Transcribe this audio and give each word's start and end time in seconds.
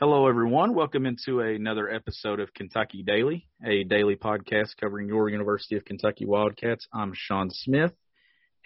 Hello, 0.00 0.26
everyone. 0.26 0.74
Welcome 0.74 1.04
into 1.04 1.40
another 1.40 1.86
episode 1.90 2.40
of 2.40 2.54
Kentucky 2.54 3.02
Daily, 3.06 3.46
a 3.62 3.84
daily 3.84 4.16
podcast 4.16 4.70
covering 4.80 5.08
your 5.08 5.28
University 5.28 5.76
of 5.76 5.84
Kentucky 5.84 6.24
Wildcats. 6.24 6.88
I'm 6.90 7.12
Sean 7.14 7.50
Smith, 7.50 7.92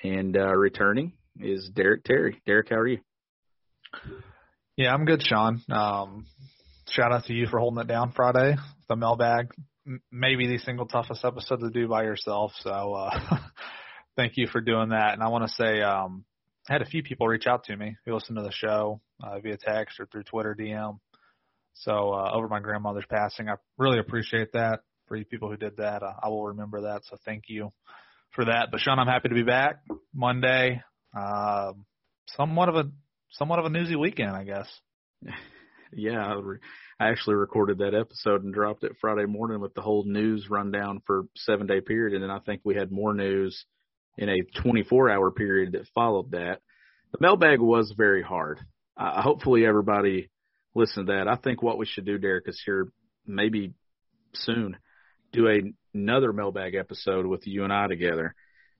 and 0.04 0.36
uh, 0.36 0.54
returning 0.54 1.14
is 1.41 1.68
Derek 1.74 2.04
Terry. 2.04 2.41
Derek, 2.46 2.68
how 2.70 2.76
are 2.76 2.86
you? 2.86 2.98
Yeah, 4.76 4.94
I'm 4.94 5.06
good, 5.06 5.24
Sean. 5.24 5.60
Um, 5.68 6.26
shout 6.91 7.10
out 7.10 7.24
to 7.24 7.32
you 7.32 7.48
for 7.48 7.58
holding 7.58 7.80
it 7.80 7.88
down 7.88 8.12
Friday, 8.12 8.54
the 8.88 8.94
mailbag. 8.94 9.48
M- 9.88 10.02
maybe 10.12 10.46
the 10.46 10.58
single 10.58 10.86
toughest 10.86 11.24
episode 11.24 11.58
to 11.62 11.70
do 11.70 11.88
by 11.88 12.04
yourself. 12.04 12.52
So 12.60 12.70
uh, 12.70 13.38
thank 14.16 14.34
you 14.36 14.46
for 14.46 14.60
doing 14.60 14.91
that. 14.91 15.14
And 15.14 15.22
I 15.24 15.26
want 15.30 15.48
to 15.48 15.54
say 15.54 15.80
um, 15.82 16.24
I 16.70 16.74
had 16.74 16.82
a 16.82 16.86
few 16.86 17.02
people 17.02 17.26
reach 17.26 17.48
out 17.48 17.64
to 17.64 17.76
me 17.76 17.96
who 18.06 18.14
listened 18.14 18.36
to 18.36 18.44
the 18.44 18.52
show 18.52 19.00
uh, 19.20 19.41
via 19.41 19.56
text 19.56 19.98
or 19.98 20.06
through 20.06 20.22
Twitter 20.22 20.56
DM. 20.56 21.00
So 21.75 22.12
uh, 22.12 22.30
over 22.33 22.48
my 22.48 22.61
grandmother's 22.61 23.06
passing, 23.08 23.48
I 23.48 23.55
really 23.78 23.98
appreciate 23.98 24.53
that. 24.53 24.80
For 25.06 25.17
you 25.17 25.27
people 25.27 25.50
who 25.50 25.58
did 25.58 25.77
that, 25.77 26.03
uh, 26.03 26.14
I 26.22 26.28
will 26.28 26.47
remember 26.47 26.83
that. 26.83 27.03
So 27.05 27.19
thank 27.27 27.44
you 27.48 27.72
for 28.31 28.47
that. 28.47 28.69
But 28.70 28.81
Sean, 28.81 28.98
I'm 28.98 29.06
happy 29.06 29.28
to 29.28 29.34
be 29.34 29.42
back 29.42 29.83
Monday. 30.14 30.81
Uh, 31.14 31.72
somewhat 32.28 32.70
of 32.70 32.77
a 32.77 32.91
somewhat 33.33 33.58
of 33.58 33.66
a 33.66 33.69
newsy 33.69 33.97
weekend, 33.97 34.31
I 34.31 34.44
guess. 34.44 34.69
Yeah, 35.97 36.25
I, 36.25 36.34
re- 36.34 36.58
I 36.98 37.11
actually 37.11 37.36
recorded 37.36 37.78
that 37.78 37.94
episode 37.94 38.42
and 38.42 38.53
dropped 38.53 38.84
it 38.84 38.97
Friday 39.00 39.27
morning 39.27 39.61
with 39.61 39.75
the 39.75 39.81
whole 39.81 40.05
news 40.05 40.48
rundown 40.50 41.00
for 41.06 41.25
seven 41.36 41.66
day 41.66 41.81
period, 41.81 42.14
and 42.14 42.22
then 42.22 42.31
I 42.31 42.41
think 42.41 42.62
we 42.64 42.75
had 42.75 42.91
more 42.91 43.14
news 43.14 43.64
in 44.19 44.28
a 44.28 44.42
24 44.61 45.11
hour 45.11 45.31
period 45.31 45.72
that 45.72 45.86
followed 45.94 46.33
that. 46.33 46.61
The 47.12 47.19
mailbag 47.20 47.61
was 47.61 47.94
very 47.97 48.22
hard. 48.22 48.59
Uh, 48.97 49.22
hopefully, 49.22 49.64
everybody 49.64 50.31
listened 50.75 51.06
to 51.06 51.12
that. 51.12 51.28
I 51.28 51.36
think 51.36 51.62
what 51.62 51.78
we 51.78 51.86
should 51.86 52.05
do, 52.05 52.19
Derek, 52.19 52.48
is 52.48 52.61
here 52.64 52.89
maybe 53.27 53.72
soon 54.34 54.77
do 55.33 55.48
a, 55.48 55.61
another 55.92 56.33
mailbag 56.33 56.75
episode 56.75 57.27
with 57.27 57.47
you 57.47 57.64
and 57.64 57.72
I 57.72 57.89
together. 57.89 58.34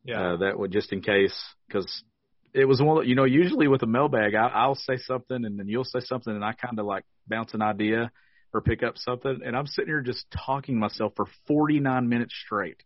Yeah. 0.05 0.35
Uh, 0.35 0.37
that 0.39 0.59
would 0.59 0.73
just 0.73 0.93
in 0.93 1.01
case 1.01 1.35
because 1.67 2.05
it 2.53 2.67
was 2.67 2.81
one. 2.81 3.07
You 3.09 3.15
know, 3.15 3.25
usually 3.25 3.69
with 3.69 3.83
a 3.83 3.87
mailbag, 3.87 4.35
I, 4.35 4.49
I'll 4.49 4.75
say 4.75 4.99
something 4.99 5.45
and 5.45 5.59
then 5.59 5.69
you'll 5.69 5.85
say 5.85 6.01
something, 6.01 6.33
and 6.33 6.45
I 6.45 6.53
kind 6.53 6.79
of 6.79 6.87
like 6.87 7.05
bounce 7.27 7.55
an 7.55 7.63
idea 7.63 8.11
or 8.53 8.61
pick 8.61 8.83
up 8.83 8.97
something, 8.97 9.41
and 9.45 9.57
I'm 9.57 9.67
sitting 9.67 9.89
here 9.89 10.01
just 10.01 10.27
talking 10.47 10.77
to 10.77 10.79
myself 10.79 11.15
for 11.17 11.27
49 11.49 12.09
minutes 12.09 12.35
straight. 12.45 12.81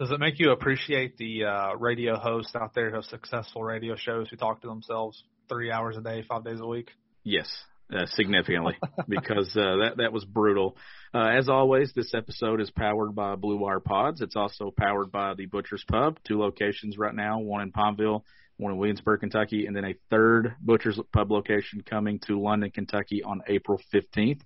Does 0.00 0.10
it 0.10 0.18
make 0.18 0.40
you 0.40 0.50
appreciate 0.50 1.16
the 1.16 1.44
uh, 1.44 1.74
radio 1.74 2.18
hosts 2.18 2.56
out 2.56 2.74
there 2.74 2.88
who 2.88 2.96
have 2.96 3.04
successful 3.04 3.62
radio 3.62 3.94
shows 3.94 4.28
who 4.28 4.36
talk 4.36 4.62
to 4.62 4.66
themselves 4.66 5.22
three 5.48 5.70
hours 5.70 5.96
a 5.96 6.00
day, 6.00 6.24
five 6.28 6.44
days 6.44 6.58
a 6.58 6.66
week? 6.66 6.90
Yes, 7.22 7.46
uh, 7.92 8.06
significantly 8.06 8.76
because 9.08 9.48
uh, 9.56 9.76
that 9.82 9.94
that 9.98 10.12
was 10.12 10.24
brutal. 10.24 10.76
Uh, 11.12 11.28
as 11.28 11.48
always, 11.48 11.92
this 11.94 12.14
episode 12.14 12.60
is 12.60 12.70
powered 12.70 13.14
by 13.14 13.34
Blue 13.34 13.58
Wire 13.58 13.80
Pods. 13.80 14.20
It's 14.20 14.36
also 14.36 14.72
powered 14.76 15.10
by 15.10 15.34
the 15.34 15.46
Butcher's 15.46 15.84
Pub, 15.90 16.18
two 16.26 16.38
locations 16.38 16.96
right 16.98 17.14
now, 17.14 17.40
one 17.40 17.62
in 17.62 17.72
Palmville, 17.72 18.22
one 18.56 18.72
in 18.72 18.78
Williamsburg, 18.78 19.20
Kentucky, 19.20 19.66
and 19.66 19.74
then 19.74 19.84
a 19.84 19.94
third 20.10 20.54
Butcher's 20.60 21.00
Pub 21.12 21.30
location 21.30 21.82
coming 21.82 22.20
to 22.26 22.40
London, 22.40 22.70
Kentucky 22.70 23.22
on 23.24 23.42
April 23.48 23.80
15th. 23.92 24.40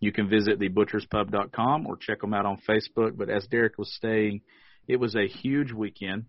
You 0.00 0.12
can 0.12 0.28
visit 0.28 0.60
thebutcherspub.com 0.60 1.86
or 1.86 1.96
check 1.96 2.20
them 2.20 2.34
out 2.34 2.46
on 2.46 2.60
Facebook. 2.68 3.16
But 3.16 3.30
as 3.30 3.46
Derek 3.46 3.78
was 3.78 3.96
saying, 4.00 4.42
it 4.86 4.96
was 4.96 5.14
a 5.14 5.26
huge 5.26 5.72
weekend. 5.72 6.26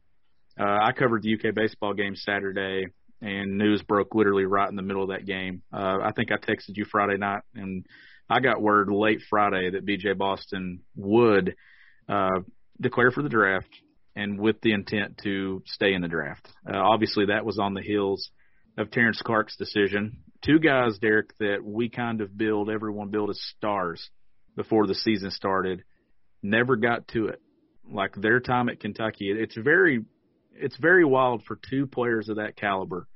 Uh, 0.59 0.65
I 0.65 0.91
covered 0.91 1.23
the 1.23 1.35
UK 1.35 1.55
baseball 1.55 1.93
game 1.93 2.15
Saturday, 2.15 2.87
and 3.21 3.57
news 3.57 3.81
broke 3.81 4.15
literally 4.15 4.45
right 4.45 4.69
in 4.69 4.75
the 4.75 4.81
middle 4.81 5.03
of 5.03 5.09
that 5.09 5.25
game. 5.25 5.61
Uh, 5.73 5.97
I 6.01 6.11
think 6.15 6.31
I 6.31 6.37
texted 6.37 6.77
you 6.77 6.85
Friday 6.85 7.17
night, 7.17 7.41
and 7.53 7.85
I 8.29 8.39
got 8.39 8.61
word 8.61 8.91
late 8.91 9.21
Friday 9.29 9.71
that 9.71 9.85
BJ 9.85 10.17
Boston 10.17 10.81
would 10.95 11.55
uh, 12.07 12.39
declare 12.79 13.11
for 13.11 13.21
the 13.23 13.29
draft 13.29 13.69
and 14.15 14.39
with 14.39 14.61
the 14.61 14.73
intent 14.73 15.19
to 15.23 15.63
stay 15.65 15.93
in 15.93 16.01
the 16.01 16.07
draft. 16.07 16.47
Uh, 16.67 16.77
obviously, 16.77 17.27
that 17.27 17.45
was 17.45 17.59
on 17.59 17.73
the 17.73 17.81
heels 17.81 18.29
of 18.77 18.91
Terrence 18.91 19.21
Clarke's 19.23 19.57
decision. 19.57 20.19
Two 20.43 20.59
guys, 20.59 20.97
Derek, 20.99 21.37
that 21.39 21.63
we 21.63 21.89
kind 21.89 22.21
of 22.21 22.37
build, 22.37 22.69
everyone 22.69 23.09
built 23.09 23.29
as 23.29 23.41
stars 23.57 24.09
before 24.55 24.87
the 24.87 24.95
season 24.95 25.31
started, 25.31 25.83
never 26.41 26.75
got 26.75 27.07
to 27.09 27.27
it. 27.27 27.41
Like 27.91 28.13
their 28.15 28.39
time 28.39 28.69
at 28.69 28.79
Kentucky, 28.79 29.31
it's 29.31 29.57
very, 29.57 30.05
it's 30.59 30.77
very 30.77 31.05
wild 31.05 31.43
for 31.45 31.57
two 31.69 31.87
players 31.87 32.29
of 32.29 32.37
that 32.37 32.55
caliber 32.55 33.07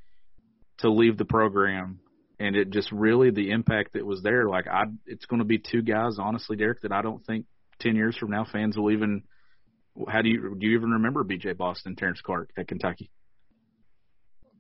to 0.80 0.90
leave 0.90 1.18
the 1.18 1.26
program, 1.26 2.00
and 2.40 2.56
it 2.56 2.70
just 2.72 2.92
really 2.92 3.30
the 3.30 3.52
impact 3.52 3.94
that 3.94 4.06
was 4.06 4.22
there. 4.24 4.48
Like 4.48 4.68
I, 4.68 4.84
it's 5.06 5.26
going 5.26 5.40
to 5.40 5.46
be 5.46 5.60
two 5.60 5.82
guys, 5.82 6.18
honestly, 6.20 6.56
Derek, 6.56 6.82
that 6.82 6.92
I 6.92 7.02
don't 7.02 7.26
think 7.26 7.46
ten 7.80 7.96
years 7.96 8.18
from 8.18 8.32
now 8.32 8.46
fans 8.52 8.78
will 8.78 8.92
even. 8.92 9.24
How 10.08 10.24
do 10.24 10.30
you 10.30 10.56
do 10.58 10.66
you 10.66 10.76
even 10.78 10.92
remember 10.92 11.24
B.J. 11.24 11.54
Boston, 11.54 11.96
Terrence 11.96 12.20
Clarke 12.22 12.50
at 12.58 12.68
Kentucky? 12.68 13.12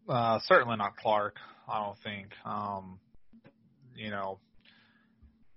Uh, 0.07 0.39
certainly 0.45 0.77
not 0.77 0.95
Clarke. 0.97 1.37
I 1.67 1.83
don't 1.83 1.97
think. 2.03 2.27
Um, 2.45 2.99
you 3.95 4.11
know, 4.11 4.39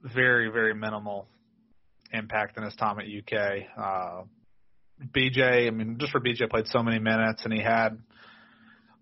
very 0.03 0.49
very 0.51 0.75
minimal 0.75 1.27
impact 2.13 2.57
in 2.57 2.63
his 2.63 2.75
time 2.77 2.99
at 2.99 3.07
UK. 3.07 3.67
Uh, 3.77 4.23
BJ, 5.03 5.67
I 5.67 5.71
mean, 5.71 5.99
just 5.99 6.13
for 6.13 6.21
BJ 6.21 6.49
played 6.49 6.67
so 6.69 6.83
many 6.83 6.99
minutes 6.99 7.43
and 7.45 7.53
he 7.53 7.61
had 7.61 7.99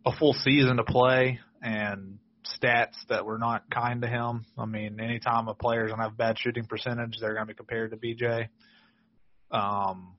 a 0.05 0.12
full 0.12 0.32
season 0.32 0.77
to 0.77 0.84
play 0.84 1.38
and 1.62 2.19
stats 2.44 2.94
that 3.09 3.25
were 3.25 3.38
not 3.38 3.71
kind 3.71 4.03
to 4.03 4.09
him. 4.09 4.44
I 4.59 4.66
mean, 4.66 5.00
anytime 5.00 5.49
a 5.49 5.54
player's 5.54 5.91
gonna 5.91 6.03
have 6.03 6.16
bad 6.16 6.38
shooting 6.38 6.66
percentage, 6.66 7.19
they're 7.21 7.34
gonna 7.34 7.47
be 7.47 7.54
compared 7.54 7.93
to 7.93 7.97
BJ. 7.97 8.49
Um, 9.50 10.15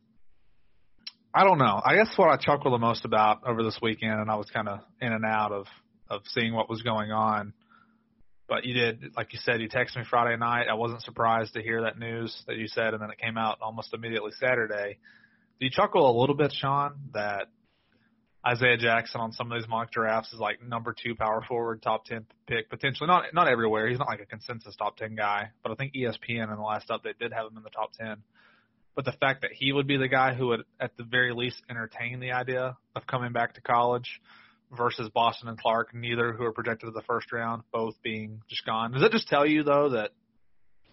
I 1.34 1.44
don't 1.44 1.58
know. 1.58 1.82
I 1.84 1.96
guess 1.96 2.18
what 2.18 2.30
I 2.30 2.38
chuckled 2.38 2.74
the 2.74 2.80
most 2.80 3.04
about 3.04 3.46
over 3.46 3.62
this 3.62 3.78
weekend, 3.82 4.14
and 4.14 4.32
I 4.32 4.36
was 4.36 4.50
kind 4.50 4.70
of 4.70 4.80
in 5.02 5.12
and 5.12 5.26
out 5.26 5.52
of 5.52 5.68
of 6.10 6.22
seeing 6.28 6.54
what 6.54 6.70
was 6.70 6.82
going 6.82 7.12
on. 7.12 7.54
But 8.48 8.64
you 8.64 8.76
did, 8.76 9.16
like 9.18 9.34
you 9.34 9.40
said, 9.42 9.60
you 9.60 9.68
texted 9.68 9.98
me 9.98 10.04
Friday 10.08 10.38
night. 10.38 10.68
I 10.70 10.76
wasn't 10.76 11.02
surprised 11.02 11.56
to 11.56 11.64
hear 11.64 11.82
that 11.82 11.98
news 11.98 12.44
that 12.48 12.58
you 12.58 12.68
said, 12.68 12.94
and 12.94 13.02
then 13.02 13.10
it 13.10 13.18
came 13.18 13.38
out 13.38 13.58
almost 13.62 13.94
immediately 13.94 14.32
Saturday. 14.40 15.00
Do 15.60 15.66
you 15.66 15.72
chuckle 15.72 16.10
a 16.10 16.16
little 16.20 16.36
bit, 16.36 16.52
Sean, 16.52 16.96
that 17.14 17.48
Isaiah 18.46 18.78
Jackson 18.78 19.22
on 19.22 19.32
some 19.32 19.52
of 19.52 19.60
these 19.60 19.68
mock 19.68 19.92
drafts 19.92 20.32
is 20.34 20.40
like 20.40 20.62
number 20.62 20.94
two 20.94 21.16
power 21.16 21.42
forward, 21.48 21.82
top 21.82 22.06
ten 22.06 22.26
pick 22.46 22.70
potentially. 22.70 23.08
Not 23.08 23.34
not 23.34 23.48
everywhere. 23.48 23.88
He's 23.88 23.98
not 23.98 24.08
like 24.08 24.22
a 24.22 24.26
consensus 24.26 24.76
top 24.76 24.98
ten 24.98 25.16
guy, 25.16 25.52
but 25.64 25.72
I 25.72 25.76
think 25.76 25.94
ESPN 25.94 26.44
in 26.44 26.56
the 26.56 26.62
last 26.62 26.90
update 26.90 27.18
did 27.20 27.34
have 27.34 27.48
him 27.48 27.58
in 27.58 27.64
the 27.64 27.70
top 27.70 27.94
ten. 27.94 28.18
But 28.96 29.06
the 29.06 29.14
fact 29.14 29.42
that 29.42 29.52
he 29.52 29.74
would 29.74 29.88
be 29.88 29.98
the 29.98 30.08
guy 30.08 30.34
who 30.34 30.48
would, 30.48 30.62
at 30.80 30.96
the 30.96 31.04
very 31.04 31.34
least, 31.34 31.62
entertain 31.70 32.20
the 32.20 32.32
idea 32.32 32.78
of 32.96 33.08
coming 33.08 33.34
back 33.34 33.56
to 33.56 33.62
college 33.62 34.22
versus 34.72 35.10
Boston 35.10 35.50
and 35.50 35.58
Clarke, 35.58 35.94
neither 35.94 36.32
who 36.32 36.44
are 36.44 36.54
projected 36.54 36.88
to 36.88 36.92
the 36.92 37.04
first 37.06 37.32
round, 37.32 37.64
both 37.74 37.96
being 38.04 38.42
just 38.50 38.66
gone. 38.66 38.92
Does 38.92 39.02
that 39.02 39.12
just 39.12 39.28
tell 39.28 39.46
you 39.46 39.64
though 39.64 39.90
that 39.90 40.12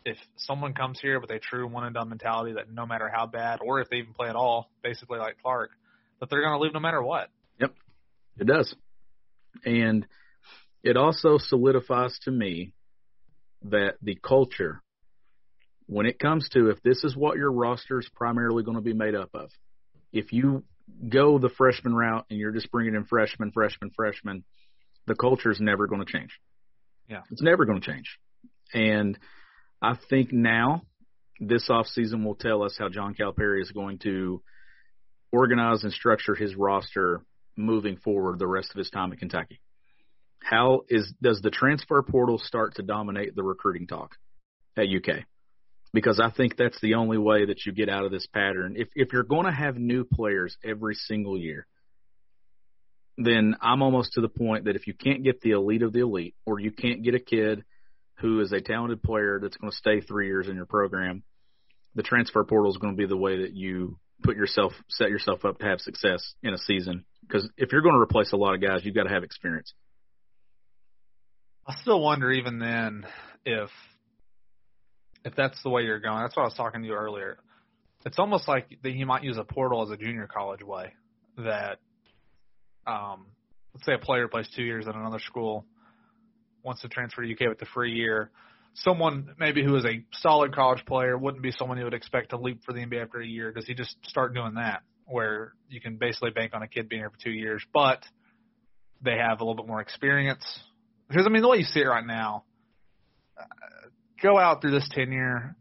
if 0.04 0.18
someone 0.36 0.74
comes 0.74 1.00
here 1.00 1.20
with 1.20 1.30
a 1.30 1.38
true 1.38 1.66
one 1.66 1.84
and 1.84 1.94
done 1.94 2.08
mentality 2.08 2.54
that 2.54 2.72
no 2.72 2.86
matter 2.86 3.10
how 3.12 3.26
bad, 3.26 3.60
or 3.64 3.80
if 3.80 3.88
they 3.88 3.96
even 3.96 4.14
play 4.14 4.28
at 4.28 4.36
all, 4.36 4.70
basically 4.82 5.18
like 5.18 5.36
Clarke, 5.42 5.70
that 6.20 6.30
they're 6.30 6.42
going 6.42 6.58
to 6.58 6.62
leave 6.62 6.74
no 6.74 6.80
matter 6.80 7.02
what? 7.02 7.28
Yep, 7.60 7.74
it 8.38 8.46
does. 8.46 8.74
And 9.64 10.06
it 10.82 10.96
also 10.96 11.38
solidifies 11.38 12.18
to 12.24 12.30
me 12.30 12.74
that 13.64 13.94
the 14.02 14.16
culture 14.16 14.82
when 15.86 16.06
it 16.06 16.18
comes 16.18 16.48
to 16.50 16.70
if 16.70 16.82
this 16.82 17.04
is 17.04 17.16
what 17.16 17.36
your 17.36 17.52
roster 17.52 17.98
is 17.98 18.08
primarily 18.14 18.62
going 18.62 18.76
to 18.76 18.82
be 18.82 18.94
made 18.94 19.14
up 19.14 19.30
of, 19.34 19.50
if 20.12 20.32
you 20.32 20.64
go 21.08 21.38
the 21.38 21.50
freshman 21.50 21.94
route 21.94 22.24
and 22.30 22.38
you're 22.38 22.52
just 22.52 22.70
bringing 22.70 22.94
in 22.94 23.04
freshmen, 23.04 23.50
freshmen, 23.52 23.90
freshmen, 23.94 24.44
the 25.06 25.14
culture 25.14 25.50
is 25.50 25.60
never 25.60 25.86
going 25.86 26.04
to 26.04 26.10
change. 26.10 26.38
Yeah. 27.08 27.20
It's 27.30 27.42
never 27.42 27.64
going 27.64 27.80
to 27.80 27.86
change. 27.86 28.18
And 28.72 29.18
I 29.82 29.96
think 30.08 30.32
now 30.32 30.82
this 31.40 31.68
off 31.68 31.86
season 31.86 32.24
will 32.24 32.36
tell 32.36 32.62
us 32.62 32.76
how 32.78 32.88
John 32.88 33.14
Calipari 33.14 33.60
is 33.60 33.72
going 33.72 33.98
to 34.00 34.40
organize 35.32 35.82
and 35.82 35.92
structure 35.92 36.36
his 36.36 36.54
roster 36.54 37.22
moving 37.56 37.96
forward 37.96 38.38
the 38.38 38.46
rest 38.46 38.70
of 38.70 38.78
his 38.78 38.90
time 38.90 39.12
at 39.12 39.18
Kentucky. 39.18 39.60
How 40.38 40.82
is 40.88 41.12
does 41.20 41.40
the 41.40 41.50
transfer 41.50 42.00
portal 42.02 42.38
start 42.38 42.76
to 42.76 42.82
dominate 42.82 43.34
the 43.34 43.42
recruiting 43.42 43.86
talk 43.86 44.16
at 44.76 44.86
UK? 44.86 45.24
Because 45.92 46.20
I 46.20 46.30
think 46.30 46.56
that's 46.56 46.80
the 46.80 46.94
only 46.94 47.18
way 47.18 47.46
that 47.46 47.66
you 47.66 47.72
get 47.72 47.88
out 47.88 48.04
of 48.04 48.12
this 48.12 48.26
pattern. 48.26 48.74
If 48.76 48.88
if 48.94 49.12
you're 49.12 49.24
going 49.24 49.46
to 49.46 49.52
have 49.52 49.76
new 49.76 50.04
players 50.04 50.56
every 50.64 50.94
single 50.94 51.36
year, 51.36 51.66
then 53.18 53.56
I'm 53.60 53.82
almost 53.82 54.12
to 54.12 54.20
the 54.20 54.28
point 54.28 54.64
that 54.64 54.76
if 54.76 54.86
you 54.86 54.94
can't 54.94 55.24
get 55.24 55.40
the 55.40 55.50
elite 55.50 55.82
of 55.82 55.92
the 55.92 56.00
elite, 56.00 56.34
or 56.46 56.60
you 56.60 56.70
can't 56.70 57.02
get 57.02 57.14
a 57.14 57.20
kid 57.20 57.64
who 58.22 58.40
is 58.40 58.52
a 58.52 58.60
talented 58.60 59.02
player 59.02 59.38
that's 59.42 59.56
going 59.56 59.70
to 59.70 59.76
stay 59.76 60.00
three 60.00 60.28
years 60.28 60.48
in 60.48 60.56
your 60.56 60.64
program, 60.64 61.24
the 61.94 62.02
transfer 62.02 62.42
portal 62.44 62.70
is 62.70 62.78
going 62.78 62.94
to 62.94 62.96
be 62.96 63.06
the 63.06 63.16
way 63.16 63.42
that 63.42 63.52
you 63.52 63.98
put 64.22 64.36
yourself 64.36 64.72
set 64.88 65.10
yourself 65.10 65.44
up 65.44 65.58
to 65.58 65.66
have 65.66 65.80
success 65.80 66.34
in 66.42 66.54
a 66.54 66.58
season. 66.58 67.04
Because 67.22 67.48
if 67.56 67.72
you're 67.72 67.82
going 67.82 67.94
to 67.94 68.00
replace 68.00 68.32
a 68.32 68.36
lot 68.36 68.54
of 68.54 68.62
guys, 68.62 68.84
you've 68.84 68.94
got 68.94 69.04
to 69.04 69.10
have 69.10 69.24
experience. 69.24 69.74
I 71.66 71.74
still 71.82 72.00
wonder 72.00 72.30
even 72.30 72.58
then 72.58 73.04
if 73.44 73.70
if 75.24 75.34
that's 75.36 75.60
the 75.62 75.70
way 75.70 75.82
you're 75.82 76.00
going. 76.00 76.22
That's 76.22 76.36
what 76.36 76.42
I 76.42 76.46
was 76.46 76.54
talking 76.54 76.82
to 76.82 76.86
you 76.86 76.94
earlier. 76.94 77.38
It's 78.04 78.18
almost 78.18 78.48
like 78.48 78.78
that 78.82 78.92
you 78.92 79.06
might 79.06 79.22
use 79.22 79.36
a 79.36 79.44
portal 79.44 79.82
as 79.82 79.90
a 79.90 79.96
junior 79.96 80.28
college 80.32 80.62
way. 80.62 80.92
That 81.38 81.78
um, 82.86 83.26
let's 83.74 83.84
say 83.84 83.94
a 83.94 83.98
player 83.98 84.28
plays 84.28 84.48
two 84.54 84.62
years 84.62 84.86
at 84.86 84.94
another 84.94 85.20
school, 85.20 85.66
wants 86.62 86.82
to 86.82 86.88
transfer 86.88 87.22
to 87.22 87.32
UK 87.32 87.48
with 87.48 87.58
the 87.58 87.66
free 87.66 87.92
year. 87.92 88.30
Someone 88.74 89.34
maybe 89.38 89.62
who 89.62 89.76
is 89.76 89.84
a 89.84 90.04
solid 90.12 90.54
college 90.54 90.84
player 90.86 91.16
wouldn't 91.18 91.42
be 91.42 91.52
someone 91.52 91.78
you 91.78 91.84
would 91.84 91.94
expect 91.94 92.30
to 92.30 92.38
leap 92.38 92.62
for 92.64 92.72
the 92.72 92.80
NBA 92.80 93.02
after 93.02 93.20
a 93.20 93.26
year. 93.26 93.52
Does 93.52 93.66
he 93.66 93.74
just 93.74 93.96
start 94.04 94.34
doing 94.34 94.54
that, 94.54 94.82
where 95.06 95.52
you 95.68 95.80
can 95.80 95.96
basically 95.96 96.30
bank 96.30 96.52
on 96.54 96.62
a 96.62 96.68
kid 96.68 96.88
being 96.88 97.02
here 97.02 97.10
for 97.10 97.18
two 97.18 97.30
years, 97.30 97.62
but 97.72 98.02
they 99.02 99.16
have 99.16 99.40
a 99.40 99.44
little 99.44 99.56
bit 99.62 99.66
more 99.66 99.80
experience? 99.80 100.44
Because 101.08 101.26
I 101.26 101.28
mean, 101.28 101.42
the 101.42 101.48
way 101.48 101.58
you 101.58 101.64
see 101.64 101.80
it 101.80 101.86
right 101.86 102.06
now, 102.06 102.44
uh, 103.38 103.44
go 104.22 104.38
out 104.38 104.62
through 104.62 104.70
this 104.70 104.88
tenure, 104.90 105.54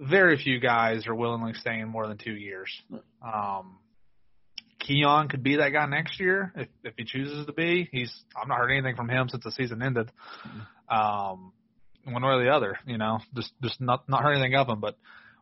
very 0.00 0.36
few 0.36 0.58
guys 0.58 1.06
are 1.06 1.14
willingly 1.14 1.54
staying 1.54 1.88
more 1.88 2.08
than 2.08 2.18
two 2.18 2.34
years. 2.34 2.70
Um, 3.22 3.78
Keion 4.88 5.28
could 5.28 5.42
be 5.42 5.56
that 5.56 5.70
guy 5.70 5.86
next 5.86 6.18
year 6.18 6.52
if 6.56 6.68
if 6.84 6.94
he 6.96 7.04
chooses 7.04 7.46
to 7.46 7.52
be. 7.52 7.88
He's 7.90 8.12
I've 8.40 8.48
not 8.48 8.58
heard 8.58 8.70
anything 8.70 8.96
from 8.96 9.08
him 9.08 9.28
since 9.28 9.44
the 9.44 9.52
season 9.52 9.82
ended. 9.82 10.10
Um, 10.88 11.52
one 12.04 12.22
way 12.22 12.30
or 12.30 12.44
the 12.44 12.50
other, 12.50 12.78
you 12.86 12.98
know, 12.98 13.18
just 13.34 13.52
just 13.62 13.80
not 13.80 14.08
not 14.08 14.22
heard 14.22 14.32
anything 14.32 14.54
of 14.54 14.68
him. 14.68 14.80
But 14.80 14.96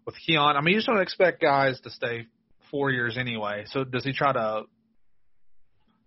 with 0.05 0.15
Keion, 0.29 0.57
I 0.57 0.61
mean, 0.61 0.75
you 0.75 0.79
just 0.79 0.89
don't 0.89 1.01
expect 1.01 1.41
guys 1.41 1.81
to 1.83 1.91
stay 1.91 2.27
four 2.71 2.91
years 2.91 3.17
anyway. 3.17 3.65
So 3.67 3.85
does 3.85 4.05
he 4.05 4.13
try 4.13 4.33
to 4.33 4.63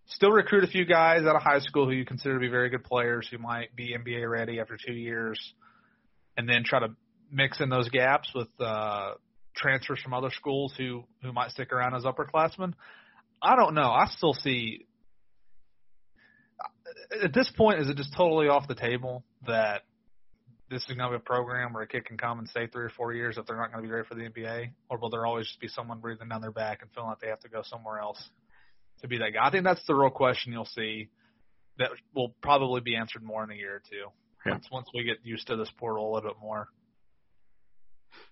still 0.07 0.31
recruit 0.31 0.63
a 0.63 0.67
few 0.67 0.85
guys 0.85 1.21
out 1.21 1.35
of 1.35 1.41
high 1.41 1.59
school 1.59 1.85
who 1.85 1.91
you 1.91 2.05
consider 2.05 2.33
to 2.35 2.39
be 2.39 2.49
very 2.49 2.69
good 2.69 2.83
players 2.83 3.27
who 3.31 3.37
might 3.37 3.75
be 3.75 3.95
NBA 3.95 4.29
ready 4.29 4.59
after 4.59 4.77
two 4.77 4.93
years, 4.93 5.39
and 6.35 6.47
then 6.47 6.63
try 6.65 6.79
to 6.79 6.89
mix 7.31 7.61
in 7.61 7.69
those 7.69 7.89
gaps 7.89 8.29
with 8.33 8.47
uh, 8.59 9.13
transfers 9.55 9.99
from 10.01 10.13
other 10.13 10.31
schools 10.31 10.73
who 10.77 11.03
who 11.21 11.31
might 11.31 11.51
stick 11.51 11.71
around 11.71 11.95
as 11.95 12.03
upperclassmen? 12.03 12.73
I 13.41 13.55
don't 13.55 13.73
know. 13.73 13.89
I 13.89 14.07
still 14.17 14.33
see 14.33 14.85
uh, 16.59 17.25
at 17.25 17.33
this 17.33 17.51
point, 17.55 17.79
is 17.79 17.89
it 17.89 17.97
just 17.97 18.13
totally 18.15 18.47
off 18.47 18.67
the 18.67 18.75
table 18.75 19.23
that 19.47 19.83
this 20.69 20.81
is 20.83 20.87
going 20.95 20.99
to 20.99 21.09
be 21.09 21.15
a 21.15 21.19
program 21.19 21.73
where 21.73 21.83
a 21.83 21.87
kid 21.87 22.05
can 22.05 22.17
come 22.17 22.39
and 22.39 22.47
stay 22.47 22.67
three 22.67 22.85
or 22.85 22.89
four 22.89 23.13
years 23.13 23.37
if 23.37 23.45
they're 23.45 23.57
not 23.57 23.71
going 23.71 23.83
to 23.83 23.87
be 23.87 23.93
ready 23.93 24.07
for 24.07 24.15
the 24.15 24.21
NBA, 24.21 24.71
or 24.89 24.97
will 24.97 25.09
there 25.09 25.25
always 25.25 25.47
just 25.47 25.59
be 25.59 25.67
someone 25.67 25.99
breathing 25.99 26.29
down 26.29 26.41
their 26.41 26.51
back 26.51 26.81
and 26.81 26.91
feeling 26.91 27.09
like 27.09 27.19
they 27.19 27.27
have 27.27 27.39
to 27.39 27.49
go 27.49 27.61
somewhere 27.63 27.99
else 27.99 28.21
to 29.01 29.07
be 29.07 29.17
that 29.17 29.31
guy? 29.33 29.47
I 29.47 29.51
think 29.51 29.63
that's 29.63 29.85
the 29.87 29.95
real 29.95 30.11
question 30.11 30.53
you'll 30.53 30.65
see 30.65 31.09
that 31.79 31.89
will 32.13 32.35
probably 32.41 32.81
be 32.81 32.95
answered 32.95 33.23
more 33.23 33.43
in 33.43 33.51
a 33.51 33.55
year 33.55 33.75
or 33.75 33.81
two. 33.89 34.11
Yeah. 34.45 34.53
Once 34.53 34.67
once 34.71 34.87
we 34.93 35.03
get 35.03 35.17
used 35.23 35.47
to 35.47 35.55
this 35.55 35.71
portal 35.77 36.11
a 36.11 36.13
little 36.13 36.29
bit 36.29 36.41
more. 36.41 36.67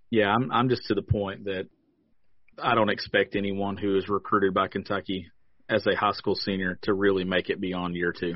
Yeah, 0.09 0.33
I'm 0.33 0.51
I'm 0.51 0.69
just 0.69 0.83
to 0.87 0.93
the 0.93 1.01
point 1.01 1.45
that 1.45 1.67
I 2.61 2.75
don't 2.75 2.89
expect 2.89 3.35
anyone 3.35 3.77
who 3.77 3.97
is 3.97 4.09
recruited 4.09 4.53
by 4.53 4.67
Kentucky 4.67 5.27
as 5.69 5.85
a 5.85 5.95
high 5.95 6.11
school 6.11 6.35
senior 6.35 6.79
to 6.83 6.93
really 6.93 7.23
make 7.23 7.49
it 7.49 7.59
beyond 7.59 7.95
year 7.95 8.13
two. 8.17 8.35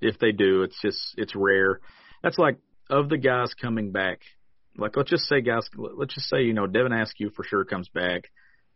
If 0.00 0.18
they 0.18 0.32
do, 0.32 0.62
it's 0.62 0.80
just 0.80 0.98
it's 1.16 1.34
rare. 1.34 1.80
That's 2.22 2.38
like 2.38 2.58
of 2.88 3.08
the 3.08 3.18
guys 3.18 3.54
coming 3.54 3.92
back. 3.92 4.20
Like 4.76 4.96
let's 4.96 5.10
just 5.10 5.24
say 5.24 5.40
guys, 5.40 5.68
let's 5.76 6.14
just 6.14 6.28
say 6.28 6.42
you 6.42 6.54
know 6.54 6.66
Devin 6.66 6.92
Askew 6.92 7.30
for 7.30 7.44
sure 7.44 7.64
comes 7.64 7.88
back. 7.88 8.30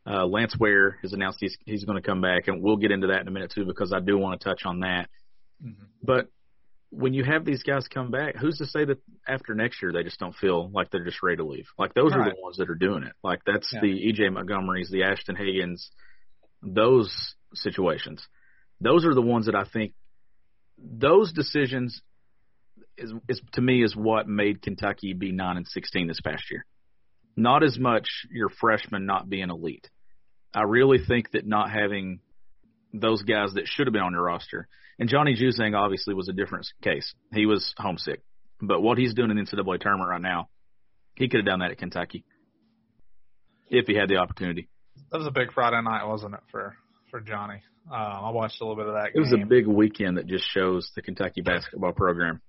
Uh, 0.06 0.26
Lance 0.26 0.54
Ware 0.58 0.98
has 1.02 1.12
announced 1.14 1.38
he's 1.40 1.56
he's 1.64 1.84
going 1.84 2.00
to 2.00 2.06
come 2.06 2.20
back, 2.20 2.48
and 2.48 2.62
we'll 2.62 2.76
get 2.76 2.90
into 2.90 3.06
that 3.08 3.22
in 3.22 3.28
a 3.28 3.30
minute 3.30 3.52
too 3.54 3.64
because 3.64 3.92
I 3.92 4.00
do 4.00 4.18
want 4.18 4.40
to 4.40 4.44
touch 4.44 4.62
on 4.66 4.80
that. 4.80 5.08
Mm-hmm. 5.64 5.84
But 6.02 6.28
when 6.96 7.12
you 7.14 7.24
have 7.24 7.44
these 7.44 7.62
guys 7.62 7.86
come 7.88 8.10
back, 8.10 8.36
who's 8.36 8.58
to 8.58 8.66
say 8.66 8.84
that 8.84 8.98
after 9.26 9.54
next 9.54 9.82
year 9.82 9.92
they 9.92 10.02
just 10.04 10.18
don't 10.18 10.34
feel 10.36 10.70
like 10.70 10.90
they're 10.90 11.04
just 11.04 11.22
ready 11.22 11.36
to 11.38 11.44
leave? 11.44 11.66
Like 11.78 11.94
those 11.94 12.12
are 12.12 12.20
Right. 12.20 12.34
the 12.34 12.40
ones 12.40 12.56
that 12.58 12.70
are 12.70 12.74
doing 12.74 13.02
it. 13.02 13.12
Like 13.22 13.40
that's 13.44 13.72
Yeah. 13.72 13.80
the 13.80 14.08
EJ 14.08 14.28
Montgomerys, 14.28 14.90
the 14.90 15.02
Ashton 15.04 15.36
Hagans, 15.36 15.88
those 16.62 17.34
situations. 17.54 18.26
Those 18.80 19.04
are 19.04 19.14
the 19.14 19.22
ones 19.22 19.46
that 19.46 19.54
I 19.54 19.64
think 19.64 19.92
those 20.78 21.32
decisions 21.32 22.00
is, 22.96 23.12
is 23.28 23.40
to 23.52 23.60
me 23.60 23.82
is 23.82 23.96
what 23.96 24.28
made 24.28 24.62
Kentucky 24.62 25.12
be 25.14 25.32
nine 25.32 25.56
and 25.56 25.66
sixteen 25.66 26.06
this 26.06 26.20
past 26.20 26.50
year. 26.50 26.64
Not 27.36 27.64
as 27.64 27.78
much 27.78 28.08
your 28.30 28.48
freshmen 28.48 29.06
not 29.06 29.28
being 29.28 29.50
elite. 29.50 29.88
I 30.54 30.62
really 30.62 30.98
think 31.04 31.32
that 31.32 31.46
not 31.46 31.70
having 31.70 32.20
those 32.92 33.22
guys 33.22 33.54
that 33.54 33.66
should 33.66 33.88
have 33.88 33.92
been 33.92 34.02
on 34.02 34.12
your 34.12 34.22
roster. 34.22 34.68
And 34.98 35.08
Johnny 35.08 35.36
Juzang 35.36 35.76
obviously 35.76 36.14
was 36.14 36.28
a 36.28 36.32
different 36.32 36.66
case. 36.82 37.14
He 37.32 37.46
was 37.46 37.74
homesick. 37.76 38.20
But 38.60 38.80
what 38.80 38.98
he's 38.98 39.14
doing 39.14 39.30
in 39.30 39.36
the 39.36 39.42
NCAA 39.42 39.80
tournament 39.80 40.08
right 40.08 40.20
now, 40.20 40.48
he 41.16 41.28
could 41.28 41.38
have 41.38 41.46
done 41.46 41.60
that 41.60 41.70
at 41.70 41.78
Kentucky 41.78 42.24
if 43.68 43.86
he 43.86 43.94
had 43.94 44.08
the 44.08 44.16
opportunity. 44.16 44.68
That 45.10 45.18
was 45.18 45.26
a 45.26 45.32
big 45.32 45.52
Friday 45.52 45.80
night, 45.82 46.06
wasn't 46.06 46.34
it, 46.34 46.40
for 46.50 46.76
for 47.10 47.20
Johnny? 47.20 47.62
Um, 47.90 47.98
I 47.98 48.30
watched 48.30 48.60
a 48.60 48.64
little 48.64 48.76
bit 48.76 48.86
of 48.86 48.94
that 48.94 49.10
It 49.14 49.20
was 49.20 49.32
a 49.32 49.44
big 49.44 49.66
weekend 49.66 50.16
that 50.16 50.26
just 50.26 50.50
shows 50.50 50.90
the 50.96 51.02
Kentucky 51.02 51.42
basketball 51.42 51.92
program. 51.92 52.40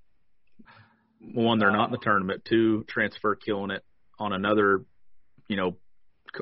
One, 1.33 1.59
they're 1.59 1.71
not 1.71 1.87
in 1.87 1.91
the 1.91 1.97
tournament. 1.97 2.43
Two, 2.47 2.85
transfer 2.87 3.35
killing 3.35 3.71
it 3.71 3.83
on 4.17 4.31
another, 4.31 4.85
you 5.47 5.57
know, 5.57 5.77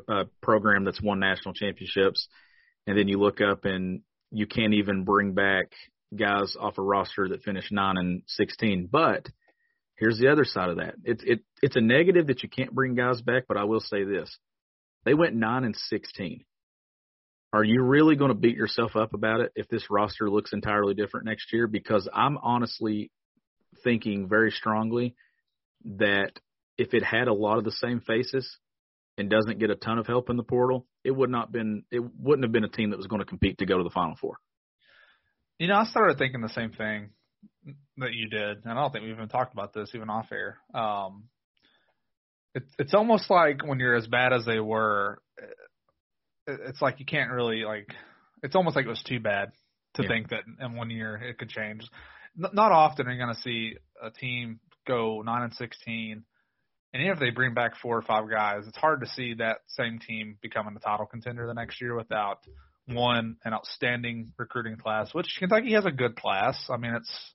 uh, 0.07 0.25
program 0.41 0.85
that's 0.85 1.01
won 1.01 1.19
national 1.19 1.53
championships. 1.53 2.27
And 2.85 2.97
then 2.97 3.07
you 3.07 3.19
look 3.19 3.41
up 3.41 3.65
and 3.65 4.01
you 4.31 4.45
can't 4.45 4.73
even 4.73 5.03
bring 5.03 5.33
back 5.33 5.71
guys 6.17 6.55
off 6.59 6.77
a 6.77 6.81
roster 6.81 7.29
that 7.29 7.43
finished 7.43 7.71
nine 7.71 7.97
and 7.97 8.23
sixteen. 8.27 8.87
But 8.91 9.27
here's 9.97 10.17
the 10.17 10.31
other 10.31 10.45
side 10.45 10.69
of 10.69 10.77
that. 10.77 10.95
It's 11.03 11.23
it 11.25 11.39
it's 11.61 11.75
a 11.75 11.81
negative 11.81 12.27
that 12.27 12.43
you 12.43 12.49
can't 12.49 12.73
bring 12.73 12.95
guys 12.95 13.21
back. 13.21 13.43
But 13.47 13.57
I 13.57 13.63
will 13.63 13.79
say 13.79 14.03
this: 14.03 14.37
they 15.05 15.13
went 15.13 15.35
nine 15.35 15.63
and 15.63 15.75
sixteen. 15.75 16.45
Are 17.53 17.63
you 17.63 17.83
really 17.83 18.15
going 18.15 18.29
to 18.29 18.35
beat 18.35 18.55
yourself 18.55 18.95
up 18.95 19.13
about 19.13 19.41
it 19.41 19.51
if 19.55 19.67
this 19.67 19.91
roster 19.91 20.27
looks 20.27 20.53
entirely 20.53 20.95
different 20.95 21.27
next 21.27 21.53
year? 21.53 21.67
Because 21.67 22.09
I'm 22.11 22.37
honestly 22.41 23.11
thinking 23.83 24.27
very 24.27 24.49
strongly 24.49 25.15
that 25.85 26.31
if 26.79 26.95
it 26.95 27.03
had 27.03 27.27
a 27.27 27.33
lot 27.33 27.59
of 27.59 27.63
the 27.63 27.71
same 27.71 28.01
faces 28.01 28.57
and 29.19 29.29
doesn't 29.29 29.59
get 29.59 29.69
a 29.69 29.75
ton 29.75 29.99
of 29.99 30.07
help 30.07 30.31
in 30.31 30.37
the 30.37 30.43
portal, 30.43 30.87
it 31.03 31.11
would 31.11 31.29
not 31.29 31.51
been 31.51 31.83
it 31.91 32.01
wouldn't 32.19 32.43
have 32.43 32.51
been 32.51 32.63
a 32.63 32.69
team 32.69 32.89
that 32.89 32.97
was 32.97 33.07
going 33.07 33.21
to 33.21 33.25
compete 33.25 33.59
to 33.59 33.67
go 33.67 33.77
to 33.77 33.83
the 33.83 33.91
final 33.91 34.15
four. 34.19 34.37
You 35.63 35.69
know, 35.69 35.75
I 35.77 35.85
started 35.85 36.17
thinking 36.17 36.41
the 36.41 36.49
same 36.49 36.71
thing 36.71 37.11
that 37.95 38.11
you 38.11 38.27
did, 38.27 38.65
and 38.65 38.67
I 38.69 38.73
don't 38.73 38.91
think 38.91 39.05
we've 39.05 39.13
even 39.13 39.29
talked 39.29 39.53
about 39.53 39.71
this 39.73 39.91
even 39.95 40.09
off 40.09 40.27
air. 40.33 40.57
Um, 40.73 41.29
it's 42.53 42.69
it's 42.77 42.93
almost 42.93 43.29
like 43.29 43.65
when 43.65 43.79
you're 43.79 43.95
as 43.95 44.05
bad 44.05 44.33
as 44.33 44.43
they 44.45 44.59
were, 44.59 45.21
it- 46.47 46.59
it's 46.67 46.81
like 46.81 46.99
you 46.99 47.05
can't 47.05 47.31
really 47.31 47.63
like. 47.63 47.87
It's 48.43 48.57
almost 48.57 48.75
like 48.75 48.85
it 48.85 48.89
was 48.89 49.03
too 49.03 49.21
bad 49.21 49.53
to 49.93 50.03
Yeah. 50.03 50.09
think 50.09 50.31
that 50.31 50.43
in 50.59 50.73
one 50.75 50.89
year 50.89 51.15
it 51.15 51.37
could 51.37 51.47
change. 51.47 51.87
N- 52.37 52.51
Not 52.51 52.73
often 52.73 53.07
are 53.07 53.11
you 53.13 53.17
going 53.23 53.33
to 53.33 53.39
see 53.41 53.77
a 54.01 54.11
team 54.11 54.59
go 54.85 55.21
nine 55.21 55.43
and 55.43 55.53
sixteen, 55.53 56.25
and 56.91 57.01
even 57.01 57.13
if 57.13 57.19
they 57.21 57.29
bring 57.29 57.53
back 57.53 57.77
four 57.77 57.97
or 57.97 58.01
five 58.01 58.29
guys, 58.29 58.67
it's 58.67 58.75
hard 58.75 58.99
to 58.99 59.07
see 59.07 59.35
that 59.35 59.59
same 59.67 59.99
team 59.99 60.37
becoming 60.41 60.75
a 60.75 60.79
title 60.79 61.05
contender 61.05 61.47
the 61.47 61.53
next 61.53 61.79
year 61.79 61.95
without 61.95 62.39
one 62.87 63.37
an 63.45 63.53
outstanding 63.53 64.33
recruiting 64.37 64.77
class, 64.77 65.13
which 65.13 65.35
Kentucky 65.39 65.73
has 65.73 65.85
a 65.85 65.91
good 65.91 66.15
class. 66.15 66.57
I 66.69 66.77
mean, 66.77 66.95
it's 66.95 67.33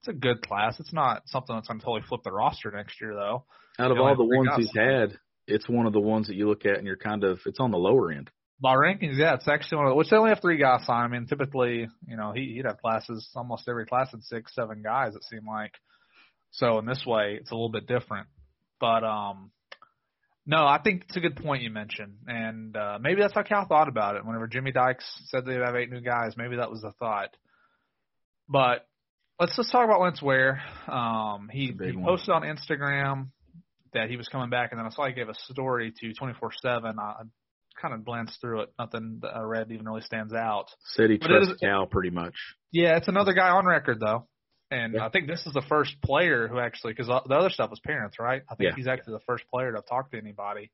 it's 0.00 0.08
a 0.08 0.12
good 0.12 0.42
class. 0.42 0.78
It's 0.80 0.92
not 0.92 1.22
something 1.26 1.54
that's 1.54 1.68
going 1.68 1.80
to 1.80 1.84
totally 1.84 2.06
flip 2.08 2.22
the 2.24 2.32
roster 2.32 2.70
next 2.70 3.00
year, 3.00 3.14
though. 3.14 3.44
Out 3.78 3.90
of 3.90 3.98
all 3.98 4.16
the 4.16 4.24
ones 4.24 4.50
he's 4.56 4.72
had, 4.74 5.18
it's 5.46 5.68
one 5.68 5.86
of 5.86 5.92
the 5.92 6.00
ones 6.00 6.28
that 6.28 6.36
you 6.36 6.48
look 6.48 6.64
at 6.64 6.78
and 6.78 6.86
you're 6.86 6.96
kind 6.96 7.24
of 7.24 7.40
it's 7.46 7.60
on 7.60 7.70
the 7.70 7.78
lower 7.78 8.10
end. 8.10 8.30
By 8.62 8.74
rankings, 8.74 9.16
yeah, 9.16 9.34
it's 9.34 9.48
actually 9.48 9.78
one 9.78 9.86
of 9.86 9.92
the, 9.92 9.96
which 9.96 10.10
they 10.10 10.16
only 10.16 10.30
have 10.30 10.42
three 10.42 10.58
guys 10.58 10.84
signed. 10.84 11.14
I 11.14 11.18
mean, 11.18 11.26
typically, 11.26 11.88
you 12.06 12.16
know, 12.16 12.32
he, 12.34 12.52
he'd 12.56 12.66
have 12.66 12.80
classes, 12.80 13.30
almost 13.34 13.66
every 13.68 13.86
class 13.86 14.10
had 14.10 14.22
six, 14.22 14.54
seven 14.54 14.82
guys, 14.82 15.14
it 15.14 15.24
seemed 15.24 15.46
like. 15.46 15.72
So 16.50 16.78
in 16.78 16.84
this 16.84 17.02
way, 17.06 17.38
it's 17.40 17.50
a 17.50 17.54
little 17.54 17.70
bit 17.70 17.86
different. 17.86 18.26
But, 18.78 19.02
um, 19.02 19.50
no, 20.50 20.66
I 20.66 20.80
think 20.82 21.04
it's 21.06 21.16
a 21.16 21.20
good 21.20 21.36
point 21.36 21.62
you 21.62 21.70
mentioned. 21.70 22.14
And, 22.26 22.76
uh, 22.76 22.98
maybe 23.00 23.20
that's 23.20 23.32
how 23.32 23.44
Cal 23.44 23.66
thought 23.66 23.86
about 23.86 24.16
it. 24.16 24.26
Whenever 24.26 24.48
Jimmy 24.48 24.72
Dykes 24.72 25.04
said 25.28 25.46
they'd 25.46 25.60
have 25.60 25.76
eight 25.76 25.90
new 25.90 26.00
guys, 26.00 26.34
maybe 26.36 26.56
that 26.56 26.72
was 26.72 26.82
the 26.82 26.90
thought. 26.98 27.36
But 28.48 28.84
let's 29.38 29.56
just 29.56 29.70
talk 29.70 29.84
about 29.84 30.00
Lance 30.00 30.20
Ware. 30.20 30.60
Um, 30.88 31.48
he, 31.52 31.66
he 31.66 31.92
posted 31.92 32.30
on 32.30 32.42
Instagram 32.42 33.28
that 33.92 34.10
he 34.10 34.16
was 34.16 34.26
coming 34.26 34.50
back, 34.50 34.72
and 34.72 34.80
then 34.80 34.86
I 34.86 34.90
saw 34.90 35.06
he 35.06 35.12
gave 35.12 35.28
a 35.28 35.34
story 35.34 35.92
to 36.00 36.12
24 36.14 36.50
7. 36.60 36.98
I 36.98 37.22
kind 37.80 37.94
of 37.94 38.04
glanced 38.04 38.40
through 38.40 38.62
it. 38.62 38.70
Nothing 38.76 39.20
that 39.22 39.36
I 39.36 39.42
read 39.42 39.70
even 39.70 39.86
really 39.86 40.02
stands 40.02 40.34
out. 40.34 40.66
Said 40.94 41.10
he 41.10 41.18
trusts 41.18 41.54
Cal 41.62 41.86
pretty 41.86 42.10
much. 42.10 42.34
Yeah, 42.72 42.96
it's 42.96 43.06
another 43.06 43.34
guy 43.34 43.50
on 43.50 43.66
record 43.66 44.00
though, 44.00 44.26
and 44.70 44.94
yeah. 44.94 45.06
I 45.06 45.08
think 45.08 45.26
this 45.26 45.44
is 45.46 45.52
the 45.52 45.62
first 45.68 46.00
player 46.02 46.48
who 46.48 46.58
actually 46.58 46.92
because 46.92 47.06
the 47.06 47.34
other 47.34 47.50
stuff 47.50 47.70
was 47.70 47.80
parents, 47.80 48.18
right? 48.18 48.42
I 48.48 48.54
think 48.54 48.70
yeah. 48.70 48.76
he's 48.76 48.88
actually 48.88 49.14
the 49.14 49.24
first 49.26 49.44
player 49.52 49.70
to 49.70 49.78
have 49.78 49.86
talked 49.86 50.12
to 50.12 50.18
anybody. 50.18 50.70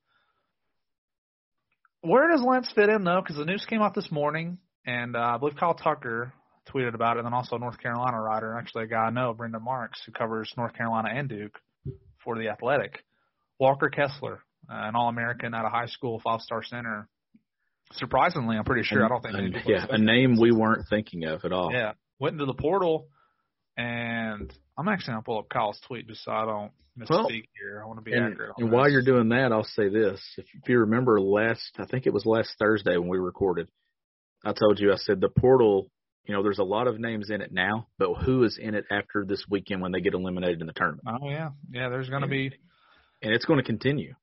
Where 2.02 2.30
does 2.30 2.42
Lance 2.42 2.70
fit 2.74 2.88
in 2.88 3.04
though? 3.04 3.20
Because 3.20 3.36
the 3.36 3.44
news 3.44 3.64
came 3.68 3.82
out 3.82 3.94
this 3.94 4.10
morning, 4.12 4.58
and 4.84 5.16
uh, 5.16 5.20
I 5.34 5.38
believe 5.38 5.56
Kyle 5.56 5.74
Tucker 5.74 6.32
tweeted 6.72 6.94
about 6.94 7.16
it, 7.16 7.20
and 7.20 7.26
then 7.26 7.34
also 7.34 7.56
a 7.56 7.58
North 7.58 7.78
Carolina 7.78 8.20
writer, 8.20 8.56
actually 8.56 8.84
a 8.84 8.86
guy 8.88 9.06
I 9.06 9.10
know, 9.10 9.34
Brendan 9.34 9.62
Marks, 9.62 10.02
who 10.04 10.12
covers 10.12 10.52
North 10.56 10.74
Carolina 10.74 11.08
and 11.12 11.28
Duke 11.28 11.58
for 12.24 12.36
the 12.38 12.48
Athletic. 12.48 13.04
Walker 13.58 13.88
Kessler, 13.88 14.40
uh, 14.70 14.74
an 14.88 14.96
All-American 14.96 15.54
out 15.54 15.64
of 15.64 15.72
high 15.72 15.86
school, 15.86 16.20
five-star 16.22 16.62
center. 16.64 17.08
Surprisingly, 17.92 18.56
I'm 18.56 18.64
pretty 18.64 18.82
sure. 18.82 19.04
I 19.04 19.08
don't 19.08 19.22
think. 19.22 19.34
And, 19.34 19.56
yeah, 19.64 19.86
a 19.88 19.96
name 19.96 20.36
we 20.38 20.50
weren't 20.52 20.88
thinking 20.90 21.24
of 21.24 21.44
at 21.44 21.52
all. 21.52 21.72
Yeah, 21.72 21.92
went 22.18 22.34
into 22.34 22.46
the 22.46 22.54
portal, 22.54 23.06
and 23.76 24.52
I'm 24.78 24.88
actually 24.88 25.12
gonna 25.12 25.22
pull 25.22 25.38
up 25.38 25.48
Kyle's 25.48 25.80
tweet 25.86 26.08
just 26.08 26.24
so 26.24 26.32
I 26.32 26.44
don't 26.44 26.72
misspeak 26.98 27.10
well, 27.10 27.28
here. 27.28 27.82
I 27.82 27.86
want 27.86 27.98
to 27.98 28.02
be 28.02 28.12
and, 28.12 28.32
accurate. 28.32 28.52
and 28.58 28.70
while 28.70 28.88
you're 28.88 29.04
doing 29.04 29.28
that, 29.30 29.52
I'll 29.52 29.64
say 29.64 29.88
this: 29.88 30.20
if, 30.38 30.46
if 30.62 30.68
you 30.68 30.80
remember 30.80 31.20
last, 31.20 31.72
I 31.78 31.86
think 31.86 32.06
it 32.06 32.12
was 32.12 32.26
last 32.26 32.50
Thursday 32.58 32.96
when 32.96 33.08
we 33.08 33.18
recorded, 33.18 33.68
I 34.44 34.52
told 34.52 34.78
you 34.78 34.92
I 34.92 34.96
said 34.96 35.20
the 35.20 35.28
portal. 35.28 35.90
You 36.24 36.34
know, 36.34 36.42
there's 36.42 36.58
a 36.58 36.64
lot 36.64 36.88
of 36.88 36.98
names 36.98 37.30
in 37.30 37.40
it 37.40 37.52
now, 37.52 37.86
but 37.98 38.14
who 38.14 38.42
is 38.42 38.58
in 38.60 38.74
it 38.74 38.86
after 38.90 39.24
this 39.24 39.44
weekend 39.48 39.80
when 39.80 39.92
they 39.92 40.00
get 40.00 40.14
eliminated 40.14 40.60
in 40.60 40.66
the 40.66 40.72
tournament? 40.72 41.06
Oh 41.06 41.30
yeah, 41.30 41.50
yeah. 41.70 41.88
There's 41.88 42.08
going 42.08 42.22
to 42.22 42.28
be 42.28 42.50
and 43.22 43.34
it's 43.34 43.44
going 43.44 43.58
to 43.58 43.64
continue. 43.64 44.14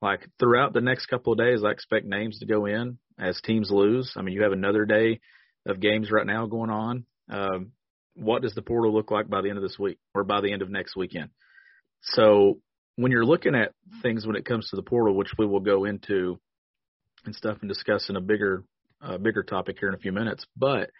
Like 0.00 0.28
throughout 0.38 0.72
the 0.72 0.80
next 0.80 1.06
couple 1.06 1.32
of 1.32 1.38
days, 1.38 1.62
I 1.64 1.70
expect 1.70 2.06
names 2.06 2.38
to 2.40 2.46
go 2.46 2.66
in 2.66 2.98
as 3.18 3.40
teams 3.40 3.70
lose. 3.70 4.12
I 4.16 4.22
mean, 4.22 4.34
you 4.34 4.42
have 4.42 4.52
another 4.52 4.84
day 4.84 5.20
of 5.66 5.80
games 5.80 6.10
right 6.10 6.26
now 6.26 6.46
going 6.46 6.70
on. 6.70 7.06
Um, 7.30 7.72
what 8.14 8.42
does 8.42 8.54
the 8.54 8.62
portal 8.62 8.92
look 8.92 9.10
like 9.10 9.28
by 9.28 9.40
the 9.40 9.48
end 9.48 9.58
of 9.58 9.62
this 9.62 9.78
week 9.78 9.98
or 10.14 10.24
by 10.24 10.40
the 10.40 10.52
end 10.52 10.62
of 10.62 10.70
next 10.70 10.96
weekend? 10.96 11.30
So 12.02 12.60
when 12.96 13.12
you're 13.12 13.24
looking 13.24 13.54
at 13.54 13.72
things 14.02 14.26
when 14.26 14.36
it 14.36 14.44
comes 14.44 14.68
to 14.70 14.76
the 14.76 14.82
portal, 14.82 15.16
which 15.16 15.32
we 15.38 15.46
will 15.46 15.60
go 15.60 15.84
into 15.84 16.38
and 17.24 17.34
stuff 17.34 17.58
and 17.60 17.68
discuss 17.68 18.08
in 18.08 18.16
a 18.16 18.20
bigger, 18.20 18.64
uh, 19.02 19.18
bigger 19.18 19.42
topic 19.42 19.76
here 19.78 19.88
in 19.88 19.94
a 19.94 19.98
few 19.98 20.12
minutes, 20.12 20.46
but 20.56 20.90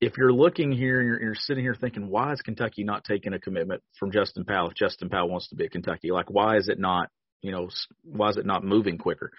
if 0.00 0.16
you're 0.18 0.32
looking 0.32 0.72
here 0.72 1.00
and 1.00 1.06
you're, 1.06 1.22
you're 1.22 1.34
sitting 1.34 1.64
here 1.64 1.76
thinking, 1.78 2.08
why 2.08 2.32
is 2.32 2.42
Kentucky 2.42 2.84
not 2.84 3.04
taking 3.04 3.32
a 3.32 3.38
commitment 3.38 3.82
from 3.98 4.10
Justin 4.10 4.44
Powell 4.44 4.68
if 4.68 4.74
Justin 4.74 5.08
Powell 5.08 5.28
wants 5.28 5.48
to 5.48 5.56
be 5.56 5.64
at 5.64 5.70
Kentucky? 5.70 6.10
Like, 6.10 6.30
why 6.30 6.56
is 6.56 6.68
it 6.68 6.78
not, 6.78 7.10
you 7.40 7.52
know, 7.52 7.68
why 8.02 8.30
is 8.30 8.36
it 8.36 8.46
not 8.46 8.64
moving 8.64 8.98
quicker? 8.98 9.30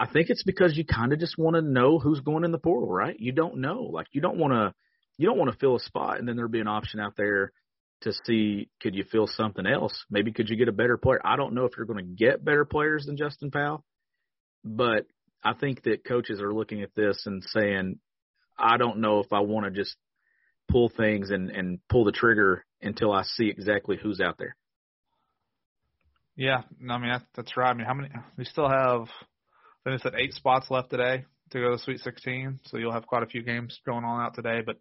I 0.00 0.06
think 0.06 0.30
it's 0.30 0.42
because 0.42 0.76
you 0.76 0.84
kind 0.84 1.12
of 1.12 1.20
just 1.20 1.38
want 1.38 1.54
to 1.54 1.62
know 1.62 1.98
who's 1.98 2.20
going 2.20 2.44
in 2.44 2.52
the 2.52 2.58
portal, 2.58 2.90
right? 2.90 3.14
You 3.18 3.32
don't 3.32 3.58
know. 3.58 3.82
Like, 3.82 4.08
you 4.12 4.20
don't 4.20 4.36
want 4.36 4.52
to, 4.52 4.74
you 5.18 5.26
don't 5.26 5.38
want 5.38 5.50
to 5.50 5.58
fill 5.58 5.76
a 5.76 5.80
spot 5.80 6.18
and 6.18 6.28
then 6.28 6.36
there'll 6.36 6.50
be 6.50 6.60
an 6.60 6.68
option 6.68 7.00
out 7.00 7.14
there 7.16 7.52
to 8.02 8.12
see 8.26 8.68
could 8.80 8.94
you 8.94 9.04
fill 9.04 9.26
something 9.26 9.66
else? 9.66 10.04
Maybe 10.10 10.32
could 10.32 10.48
you 10.48 10.56
get 10.56 10.68
a 10.68 10.72
better 10.72 10.96
player? 10.96 11.20
I 11.24 11.36
don't 11.36 11.54
know 11.54 11.64
if 11.64 11.72
you're 11.76 11.86
going 11.86 12.04
to 12.04 12.24
get 12.24 12.44
better 12.44 12.64
players 12.64 13.06
than 13.06 13.16
Justin 13.16 13.50
Powell, 13.50 13.84
but 14.64 15.06
I 15.42 15.54
think 15.54 15.82
that 15.84 16.04
coaches 16.04 16.40
are 16.40 16.52
looking 16.52 16.82
at 16.82 16.94
this 16.94 17.22
and 17.26 17.42
saying, 17.44 17.98
I 18.58 18.76
don't 18.76 18.98
know 18.98 19.20
if 19.20 19.32
I 19.32 19.40
want 19.40 19.66
to 19.66 19.70
just 19.70 19.96
pull 20.70 20.88
things 20.88 21.30
and 21.30 21.50
and 21.50 21.80
pull 21.88 22.04
the 22.04 22.12
trigger 22.12 22.64
until 22.80 23.12
I 23.12 23.22
see 23.22 23.48
exactly 23.48 23.98
who's 24.00 24.20
out 24.20 24.38
there. 24.38 24.56
Yeah, 26.36 26.62
I 26.88 26.98
mean 26.98 27.12
that's 27.34 27.56
right. 27.56 27.70
I 27.70 27.74
mean, 27.74 27.86
how 27.86 27.94
many? 27.94 28.10
We 28.36 28.44
still 28.44 28.68
have. 28.68 29.08
I 29.84 29.90
think 29.90 30.02
said 30.02 30.14
eight 30.16 30.32
spots 30.32 30.70
left 30.70 30.90
today 30.90 31.24
to 31.52 31.60
go 31.60 31.70
to 31.70 31.78
Sweet 31.78 32.00
16, 32.00 32.60
so 32.64 32.76
you'll 32.76 32.92
have 32.92 33.06
quite 33.06 33.22
a 33.22 33.26
few 33.26 33.42
games 33.42 33.78
going 33.86 34.04
on 34.04 34.20
out 34.20 34.34
today. 34.34 34.60
But 34.64 34.76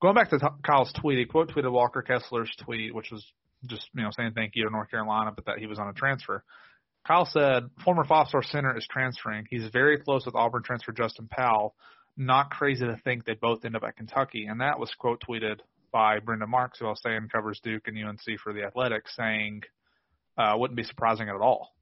going 0.00 0.14
back 0.14 0.30
to 0.30 0.38
Kyle's 0.64 0.92
tweet, 0.92 1.18
he 1.18 1.24
quote 1.24 1.50
tweeted 1.50 1.72
Walker 1.72 2.04
Kessler's 2.06 2.54
tweet, 2.64 2.94
which 2.94 3.10
was 3.10 3.24
just 3.66 3.88
you 3.94 4.02
know 4.02 4.10
saying 4.16 4.32
thank 4.34 4.52
you 4.54 4.64
to 4.64 4.70
North 4.70 4.90
Carolina, 4.90 5.32
but 5.34 5.46
that 5.46 5.58
he 5.58 5.66
was 5.66 5.78
on 5.78 5.88
a 5.88 5.92
transfer. 5.92 6.44
Kyle 7.06 7.24
said, 7.24 7.70
former 7.82 8.04
five-star 8.04 8.42
center 8.42 8.76
is 8.76 8.86
transferring. 8.90 9.46
He's 9.48 9.66
very 9.72 9.98
close 9.98 10.26
with 10.26 10.34
Auburn 10.34 10.62
transfer 10.62 10.92
Justin 10.92 11.28
Powell 11.28 11.74
not 12.16 12.50
crazy 12.50 12.84
to 12.84 13.00
think 13.02 13.24
they 13.24 13.34
both 13.34 13.64
end 13.64 13.74
up 13.74 13.82
at 13.82 13.96
Kentucky. 13.96 14.46
And 14.46 14.60
that 14.60 14.78
was 14.78 14.92
quote 14.98 15.22
tweeted 15.26 15.60
by 15.92 16.20
Brendan 16.20 16.50
Marks, 16.50 16.78
who 16.78 16.86
I 16.86 16.90
was 16.90 17.00
saying 17.02 17.28
covers 17.32 17.60
Duke 17.64 17.88
and 17.88 17.98
UNC 17.98 18.38
for 18.42 18.52
the 18.52 18.62
Athletic, 18.62 19.08
saying, 19.08 19.62
uh, 20.38 20.54
wouldn't 20.56 20.76
be 20.76 20.84
surprising 20.84 21.28
at 21.28 21.36
all. 21.36 21.74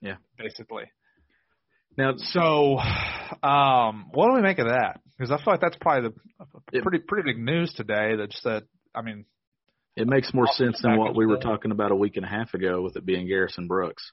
Yeah. 0.00 0.16
Basically. 0.36 0.84
Now, 1.96 2.14
so, 2.16 2.78
um, 3.42 4.06
what 4.12 4.28
do 4.28 4.34
we 4.34 4.42
make 4.42 4.58
of 4.58 4.66
that? 4.66 5.00
Because 5.16 5.30
I 5.30 5.36
feel 5.36 5.52
like 5.54 5.60
that's 5.60 5.76
probably 5.80 6.10
the 6.72 6.82
pretty 6.82 7.04
pretty 7.06 7.32
big 7.32 7.42
news 7.42 7.72
today. 7.74 8.16
That 8.16 8.30
just 8.30 8.44
that 8.44 8.64
I 8.94 9.02
mean, 9.02 9.24
it 9.96 10.08
makes 10.08 10.34
more 10.34 10.46
sense 10.46 10.80
than 10.82 10.96
what 10.96 11.14
we 11.14 11.26
were 11.26 11.38
talking 11.38 11.70
about 11.70 11.92
a 11.92 11.96
week 11.96 12.16
and 12.16 12.24
a 12.24 12.28
half 12.28 12.52
ago 12.54 12.82
with 12.82 12.96
it 12.96 13.06
being 13.06 13.28
Garrison 13.28 13.68
Brooks 13.68 14.10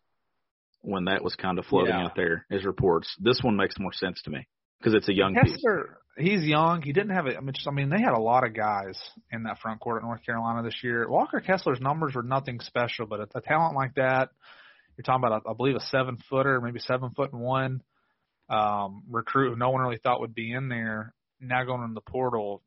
when 0.82 1.06
that 1.06 1.24
was 1.24 1.36
kind 1.36 1.60
of 1.60 1.66
floating 1.66 1.94
yeah. 1.94 2.06
out 2.06 2.16
there 2.16 2.46
as 2.52 2.66
reports. 2.66 3.16
This 3.20 3.40
one 3.42 3.56
makes 3.56 3.76
more 3.80 3.94
sense 3.94 4.22
to 4.24 4.32
me 4.32 4.48
because 4.80 4.94
it's 4.94 5.10
a 5.10 5.14
young 5.14 5.34
Kessler, 5.34 6.00
piece. 6.18 6.28
He's 6.28 6.44
young. 6.44 6.82
He 6.82 6.94
didn't 6.94 7.16
have 7.16 7.28
it. 7.28 7.38
I 7.38 7.42
mean, 7.42 7.54
just, 7.54 7.68
I 7.68 7.72
mean, 7.72 7.90
they 7.90 8.02
had 8.02 8.14
a 8.14 8.20
lot 8.20 8.46
of 8.46 8.54
guys 8.54 9.00
in 9.32 9.44
that 9.44 9.60
front 9.60 9.80
court 9.80 9.98
at 9.98 10.04
North 10.04 10.24
Carolina 10.26 10.64
this 10.64 10.84
year. 10.84 11.10
Walker 11.10 11.40
Kessler's 11.40 11.80
numbers 11.80 12.16
were 12.16 12.24
nothing 12.24 12.60
special, 12.60 13.06
but 13.06 13.22
a, 13.22 13.28
a 13.36 13.42
talent 13.42 13.76
like 13.76 13.96
that, 13.96 14.30
you're 15.02 15.14
talking 15.14 15.26
about, 15.26 15.44
I 15.50 15.54
believe, 15.54 15.76
a 15.76 15.82
seven 15.82 16.18
footer, 16.30 16.62
maybe 16.62 16.80
seven 16.80 17.12
foot 17.12 17.34
and 17.34 17.42
one 17.42 17.82
um, 18.50 19.04
recruit 19.10 19.52
who 19.52 19.56
no 19.56 19.70
one 19.70 19.82
really 19.82 19.98
thought 19.98 20.20
would 20.20 20.36
be 20.36 20.52
in 20.52 20.70
there. 20.70 21.14
Now 21.40 21.64
going 21.64 21.84
in 21.84 21.94
the 21.94 22.02
portal, 22.02 22.62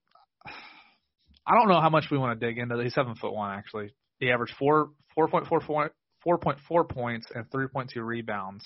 I 1.47 1.55
don't 1.55 1.69
know 1.69 1.81
how 1.81 1.91
much 1.91 2.07
we 2.11 2.19
want 2.19 2.39
to 2.39 2.47
dig 2.47 2.59
into. 2.59 2.83
He's 2.83 2.95
seven 2.95 3.15
foot 3.15 3.35
one 3.35 3.53
actually. 3.53 3.95
He 4.19 4.31
averaged 4.31 4.55
four 4.59 4.91
four 5.15 5.29
point 5.29 5.47
four 5.47 5.61
point 5.61 5.93
four 6.23 6.39
point 6.39 6.59
four 6.67 6.85
points 6.85 7.27
and 7.33 7.49
three 7.51 7.69
point 7.69 7.91
two 7.93 8.03
rebounds. 8.03 8.65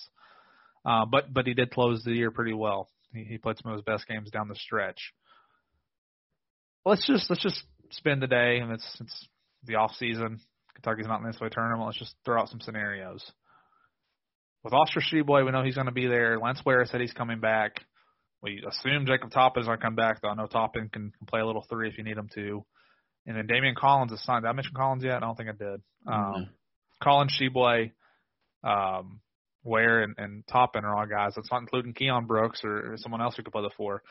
Uh, 0.87 1.04
but 1.04 1.32
but 1.32 1.46
he 1.46 1.54
did 1.54 1.70
close 1.70 2.02
the 2.04 2.12
year 2.12 2.30
pretty 2.30 2.54
well. 2.54 2.88
He, 3.12 3.25
he 3.25 3.38
played 3.38 3.56
some 3.58 3.72
of 3.72 3.76
his 3.76 3.84
best 3.84 4.06
games 4.06 4.30
down 4.30 4.48
the 4.48 4.54
stretch. 4.54 5.12
Let's 6.87 7.06
just 7.06 7.28
let's 7.28 7.42
just 7.42 7.62
spend 7.90 8.22
the 8.22 8.26
day, 8.26 8.58
and 8.58 8.72
it's 8.72 8.96
it's 9.00 9.28
the 9.64 9.75
off 9.75 9.92
season. 9.96 10.40
Kentucky's 10.75 11.06
not 11.06 11.20
in 11.20 11.26
the 11.26 11.37
NCAA 11.37 11.50
tournament. 11.50 11.87
Let's 11.87 11.98
just 11.98 12.14
throw 12.25 12.40
out 12.40 12.48
some 12.48 12.60
scenarios. 12.60 13.25
With 14.65 14.73
Oscar 14.73 15.00
Tshiebwe, 15.00 15.45
we 15.45 15.53
know 15.53 15.62
he's 15.62 15.77
going 15.77 15.87
to 15.87 15.93
be 15.93 16.07
there. 16.07 16.38
Lance 16.38 16.61
Ware 16.65 16.85
said 16.85 17.00
he's 17.00 17.12
coming 17.12 17.41
back. 17.41 17.81
We 18.43 18.62
assume 18.69 19.07
Jacob 19.07 19.31
Toppin 19.31 19.62
is 19.62 19.67
going 19.67 19.79
to 19.79 19.85
come 19.85 19.95
back, 19.95 20.21
though 20.21 20.29
I 20.29 20.35
know 20.35 20.47
Toppin 20.47 20.88
can, 20.88 21.11
can 21.11 21.27
play 21.27 21.41
a 21.41 21.47
little 21.47 21.65
three 21.69 21.88
if 21.88 21.99
you 21.99 22.05
need 22.05 22.17
him 22.17 22.29
to. 22.35 22.65
And 23.27 23.37
then 23.37 23.47
Daimion 23.47 23.75
Collins 23.75 24.12
is 24.12 24.23
signed. 24.25 24.45
Did 24.45 24.49
I 24.49 24.53
mention 24.53 24.73
Collins 24.75 25.05
yet? 25.05 25.17
I 25.17 25.21
don't 25.21 25.37
think 25.37 25.49
I 25.49 25.53
did. 25.53 25.83
Um, 26.07 26.15
mm-hmm. 26.15 26.43
Collins 27.03 27.38
Tshiebwe, 27.38 27.93
um, 28.65 29.21
Ware 29.65 30.03
and, 30.03 30.15
and 30.19 30.47
Toppin 30.47 30.85
are 30.85 30.97
all 30.97 31.07
guys. 31.07 31.33
That's 31.37 31.50
not 31.50 31.61
including 31.61 31.95
Keion 31.95 32.27
Brooks 32.27 32.61
or, 32.65 32.93
or 32.93 32.97
someone 32.97 33.21
else 33.21 33.37
who 33.37 33.43
could 33.43 33.53
play 33.53 33.62
the 33.62 33.71
four. 33.77 34.03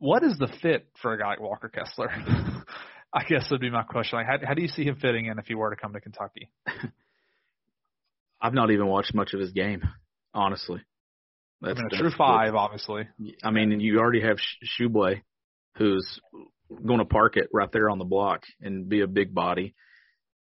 What 0.00 0.22
is 0.22 0.36
the 0.38 0.48
fit 0.60 0.88
for 1.00 1.12
a 1.12 1.18
guy 1.18 1.28
like 1.28 1.40
Walker 1.40 1.68
Kessler? 1.68 2.10
I 3.12 3.22
guess 3.24 3.48
would 3.50 3.60
be 3.60 3.70
my 3.70 3.84
question. 3.84 4.18
Like, 4.18 4.26
how, 4.26 4.48
how 4.48 4.54
do 4.54 4.62
you 4.62 4.68
see 4.68 4.82
him 4.82 4.96
fitting 4.96 5.26
in 5.26 5.38
if 5.38 5.46
he 5.46 5.54
were 5.54 5.70
to 5.70 5.80
come 5.80 5.92
to 5.92 6.00
Kentucky? 6.00 6.50
I've 8.44 8.52
not 8.52 8.70
even 8.70 8.86
watched 8.86 9.14
much 9.14 9.32
of 9.32 9.40
his 9.40 9.52
game, 9.52 9.82
honestly. 10.34 10.82
That's, 11.62 11.80
I 11.80 11.82
mean, 11.82 11.88
a 11.94 11.98
true 11.98 12.10
five, 12.10 12.54
obviously. 12.54 13.08
I 13.42 13.50
mean, 13.50 13.80
you 13.80 13.98
already 13.98 14.20
have 14.20 14.36
Tshiebwe, 14.62 15.22
who's 15.78 16.20
going 16.70 16.98
to 16.98 17.06
park 17.06 17.38
it 17.38 17.48
right 17.54 17.72
there 17.72 17.88
on 17.88 17.98
the 17.98 18.04
block 18.04 18.42
and 18.60 18.86
be 18.86 19.00
a 19.00 19.06
big 19.06 19.34
body. 19.34 19.74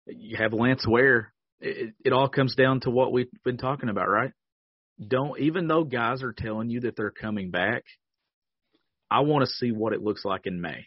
You 0.08 0.36
have 0.38 0.52
Lance 0.52 0.84
Ware, 0.84 1.32
it, 1.60 1.94
it 2.04 2.12
all 2.12 2.28
comes 2.28 2.56
down 2.56 2.80
to 2.80 2.90
what 2.90 3.12
we've 3.12 3.30
been 3.44 3.58
talking 3.58 3.88
about, 3.88 4.08
right? 4.08 4.32
Don't 5.06 5.38
even 5.38 5.68
though 5.68 5.84
guys 5.84 6.24
are 6.24 6.34
telling 6.36 6.70
you 6.70 6.80
that 6.80 6.96
they're 6.96 7.12
coming 7.12 7.52
back, 7.52 7.84
I 9.08 9.20
want 9.20 9.44
to 9.44 9.52
see 9.52 9.70
what 9.70 9.92
it 9.92 10.02
looks 10.02 10.24
like 10.24 10.46
in 10.46 10.60
May 10.60 10.86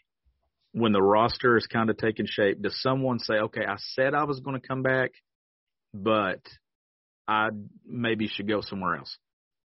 when 0.73 0.91
the 0.91 1.01
roster 1.01 1.55
is 1.55 1.67
kind 1.67 1.89
of 1.89 1.95
taking 1.95 2.25
shape. 2.27 2.61
Does 2.61 2.81
someone 2.81 3.19
say, 3.19 3.35
"Okay, 3.35 3.65
I 3.65 3.77
said 3.77 4.13
I 4.13 4.25
was 4.25 4.41
going 4.41 4.59
to 4.59 4.67
come 4.67 4.83
back, 4.83 5.11
but 5.93 6.41
I 7.27 7.49
maybe 7.85 8.27
should 8.27 8.47
go 8.47 8.61
somewhere 8.61 8.95
else. 8.95 9.17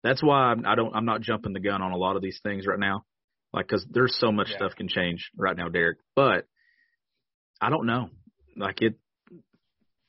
That's 0.03 0.23
why 0.23 0.55
I 0.65 0.75
don't. 0.75 0.95
I'm 0.95 1.05
not 1.05 1.21
jumping 1.21 1.53
the 1.53 1.61
gun 1.61 1.83
on 1.83 1.93
a 1.93 1.97
lot 1.97 2.17
of 2.17 2.23
these 2.23 2.41
things 2.43 2.67
right 2.67 2.79
now, 2.79 3.05
like 3.53 3.69
because 3.69 3.87
there's 3.91 4.17
so 4.19 4.33
much 4.33 4.49
Yeah. 4.51 4.57
stuff 4.57 4.75
can 4.77 4.89
change 4.89 5.31
right 5.37 5.57
now, 5.57 5.69
Derek. 5.69 5.99
But 6.17 6.47
I 7.61 7.71
don't 7.71 7.87
know. 7.87 8.11
Like 8.57 8.83
it, 8.83 8.97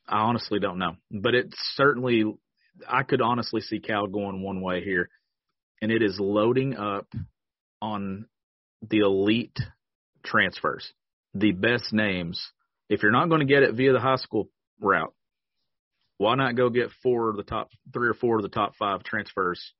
I 0.08 0.20
honestly 0.22 0.60
don't 0.60 0.80
know. 0.80 0.96
But 1.12 1.36
it 1.36 1.54
certainly, 1.76 2.26
I 2.88 3.04
could 3.04 3.22
honestly 3.22 3.62
see 3.62 3.80
Cal 3.80 4.08
going 4.08 4.42
one 4.42 4.62
way 4.62 4.84
here, 4.84 5.10
and 5.82 5.92
it 5.92 6.02
is 6.02 6.20
loading 6.20 6.76
up 6.76 7.08
on 7.82 8.26
the 8.90 9.00
elite 9.00 9.60
transfers, 10.26 10.92
the 11.34 11.52
best 11.52 11.94
names. 11.94 12.42
If 12.90 13.04
you're 13.04 13.12
not 13.12 13.30
going 13.30 13.40
to 13.40 13.46
get 13.46 13.64
it 13.64 13.76
via 13.76 13.94
the 13.94 14.00
high 14.00 14.16
school 14.18 14.50
route, 14.80 15.14
why 16.18 16.36
not 16.36 16.56
go 16.56 16.70
get 16.70 16.92
four 17.02 17.30
of 17.30 17.38
the 17.38 17.44
top 17.44 17.70
three 17.92 18.08
or 18.08 18.14
four 18.14 18.38
of 18.38 18.44
the 18.44 18.50
top 18.50 18.76
five 18.76 19.04
transfers 19.04 19.74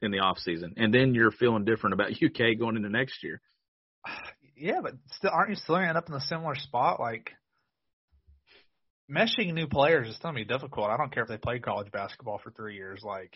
in 0.00 0.10
the 0.10 0.18
off 0.18 0.38
season, 0.38 0.74
and 0.76 0.92
then 0.92 1.14
you're 1.14 1.30
feeling 1.30 1.64
different 1.64 1.94
about 1.94 2.12
UK 2.22 2.58
going 2.58 2.76
into 2.76 2.88
next 2.88 3.22
year. 3.22 3.40
Yeah, 4.60 4.80
but 4.82 4.94
still, 5.12 5.30
aren't 5.32 5.50
you 5.50 5.54
still 5.54 5.76
end 5.76 5.96
up 5.96 6.08
in 6.08 6.14
a 6.16 6.20
similar 6.20 6.56
spot? 6.56 6.98
Like 6.98 7.30
meshing 9.08 9.54
new 9.54 9.68
players 9.68 10.08
is 10.08 10.18
gonna 10.18 10.34
be 10.34 10.44
difficult. 10.44 10.90
I 10.90 10.96
don't 10.96 11.12
care 11.12 11.22
if 11.22 11.28
they 11.28 11.36
play 11.36 11.60
college 11.60 11.92
basketball 11.92 12.40
for 12.42 12.50
three 12.50 12.74
years. 12.74 13.02
Like, 13.04 13.34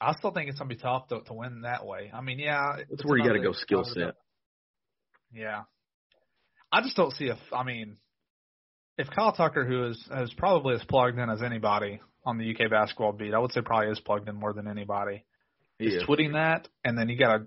I 0.00 0.14
still 0.14 0.30
think 0.30 0.48
it's 0.48 0.58
gonna 0.60 0.68
be 0.68 0.76
tough 0.76 1.08
to 1.08 1.20
to 1.22 1.34
win 1.34 1.62
that 1.62 1.84
way. 1.84 2.12
I 2.14 2.20
mean, 2.20 2.38
yeah, 2.38 2.76
That's 2.76 2.90
it's 2.92 3.04
where 3.04 3.18
you 3.18 3.24
got 3.24 3.32
to 3.32 3.40
go 3.40 3.50
skill 3.52 3.84
set. 3.84 4.14
Yeah, 5.32 5.62
I 6.70 6.80
just 6.82 6.96
don't 6.96 7.12
see 7.12 7.26
if 7.26 7.38
I 7.52 7.64
mean, 7.64 7.96
if 8.96 9.08
Kyle 9.10 9.32
Tucker, 9.32 9.64
who 9.64 9.86
is 9.88 10.08
as 10.12 10.32
probably 10.34 10.74
as 10.74 10.84
plugged 10.84 11.18
in 11.18 11.28
as 11.30 11.42
anybody 11.42 12.00
on 12.24 12.38
the 12.38 12.50
UK 12.50 12.70
basketball 12.70 13.12
beat, 13.12 13.34
I 13.34 13.38
would 13.38 13.52
say 13.52 13.60
probably 13.60 13.90
is 13.90 14.00
plugged 14.00 14.28
in 14.28 14.36
more 14.36 14.52
than 14.52 14.68
anybody. 14.68 15.24
Yeah. 15.78 15.98
is 15.98 16.02
tweeting 16.04 16.34
that, 16.34 16.68
and 16.84 16.96
then 16.96 17.08
you 17.08 17.18
got 17.18 17.40
a 17.40 17.46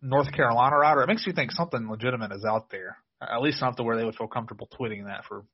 North 0.00 0.32
Carolina 0.32 0.76
router. 0.76 1.02
It 1.02 1.08
makes 1.08 1.26
you 1.26 1.32
think 1.32 1.50
something 1.50 1.90
legitimate 1.90 2.30
is 2.32 2.44
out 2.44 2.70
there. 2.70 2.98
At 3.20 3.42
least 3.42 3.60
not 3.60 3.76
to 3.78 3.82
where 3.82 3.96
they 3.96 4.04
would 4.04 4.14
feel 4.14 4.28
comfortable 4.28 4.68
tweeting 4.78 5.06
that 5.06 5.24
for 5.24 5.44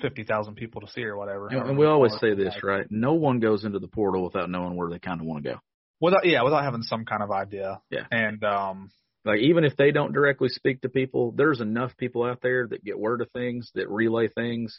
fifty 0.00 0.24
thousand 0.24 0.54
people 0.54 0.80
to 0.80 0.86
see 0.88 1.02
or 1.02 1.16
whatever. 1.16 1.48
And, 1.48 1.70
and 1.70 1.78
we 1.78 1.86
always 1.86 2.14
say 2.20 2.34
this, 2.34 2.54
right? 2.62 2.86
No 2.90 3.14
one 3.14 3.40
goes 3.40 3.64
into 3.64 3.78
the 3.78 3.88
portal 3.88 4.24
without 4.24 4.48
knowing 4.48 4.76
where 4.76 4.88
they 4.88 4.98
kind 4.98 5.20
of 5.20 5.26
want 5.26 5.44
to 5.44 5.50
go. 5.50 5.58
Without 6.00 6.24
yeah, 6.24 6.42
without 6.42 6.62
having 6.62 6.82
some 6.82 7.04
kind 7.04 7.22
of 7.22 7.30
idea. 7.30 7.80
Yeah. 7.90 8.04
And 8.10 8.42
um, 8.44 8.90
Like 9.26 9.40
even 9.40 9.64
if 9.64 9.76
they 9.76 9.90
don't 9.90 10.12
directly 10.12 10.48
speak 10.48 10.82
to 10.82 10.88
people, 10.88 11.32
there's 11.32 11.60
enough 11.60 11.96
people 11.96 12.22
out 12.22 12.38
there 12.42 12.68
that 12.68 12.84
get 12.84 12.98
word 12.98 13.20
of 13.20 13.30
things, 13.32 13.70
that 13.74 13.90
relay 13.90 14.28
things, 14.28 14.78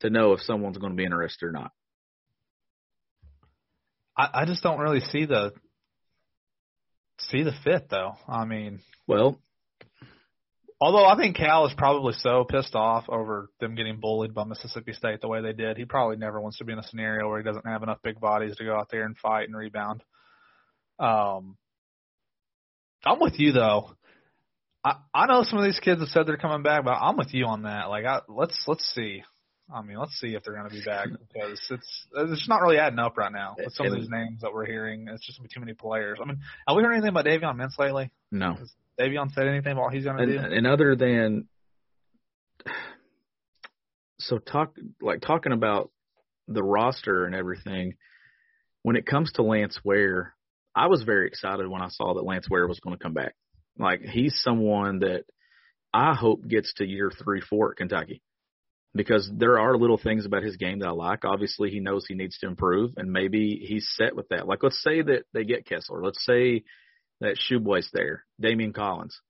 to 0.00 0.08
know 0.08 0.32
if 0.32 0.40
someone's 0.40 0.78
going 0.78 0.92
to 0.92 0.96
be 0.96 1.04
interested 1.04 1.46
or 1.46 1.52
not. 1.52 1.72
I, 4.16 4.30
I 4.32 4.44
just 4.46 4.62
don't 4.62 4.80
really 4.80 5.00
see 5.00 5.26
the 5.26 5.52
see 7.18 7.42
the 7.42 7.52
fit 7.64 7.88
though. 7.90 8.14
I 8.26 8.46
mean, 8.46 8.80
Well, 9.06 9.38
although 10.80 11.04
I 11.04 11.16
think 11.16 11.36
Cal 11.36 11.66
is 11.66 11.74
probably 11.76 12.14
so 12.14 12.44
pissed 12.48 12.74
off 12.74 13.04
over 13.10 13.50
them 13.60 13.74
getting 13.74 14.00
bullied 14.00 14.32
by 14.32 14.44
Mississippi 14.44 14.94
State 14.94 15.20
the 15.20 15.28
way 15.28 15.42
they 15.42 15.52
did, 15.52 15.76
he 15.76 15.84
probably 15.84 16.16
never 16.16 16.40
wants 16.40 16.56
to 16.58 16.64
be 16.64 16.72
in 16.72 16.78
a 16.78 16.82
scenario 16.82 17.28
where 17.28 17.38
he 17.38 17.44
doesn't 17.44 17.66
have 17.66 17.82
enough 17.82 17.98
big 18.02 18.18
bodies 18.20 18.56
to 18.56 18.64
go 18.64 18.74
out 18.74 18.88
there 18.90 19.04
and 19.04 19.18
fight 19.18 19.48
and 19.48 19.56
rebound. 19.56 20.02
Um, 20.98 21.58
I'm 23.06 23.20
with 23.20 23.38
you 23.38 23.52
though. 23.52 23.92
I 24.84 24.96
I 25.14 25.26
know 25.26 25.42
some 25.44 25.58
of 25.58 25.64
these 25.64 25.80
kids 25.80 26.00
have 26.00 26.08
said 26.08 26.26
they're 26.26 26.36
coming 26.36 26.62
back, 26.62 26.84
but 26.84 26.92
I'm 26.92 27.16
with 27.16 27.32
you 27.32 27.46
on 27.46 27.62
that. 27.62 27.88
Like, 27.88 28.04
I 28.04 28.20
let's 28.28 28.64
let's 28.66 28.84
see. 28.94 29.22
I 29.72 29.82
mean, 29.82 29.98
let's 29.98 30.12
see 30.20 30.34
if 30.34 30.44
they're 30.44 30.54
going 30.54 30.68
to 30.68 30.74
be 30.74 30.84
back 30.84 31.08
because 31.32 31.58
it's 31.70 32.06
it's 32.14 32.48
not 32.48 32.62
really 32.62 32.78
adding 32.78 32.98
up 32.98 33.16
right 33.16 33.32
now 33.32 33.56
with 33.58 33.72
some 33.72 33.86
of 33.86 33.94
these 33.94 34.08
names 34.08 34.42
that 34.42 34.52
we're 34.52 34.66
hearing. 34.66 35.08
It's 35.08 35.26
just 35.26 35.38
gonna 35.38 35.48
be 35.48 35.54
too 35.54 35.60
many 35.60 35.74
players. 35.74 36.18
I 36.22 36.26
mean, 36.26 36.40
have 36.68 36.76
we 36.76 36.82
heard 36.82 36.92
anything 36.92 37.10
about 37.10 37.24
Davion 37.24 37.56
Mintz 37.56 37.78
lately? 37.78 38.10
no. 38.30 38.56
Davion 38.98 39.30
said 39.34 39.46
anything 39.46 39.72
about 39.72 39.84
what 39.84 39.92
he's 39.92 40.04
going 40.04 40.16
to 40.16 40.26
do? 40.26 40.38
and 40.38 40.66
other 40.66 40.96
than 40.96 41.48
so 44.18 44.38
talk 44.38 44.74
like 45.02 45.20
talking 45.20 45.52
about 45.52 45.90
the 46.48 46.62
roster 46.62 47.26
and 47.26 47.34
everything, 47.34 47.94
when 48.82 48.96
it 48.96 49.04
comes 49.04 49.32
to 49.32 49.42
Lance 49.42 49.78
Ware, 49.84 50.34
I 50.76 50.88
was 50.88 51.02
very 51.02 51.26
excited 51.26 51.66
when 51.66 51.80
I 51.82 51.88
saw 51.88 52.14
that 52.14 52.24
Lance 52.24 52.48
Ware 52.50 52.68
was 52.68 52.80
going 52.80 52.94
to 52.96 53.02
come 53.02 53.14
back. 53.14 53.34
Like 53.78 54.02
he's 54.02 54.38
someone 54.42 55.00
that 55.00 55.24
I 55.92 56.14
hope 56.14 56.46
gets 56.46 56.74
to 56.74 56.86
year 56.86 57.10
three, 57.10 57.40
four 57.40 57.70
at 57.70 57.78
Kentucky. 57.78 58.22
Because 58.94 59.30
there 59.34 59.58
are 59.58 59.76
little 59.76 59.98
things 59.98 60.24
about 60.24 60.42
his 60.42 60.56
game 60.56 60.78
that 60.78 60.88
I 60.88 60.92
like. 60.92 61.26
Obviously, 61.26 61.70
he 61.70 61.80
knows 61.80 62.06
he 62.06 62.14
needs 62.14 62.38
to 62.38 62.46
improve, 62.46 62.94
and 62.96 63.12
maybe 63.12 63.62
he's 63.62 63.86
set 63.94 64.16
with 64.16 64.28
that. 64.30 64.46
Like, 64.48 64.62
let's 64.62 64.82
say 64.82 65.02
that 65.02 65.24
they 65.34 65.44
get 65.44 65.66
Kessler. 65.66 66.02
Let's 66.02 66.24
say 66.24 66.64
that 67.20 67.36
Tshiebwe's 67.36 67.90
there, 67.92 68.24
Daimion 68.42 68.74
Collins. 68.74 69.20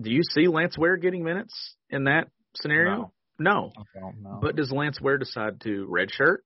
Do 0.00 0.12
you 0.12 0.22
see 0.22 0.46
Lance 0.46 0.78
Ware 0.78 0.98
getting 0.98 1.24
minutes 1.24 1.74
in 1.88 2.04
that 2.04 2.28
scenario? 2.54 3.12
No. 3.40 3.72
Know. 4.20 4.38
But 4.40 4.54
does 4.54 4.70
Lance 4.70 5.00
Ware 5.00 5.18
decide 5.18 5.62
to 5.62 5.88
redshirt, 5.90 6.38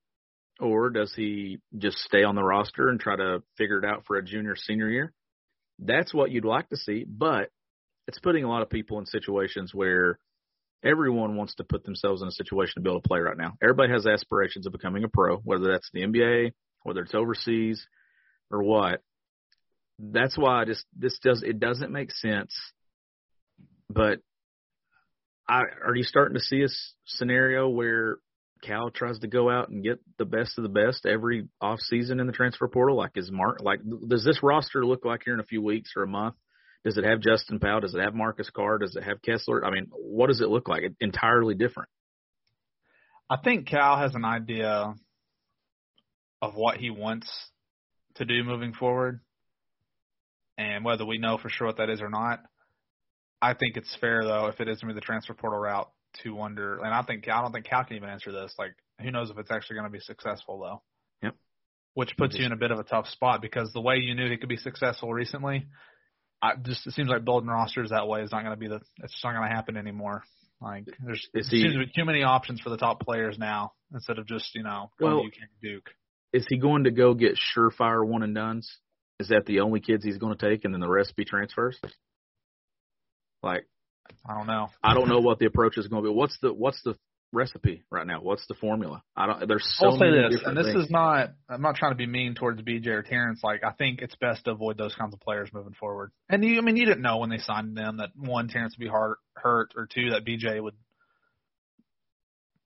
or 0.60 0.90
does 0.90 1.12
he 1.14 1.58
just 1.76 1.98
stay 1.98 2.22
on 2.22 2.34
the 2.34 2.42
roster 2.42 2.88
and 2.88 3.00
try 3.00 3.16
to 3.16 3.42
figure 3.56 3.78
it 3.78 3.84
out 3.84 4.04
for 4.06 4.16
a 4.16 4.24
junior 4.24 4.56
senior 4.56 4.88
year? 4.88 5.12
That's 5.78 6.14
what 6.14 6.30
you'd 6.30 6.44
like 6.44 6.68
to 6.68 6.76
see, 6.76 7.04
but 7.04 7.50
it's 8.06 8.18
putting 8.18 8.44
a 8.44 8.48
lot 8.48 8.62
of 8.62 8.70
people 8.70 8.98
in 8.98 9.06
situations 9.06 9.74
where 9.74 10.18
everyone 10.84 11.36
wants 11.36 11.54
to 11.56 11.64
put 11.64 11.84
themselves 11.84 12.22
in 12.22 12.28
a 12.28 12.32
situation 12.32 12.74
to 12.76 12.80
be 12.82 12.90
able 12.90 13.00
to 13.00 13.08
play 13.08 13.20
right 13.20 13.36
now. 13.36 13.54
Everybody 13.62 13.92
has 13.92 14.06
aspirations 14.06 14.66
of 14.66 14.72
becoming 14.72 15.04
a 15.04 15.08
pro, 15.08 15.38
whether 15.38 15.72
that's 15.72 15.88
the 15.92 16.02
NBA, 16.02 16.52
whether 16.82 17.00
it's 17.00 17.14
overseas, 17.14 17.84
or 18.50 18.62
what. 18.62 19.00
That's 19.98 20.36
why 20.36 20.62
I 20.62 20.64
just 20.64 20.84
this 20.96 21.18
does 21.22 21.42
it 21.42 21.58
doesn't 21.58 21.92
make 21.92 22.10
sense. 22.12 22.54
But 23.88 24.20
I 25.48 25.62
are 25.84 25.94
you 25.94 26.02
starting 26.02 26.34
to 26.34 26.42
see 26.42 26.62
a 26.62 26.68
scenario 27.06 27.68
where 27.68 28.16
Cal 28.64 28.90
tries 28.90 29.18
to 29.20 29.26
go 29.26 29.50
out 29.50 29.68
and 29.68 29.82
get 29.82 30.00
the 30.18 30.24
best 30.24 30.58
of 30.58 30.62
the 30.62 30.68
best 30.68 31.06
every 31.06 31.48
off 31.60 31.80
season 31.80 32.20
in 32.20 32.26
the 32.26 32.32
transfer 32.32 32.68
portal? 32.68 32.96
Like 32.96 33.12
is 33.16 33.30
Mark 33.30 33.60
like 33.62 33.80
does 34.08 34.24
this 34.24 34.42
roster 34.42 34.84
look 34.84 35.04
like 35.04 35.22
here 35.24 35.34
in 35.34 35.40
a 35.40 35.44
few 35.44 35.62
weeks 35.62 35.92
or 35.96 36.02
a 36.02 36.08
month? 36.08 36.34
Does 36.84 36.98
it 36.98 37.04
have 37.04 37.20
Justin 37.20 37.60
Powell? 37.60 37.80
Does 37.80 37.94
it 37.94 38.00
have 38.00 38.14
Marcus 38.14 38.50
Carr? 38.50 38.78
Does 38.78 38.94
it 38.94 39.04
have 39.04 39.22
Kessler? 39.22 39.64
I 39.64 39.70
mean, 39.70 39.86
what 39.90 40.26
does 40.26 40.40
it 40.40 40.48
look 40.48 40.68
like? 40.68 40.82
Entirely 41.00 41.54
different. 41.54 41.88
I 43.30 43.36
think 43.38 43.68
Cal 43.68 43.96
has 43.96 44.14
an 44.14 44.24
idea 44.24 44.94
of 46.42 46.54
what 46.54 46.76
he 46.76 46.90
wants 46.90 47.30
to 48.16 48.26
do 48.26 48.44
moving 48.44 48.74
forward, 48.74 49.20
and 50.58 50.84
whether 50.84 51.06
we 51.06 51.18
know 51.18 51.38
for 51.38 51.48
sure 51.48 51.66
what 51.66 51.78
that 51.78 51.88
is 51.88 52.02
or 52.02 52.10
not. 52.10 52.40
I 53.40 53.54
think 53.54 53.76
it's 53.76 53.96
fair 54.00 54.22
though, 54.22 54.46
if 54.46 54.60
it 54.60 54.68
is 54.68 54.80
going 54.80 54.88
to 54.88 54.94
be 54.94 55.00
the 55.00 55.04
transfer 55.04 55.34
portal 55.34 55.58
route, 55.58 55.90
to 56.22 56.34
wonder. 56.34 56.78
And 56.78 56.92
I 56.94 57.02
think 57.02 57.28
I 57.28 57.40
don't 57.42 57.52
think 57.52 57.66
Cal 57.66 57.84
can 57.84 57.96
even 57.96 58.08
answer 58.08 58.32
this. 58.32 58.54
Like, 58.58 58.74
who 59.00 59.10
knows 59.10 59.30
if 59.30 59.38
it's 59.38 59.50
actually 59.50 59.76
going 59.76 59.86
to 59.86 59.92
be 59.92 60.00
successful 60.00 60.58
though? 60.60 60.82
Yep. 61.22 61.34
Which 61.94 62.16
puts 62.16 62.36
you 62.36 62.44
in 62.44 62.52
a 62.52 62.56
bit 62.56 62.70
of 62.70 62.78
a 62.78 62.84
tough 62.84 63.08
spot 63.08 63.42
because 63.42 63.72
the 63.72 63.80
way 63.80 63.96
you 63.96 64.14
knew 64.14 64.30
he 64.30 64.36
could 64.36 64.48
be 64.48 64.56
successful 64.56 65.12
recently, 65.12 65.66
I 66.42 66.52
just 66.60 66.86
it 66.86 66.92
seems 66.92 67.08
like 67.08 67.24
building 67.24 67.48
rosters 67.48 67.90
that 67.90 68.06
way 68.08 68.22
is 68.22 68.32
not 68.32 68.42
going 68.42 68.54
to 68.54 68.60
be 68.60 68.68
the. 68.68 68.80
It's 69.02 69.12
just 69.12 69.24
not 69.24 69.34
going 69.34 69.48
to 69.48 69.54
happen 69.54 69.76
anymore. 69.76 70.22
Like 70.60 70.84
there's 71.04 71.26
Is 71.34 71.48
he- 71.50 71.62
seems 71.62 71.74
to 71.74 71.80
be 71.80 71.92
too 71.94 72.04
many 72.04 72.22
options 72.22 72.60
for 72.60 72.70
the 72.70 72.76
top 72.76 73.00
players 73.00 73.38
now 73.38 73.72
instead 73.92 74.18
of 74.18 74.26
just 74.26 74.54
you 74.54 74.62
know 74.62 74.90
going 74.98 75.14
Well- 75.14 75.22
to 75.22 75.26
UK 75.28 75.48
Duke. 75.62 75.90
Is 76.32 76.44
he 76.48 76.56
going 76.58 76.82
to 76.84 76.90
go 76.90 77.14
get 77.14 77.38
surefire 77.56 78.04
one 78.04 78.24
and 78.24 78.34
duns? 78.34 78.68
Is 79.20 79.28
that 79.28 79.46
the 79.46 79.60
only 79.60 79.78
kids 79.78 80.04
he's 80.04 80.18
going 80.18 80.36
to 80.36 80.50
take, 80.50 80.64
and 80.64 80.74
then 80.74 80.80
the 80.80 80.88
rest 80.90 81.14
be 81.14 81.24
transfers? 81.24 81.78
Like, 83.40 83.66
I 84.26 84.34
don't 84.34 84.46
know. 84.46 84.70
I 84.82 84.94
don't 84.94 85.08
know 85.08 85.20
what 85.20 85.38
the 85.38 85.46
approach 85.46 85.78
is 85.78 85.86
going 85.86 86.02
to 86.02 86.10
be. 86.10 86.14
What's 86.14 86.36
the 86.40 86.52
what's 86.52 86.80
the 86.82 86.96
recipe 87.34 87.82
right 87.90 88.06
now? 88.06 88.20
What's 88.22 88.46
the 88.46 88.54
formula? 88.54 89.02
I 89.16 89.26
don't. 89.26 89.48
There's 89.48 89.66
so 89.78 89.88
I'll 89.88 89.98
say 89.98 90.10
many 90.10 90.34
this, 90.34 90.42
and 90.44 90.56
this 90.56 90.66
things. 90.66 90.84
is 90.84 90.90
not. 90.90 91.30
I'm 91.48 91.60
not 91.60 91.76
trying 91.76 91.92
to 91.92 91.96
be 91.96 92.06
mean 92.06 92.34
towards 92.34 92.62
BJ 92.62 92.86
or 92.88 93.02
Terrence. 93.02 93.40
Like 93.42 93.62
I 93.64 93.72
think 93.72 94.00
it's 94.00 94.14
best 94.16 94.44
to 94.44 94.52
avoid 94.52 94.78
those 94.78 94.94
kinds 94.94 95.12
of 95.12 95.20
players 95.20 95.50
moving 95.52 95.74
forward. 95.74 96.12
And 96.28 96.42
you, 96.44 96.58
I 96.58 96.60
mean, 96.62 96.76
you 96.76 96.86
didn't 96.86 97.02
know 97.02 97.18
when 97.18 97.30
they 97.30 97.38
signed 97.38 97.76
them 97.76 97.98
that 97.98 98.10
one 98.16 98.48
Terrence 98.48 98.74
would 98.78 98.84
be 98.84 98.90
hard, 98.90 99.16
hurt, 99.34 99.72
or 99.76 99.86
two 99.86 100.10
that 100.10 100.24
BJ 100.24 100.62
would. 100.62 100.74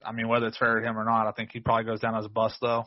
I 0.05 0.13
mean, 0.13 0.29
whether 0.29 0.47
it's 0.47 0.59
fair 0.59 0.79
to 0.79 0.87
him 0.87 0.97
or 0.97 1.05
not, 1.05 1.27
I 1.27 1.33
think 1.33 1.51
he 1.53 1.61
probably 1.61 1.85
goes 1.85 2.01
down 2.01 2.15
as 2.15 2.25
a 2.25 2.31
bust 2.31 2.57
though. 2.61 2.85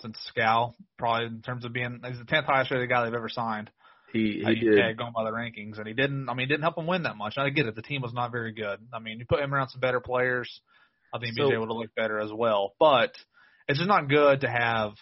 Since 0.00 0.16
Scal, 0.34 0.72
probably 0.98 1.26
in 1.26 1.42
terms 1.42 1.66
of 1.66 1.72
being, 1.74 2.00
he's 2.06 2.18
the 2.18 2.24
tenth 2.24 2.46
highest 2.46 2.70
rated 2.70 2.88
guy 2.88 3.04
they've 3.04 3.14
ever 3.14 3.28
signed. 3.28 3.70
He 4.12 4.42
he 4.44 4.54
did. 4.56 4.78
UK 4.78 4.96
going 4.96 5.12
by 5.12 5.24
the 5.24 5.30
rankings, 5.30 5.78
and 5.78 5.86
he 5.86 5.94
didn't. 5.94 6.28
I 6.28 6.34
mean, 6.34 6.48
didn't 6.48 6.62
help 6.62 6.78
him 6.78 6.86
win 6.86 7.04
that 7.04 7.16
much. 7.16 7.38
I 7.38 7.48
get 7.50 7.66
it. 7.66 7.74
The 7.74 7.82
team 7.82 8.02
was 8.02 8.12
not 8.12 8.30
very 8.32 8.52
good. 8.52 8.78
I 8.92 8.98
mean, 8.98 9.18
you 9.18 9.26
put 9.28 9.40
him 9.40 9.54
around 9.54 9.68
some 9.68 9.80
better 9.80 10.00
players. 10.00 10.60
I 11.14 11.18
think 11.18 11.34
So- 11.36 11.44
BJ 11.44 11.58
would 11.58 11.68
have 11.68 11.76
looked 11.76 11.94
better 11.94 12.18
as 12.18 12.32
well. 12.32 12.74
But 12.78 13.14
it's 13.68 13.78
just 13.78 13.88
not 13.88 14.08
good 14.08 14.42
to 14.42 14.48
have. 14.50 14.92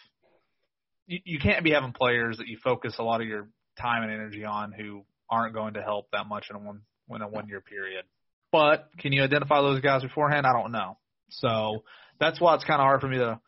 You, 1.06 1.18
you 1.24 1.38
can't 1.40 1.64
be 1.64 1.72
having 1.72 1.92
players 1.92 2.38
that 2.38 2.46
you 2.46 2.56
focus 2.62 2.96
a 2.98 3.02
lot 3.02 3.20
of 3.20 3.26
your 3.26 3.48
time 3.80 4.02
and 4.02 4.12
energy 4.12 4.44
on 4.44 4.72
who 4.72 5.04
aren't 5.28 5.54
going 5.54 5.74
to 5.74 5.82
help 5.82 6.10
that 6.12 6.26
much 6.26 6.46
in 6.50 6.56
a 6.56 6.58
one 6.58 6.82
in 7.10 7.22
a 7.22 7.28
one 7.28 7.48
year 7.48 7.60
period. 7.60 8.04
But 8.52 8.88
can 8.98 9.12
you 9.12 9.22
identify 9.22 9.60
those 9.60 9.80
guys 9.80 10.02
beforehand? 10.02 10.46
I 10.46 10.52
don't 10.52 10.72
know. 10.72 10.98
So 11.30 11.84
that's 12.18 12.40
why 12.40 12.54
it's 12.54 12.64
kind 12.64 12.80
of 12.80 12.84
hard 12.84 13.00
for 13.00 13.08
me 13.08 13.18
to 13.18 13.40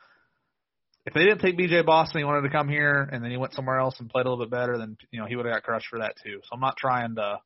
if 1.05 1.15
they 1.15 1.25
didn't 1.25 1.41
take 1.41 1.59
BJ 1.59 1.85
Boston, 1.85 2.21
he 2.21 2.25
wanted 2.25 2.43
to 2.43 2.51
come 2.51 2.69
here, 2.69 3.09
and 3.11 3.25
then 3.25 3.31
he 3.31 3.37
went 3.37 3.55
somewhere 3.55 3.79
else 3.79 3.97
and 3.99 4.09
played 4.09 4.27
a 4.27 4.31
little 4.31 4.45
bit 4.45 4.51
better, 4.51 4.79
then 4.79 4.97
you 5.11 5.21
know 5.21 5.27
he 5.27 5.35
would 5.35 5.47
have 5.47 5.55
got 5.55 5.65
crushed 5.65 5.89
for 5.89 5.99
that 5.99 6.15
too. 6.23 6.41
So 6.43 6.51
I'm 6.53 6.61
not 6.61 6.77
trying 6.77 7.17
to. 7.17 7.39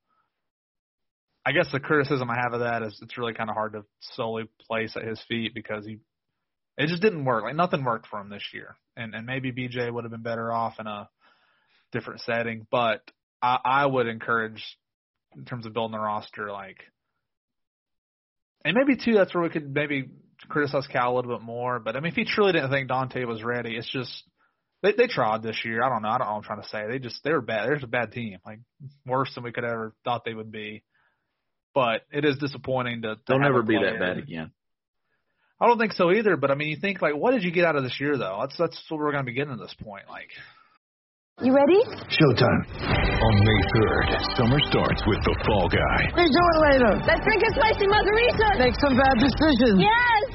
I 1.45 1.53
guess 1.53 1.69
the 1.73 1.81
criticism 1.81 2.29
I 2.29 2.37
have 2.43 2.53
of 2.55 2.61
that 2.61 2.83
is 2.83 2.99
it's 3.01 3.17
really 3.17 3.33
kind 3.33 3.49
of 3.49 3.55
hard 3.55 3.75
to 3.75 3.85
solely 4.01 4.51
place 4.67 4.97
at 4.97 5.07
his 5.07 5.23
feet 5.29 5.55
because 5.55 5.87
he, 5.87 5.99
it 6.77 6.89
just 6.89 7.03
didn't 7.03 7.25
work. 7.25 7.45
Like 7.45 7.55
nothing 7.55 7.85
worked 7.85 8.09
for 8.09 8.21
him 8.21 8.29
this 8.29 8.43
year, 8.53 8.77
and 8.97 9.15
and 9.15 9.27
maybe 9.27 9.53
BJ 9.53 9.93
would 9.93 10.05
have 10.05 10.11
been 10.11 10.23
better 10.23 10.53
off 10.53 10.75
in 10.79 10.87
a 10.87 11.09
different 11.93 12.21
setting. 12.23 12.67
But 12.71 13.01
I, 13.41 13.59
I 13.65 13.87
would 13.87 14.07
encourage, 14.07 14.63
in 15.35 15.45
terms 15.45 15.65
of 15.65 15.73
building 15.73 15.93
the 15.93 16.05
roster, 16.05 16.51
like, 16.51 16.79
and 18.65 18.77
maybe 18.77 19.01
too, 19.03 19.15
that's 19.15 19.33
where 19.33 19.45
we 19.45 19.51
could 19.51 19.73
maybe 19.73 20.11
criticize 20.49 20.87
Cal 20.87 21.13
a 21.13 21.17
little 21.17 21.37
bit 21.39 21.45
more. 21.45 21.79
But 21.79 21.97
I 21.97 22.01
mean, 22.01 22.11
if 22.13 22.17
he 22.17 22.25
truly 22.25 22.53
didn't 22.53 22.71
think 22.71 22.89
Dontaie 22.91 23.27
was 23.27 23.43
ready, 23.43 23.77
it's 23.77 23.91
just 23.91 24.11
they 24.83 24.93
they 24.93 25.07
tried 25.07 25.43
this 25.43 25.63
year. 25.65 25.83
I 25.83 25.89
don't 25.89 26.03
know. 26.03 26.09
I 26.09 26.19
don't 26.19 26.27
know 26.27 26.33
what 26.35 26.39
I'm 26.39 26.43
trying 26.45 26.63
to 26.63 26.69
say. 26.69 26.87
They 26.89 26.99
just 26.99 27.23
they 27.25 27.33
were 27.33 27.41
bad. 27.41 27.67
There's 27.69 27.83
a 27.83 27.87
bad 27.89 28.13
team, 28.13 28.39
like 28.45 28.61
worse 29.07 29.35
than 29.35 29.45
we 29.45 29.53
could 29.53 29.65
ever 29.65 29.95
thought 30.05 30.25
they 30.25 30.35
would 30.35 30.53
be. 30.53 30.83
But 31.75 32.03
it 32.13 32.25
is 32.25 32.39
disappointing 32.39 33.03
to. 33.03 33.17
to 33.17 33.21
They'll 33.29 33.39
never 33.39 33.63
be 33.63 33.75
that 33.75 33.97
player- 33.97 34.15
bad 34.15 34.19
again. 34.19 34.51
I 35.61 35.67
don't 35.67 35.79
think 35.79 35.93
so 35.93 36.13
either. 36.13 36.37
But 36.37 36.51
I 36.51 36.55
mean, 36.55 36.69
you 36.69 36.77
think 36.81 37.01
like, 37.01 37.17
what 37.17 37.33
did 37.33 37.43
you 37.43 37.51
get 37.51 37.65
out 37.65 37.77
of 37.77 37.83
this 37.83 37.99
year 38.01 38.17
though? 38.19 38.39
That's 38.41 38.57
that's 38.59 38.83
what 38.89 38.99
we're 39.01 39.13
going 39.13 39.25
to 39.25 39.31
be 39.31 39.35
getting 39.35 39.53
at 39.55 39.59
this 39.59 39.75
point. 39.81 40.05
Like, 40.09 40.29
You 41.41 41.53
ready? 41.57 41.81
Showtime. 42.13 42.61
On 43.17 43.35
May 43.41 43.61
3rd, 43.73 44.09
summer 44.37 44.61
starts 44.69 45.01
with 45.09 45.21
The 45.25 45.33
Fall 45.49 45.69
Guy. 45.73 46.01
What 46.13 46.21
are 46.21 46.29
you 46.29 46.33
doing 46.33 46.59
later? 46.69 46.93
Let's 47.09 47.25
drink 47.25 47.41
a 47.45 47.51
spicy 47.57 47.89
margarita. 47.89 48.49
Make 48.61 48.77
some 48.81 48.97
bad 48.97 49.17
decisions. 49.17 49.81
Yes. 49.81 50.26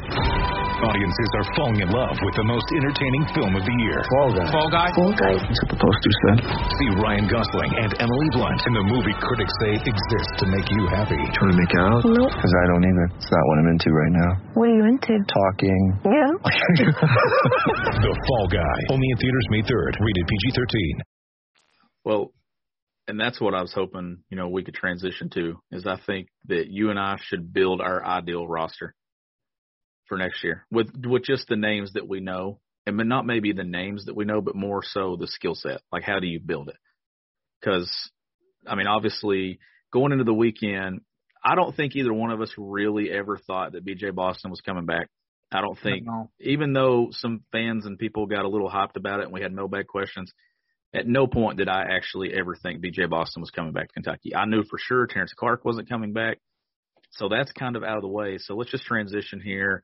Audiences 0.82 1.30
are 1.38 1.46
falling 1.54 1.78
in 1.78 1.90
love 1.94 2.18
with 2.26 2.34
the 2.34 2.44
most 2.44 2.66
entertaining 2.74 3.22
film 3.38 3.54
of 3.54 3.62
the 3.62 3.76
year. 3.86 4.02
Fall 4.18 4.34
guy. 4.34 4.50
Fall 4.50 4.70
Guy. 4.74 4.90
Fall 4.98 5.14
guy. 5.14 5.38
That's 5.38 5.62
what 5.62 5.72
the 5.78 5.80
poster 5.80 6.14
said. 6.26 6.38
See 6.82 6.90
Ryan 6.98 7.30
Gosling 7.30 7.72
and 7.78 7.94
Emily 8.02 8.30
Blunt 8.34 8.60
in 8.66 8.74
the 8.74 8.86
movie 8.90 9.14
critics 9.22 9.54
say 9.62 9.78
exists 9.78 10.34
to 10.42 10.46
make 10.50 10.66
you 10.74 10.90
happy. 10.90 11.22
Trying 11.38 11.54
to 11.54 11.60
make 11.62 11.70
it 11.70 11.82
out? 11.86 12.02
Nope. 12.02 12.34
Because 12.34 12.54
I 12.58 12.64
don't 12.74 12.82
either. 12.82 13.08
It's 13.14 13.30
not 13.30 13.44
what 13.46 13.56
I'm 13.62 13.70
into 13.78 13.90
right 13.94 14.14
now. 14.18 14.32
What 14.58 14.66
are 14.68 14.76
you 14.82 14.86
into? 14.90 15.14
Talking. 15.30 15.82
Yeah. 16.10 16.32
The 18.02 18.14
Fall 18.28 18.48
Guy. 18.50 18.78
Only 18.90 19.08
in 19.12 19.18
theaters 19.18 19.48
May 19.50 19.62
3rd. 19.62 19.94
Rated 20.02 20.26
PG-13. 20.26 21.02
Well, 22.04 22.34
and 23.08 23.20
that's 23.20 23.40
what 23.40 23.54
I 23.54 23.62
was 23.62 23.74
hoping, 23.74 24.24
you 24.30 24.38
know, 24.38 24.50
we 24.50 24.64
could 24.64 24.74
transition 24.74 25.30
to 25.36 25.60
is 25.72 25.86
I 25.86 25.98
think 26.06 26.28
that 26.48 26.68
you 26.70 26.90
and 26.90 26.98
I 27.00 27.18
should 27.22 27.54
build 27.54 27.82
our 27.82 28.04
ideal 28.04 28.48
roster 28.48 28.96
for 30.12 30.18
next 30.18 30.44
year 30.44 30.66
with 30.70 30.90
with 31.06 31.24
just 31.24 31.48
the 31.48 31.56
names 31.56 31.94
that 31.94 32.06
we 32.06 32.20
know, 32.20 32.60
and 32.86 32.98
not 33.08 33.26
maybe 33.26 33.54
the 33.54 33.64
names 33.64 34.06
that 34.06 34.16
we 34.16 34.26
know, 34.26 34.42
but 34.42 34.56
more 34.56 34.84
so 34.84 35.16
the 35.16 35.26
skill 35.26 35.56
set. 35.56 35.80
Like, 35.90 36.04
how 36.04 36.20
do 36.20 36.28
you 36.28 36.38
build 36.38 36.68
it? 36.68 36.76
Because, 37.62 37.90
I 38.68 38.76
mean, 38.76 38.88
obviously, 38.88 39.60
going 39.94 40.12
into 40.12 40.26
the 40.26 40.34
weekend, 40.34 41.00
I 41.42 41.56
don't 41.56 41.74
think 41.74 41.96
either 41.96 42.14
one 42.14 42.30
of 42.30 42.42
us 42.42 42.52
really 42.58 43.10
ever 43.10 43.38
thought 43.38 43.72
that 43.72 43.86
BJ 43.86 44.14
Boston 44.14 44.52
was 44.52 44.60
coming 44.60 44.86
back. 44.86 45.08
I 45.50 45.62
don't 45.62 45.80
think 45.80 46.06
No. 46.06 46.30
even 46.42 46.74
though 46.74 47.08
some 47.12 47.46
fans 47.54 47.86
and 47.86 47.98
people 47.98 48.26
got 48.26 48.44
a 48.44 48.50
little 48.50 48.70
hyped 48.70 48.98
about 48.98 49.22
it 49.22 49.28
and 49.28 49.34
we 49.34 49.42
had 49.42 49.54
no 49.54 49.62
mailbag 49.62 49.88
questions, 49.88 50.34
at 50.94 51.08
no 51.08 51.26
point 51.26 51.58
did 51.58 51.70
I 51.70 51.84
actually 51.84 52.34
ever 52.34 52.58
think 52.58 52.84
BJ 52.84 53.10
Boston 53.10 53.40
was 53.40 53.52
coming 53.52 53.72
back 53.72 53.88
to 53.88 53.94
Kentucky. 53.94 54.36
I 54.36 54.44
knew 54.44 54.64
for 54.64 54.78
sure 54.78 55.08
Terrence 55.08 55.32
Clarke 55.34 55.64
wasn't 55.64 55.88
coming 55.88 56.12
back. 56.12 56.40
So 57.12 57.30
that's 57.30 57.54
kind 57.54 57.78
of 57.78 57.84
out 57.84 57.96
of 57.96 58.02
the 58.02 58.10
way. 58.10 58.40
So 58.40 58.56
let's 58.56 58.72
just 58.72 58.84
transition 58.84 59.40
here 59.40 59.84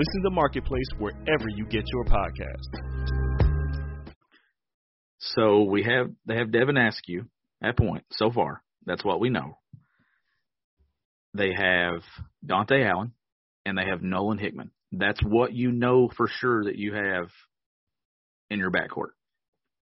Listen 0.00 0.22
to 0.22 0.30
Marketplace 0.30 0.86
wherever 0.96 1.44
you 1.54 1.66
get 1.66 1.84
your 1.88 2.06
podcasts. 2.06 4.14
So 5.18 5.64
we 5.64 5.82
have 5.82 6.10
they 6.24 6.36
have 6.36 6.50
Devin 6.50 6.78
Askew 6.78 7.26
at 7.62 7.76
point 7.76 8.04
so 8.10 8.30
far. 8.30 8.62
That's 8.86 9.04
what 9.04 9.20
we 9.20 9.28
know. 9.28 9.58
They 11.34 11.52
have 11.52 12.00
Dontaie 12.46 12.90
Allen 12.90 13.12
and 13.66 13.76
they 13.76 13.84
have 13.90 14.00
Nolan 14.00 14.38
Hickman. 14.38 14.70
That's 14.90 15.20
what 15.22 15.52
you 15.52 15.70
know 15.70 16.08
for 16.16 16.28
sure 16.28 16.64
that 16.64 16.76
you 16.76 16.94
have 16.94 17.28
in 18.48 18.58
your 18.58 18.70
backcourt. 18.70 19.10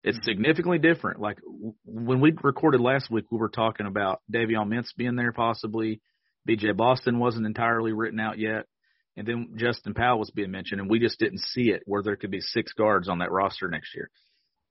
It's 0.03 0.17
mm-hmm. 0.17 0.25
significantly 0.25 0.79
different. 0.79 1.21
Like 1.21 1.37
when 1.85 2.19
we 2.19 2.33
recorded 2.43 2.81
last 2.81 3.09
week, 3.09 3.31
we 3.31 3.37
were 3.37 3.47
talking 3.47 3.85
about 3.85 4.19
Davion 4.29 4.67
Mintz 4.67 4.87
being 4.97 5.15
there 5.15 5.31
possibly. 5.31 6.01
BJ 6.45 6.75
Boston 6.75 7.19
wasn't 7.19 7.45
entirely 7.45 7.93
written 7.93 8.19
out 8.19 8.37
yet. 8.37 8.65
And 9.15 9.27
then 9.27 9.53
Justin 9.55 9.93
Powell 9.93 10.19
was 10.19 10.31
being 10.31 10.51
mentioned, 10.51 10.81
and 10.81 10.89
we 10.89 10.99
just 10.99 11.19
didn't 11.19 11.41
see 11.41 11.69
it 11.69 11.83
where 11.85 12.01
there 12.01 12.15
could 12.15 12.31
be 12.31 12.41
six 12.41 12.73
guards 12.73 13.07
on 13.07 13.19
that 13.19 13.31
roster 13.31 13.67
next 13.67 13.93
year. 13.95 14.09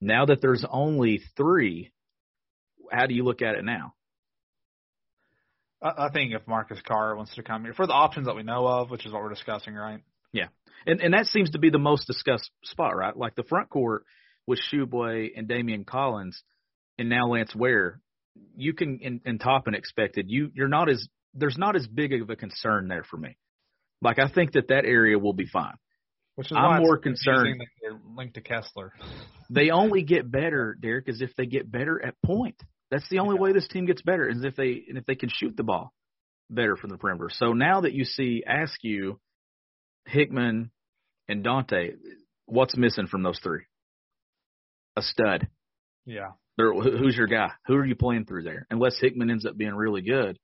Now 0.01 0.27
that 0.27 0.41
there's 0.41 0.65
only 0.69 1.23
three, 1.37 1.93
how 2.91 3.07
do 3.07 3.15
you 3.15 3.23
look 3.23 3.41
at 3.41 3.55
it 3.55 3.65
now? 3.65 3.95
I, 5.81 6.11
think 6.13 6.33
if 6.33 6.47
Marcus 6.47 6.79
Carr 6.87 7.17
wants 7.17 7.35
to 7.35 7.43
come 7.43 7.65
here 7.65 7.75
for 7.75 7.87
the 7.87 7.93
options 7.93 8.27
that 8.27 8.37
we 8.37 8.45
know 8.45 8.67
of, 8.67 8.91
which 8.91 9.05
is 9.05 9.13
what 9.13 9.23
we're 9.23 9.31
discussing, 9.31 9.75
right? 9.75 10.01
Yeah, 10.33 10.47
and 10.87 11.01
and 11.01 11.15
that 11.15 11.27
seems 11.27 11.51
to 11.51 11.59
be 11.59 11.71
the 11.71 11.79
most 11.79 12.07
discussed 12.07 12.51
spot, 12.65 12.97
right? 12.97 13.17
Like 13.17 13.35
the 13.35 13.43
front 13.43 13.69
court 13.69 14.05
with 14.47 14.61
Tshiebwe 14.61 15.31
and 15.37 15.49
Daimion 15.49 15.85
Collins, 15.85 16.41
and 16.99 17.09
now 17.09 17.29
Lance 17.29 17.55
Ware. 17.55 18.01
You 18.57 18.73
can 18.75 19.01
and, 19.05 19.21
and 19.25 19.41
Toppin 19.41 19.75
expected. 19.75 20.27
You 20.29 20.51
you're 20.55 20.69
not 20.69 20.89
as 20.89 21.07
there's 21.35 21.59
not 21.59 21.77
as 21.77 21.87
big 21.87 22.13
of 22.21 22.31
a 22.31 22.37
concern 22.37 22.89
there 22.89 23.05
for 23.05 23.17
me. 23.17 23.37
Like 24.03 24.19
I 24.19 24.29
think 24.29 24.53
that 24.53 24.69
that 24.69 24.85
area 24.85 25.19
will 25.19 25.33
be 25.33 25.47
fine. 25.47 25.75
Which 26.35 26.51
is 26.51 26.57
I'm 26.57 26.83
more 26.83 26.99
concerned- 26.99 27.61
that 27.61 27.67
they're 27.81 28.01
linked 28.17 28.35
to 28.35 28.41
Kessler. 28.41 28.93
They 29.51 29.69
only 29.71 30.03
get 30.03 30.31
better, 30.31 30.75
Derek, 30.81 31.11
is 31.11 31.21
if 31.21 31.35
they 31.37 31.45
get 31.45 31.71
better 31.71 32.03
at 32.03 32.15
point. 32.25 32.57
That's 32.91 33.07
the 33.11 33.19
only 33.19 33.35
Yeah. 33.35 33.43
way 33.43 33.53
this 33.53 33.69
team 33.69 33.85
gets 33.85 34.01
better 34.01 34.27
is 34.27 34.43
if 34.45 34.57
they 34.57 34.83
and 34.89 34.97
if 34.97 35.05
they 35.05 35.15
can 35.15 35.29
shoot 35.29 35.55
the 35.59 35.63
ball 35.63 35.93
better 36.49 36.75
from 36.75 36.89
the 36.89 36.97
perimeter. 36.97 37.29
So 37.31 37.53
now 37.53 37.83
that 37.83 37.93
you 37.93 38.05
see 38.07 38.43
Askew, 38.49 39.21
Hickman, 40.07 40.71
and 41.29 41.45
Dontaie, 41.45 41.97
what's 42.47 42.79
missing 42.79 43.09
from 43.09 43.23
those 43.23 43.39
three? 43.41 43.65
A 44.97 45.03
stud. 45.03 45.49
Yeah. 46.07 46.31
They're, 46.57 46.73
who's 46.73 47.17
your 47.17 47.27
guy? 47.27 47.51
Who 47.67 47.75
are 47.75 47.85
you 47.85 47.95
playing 47.97 48.25
through 48.25 48.45
there? 48.45 48.67
Unless 48.71 48.99
Hickman 49.01 49.31
ends 49.31 49.45
up 49.45 49.57
being 49.57 49.75
really 49.75 50.01
good. 50.03 50.39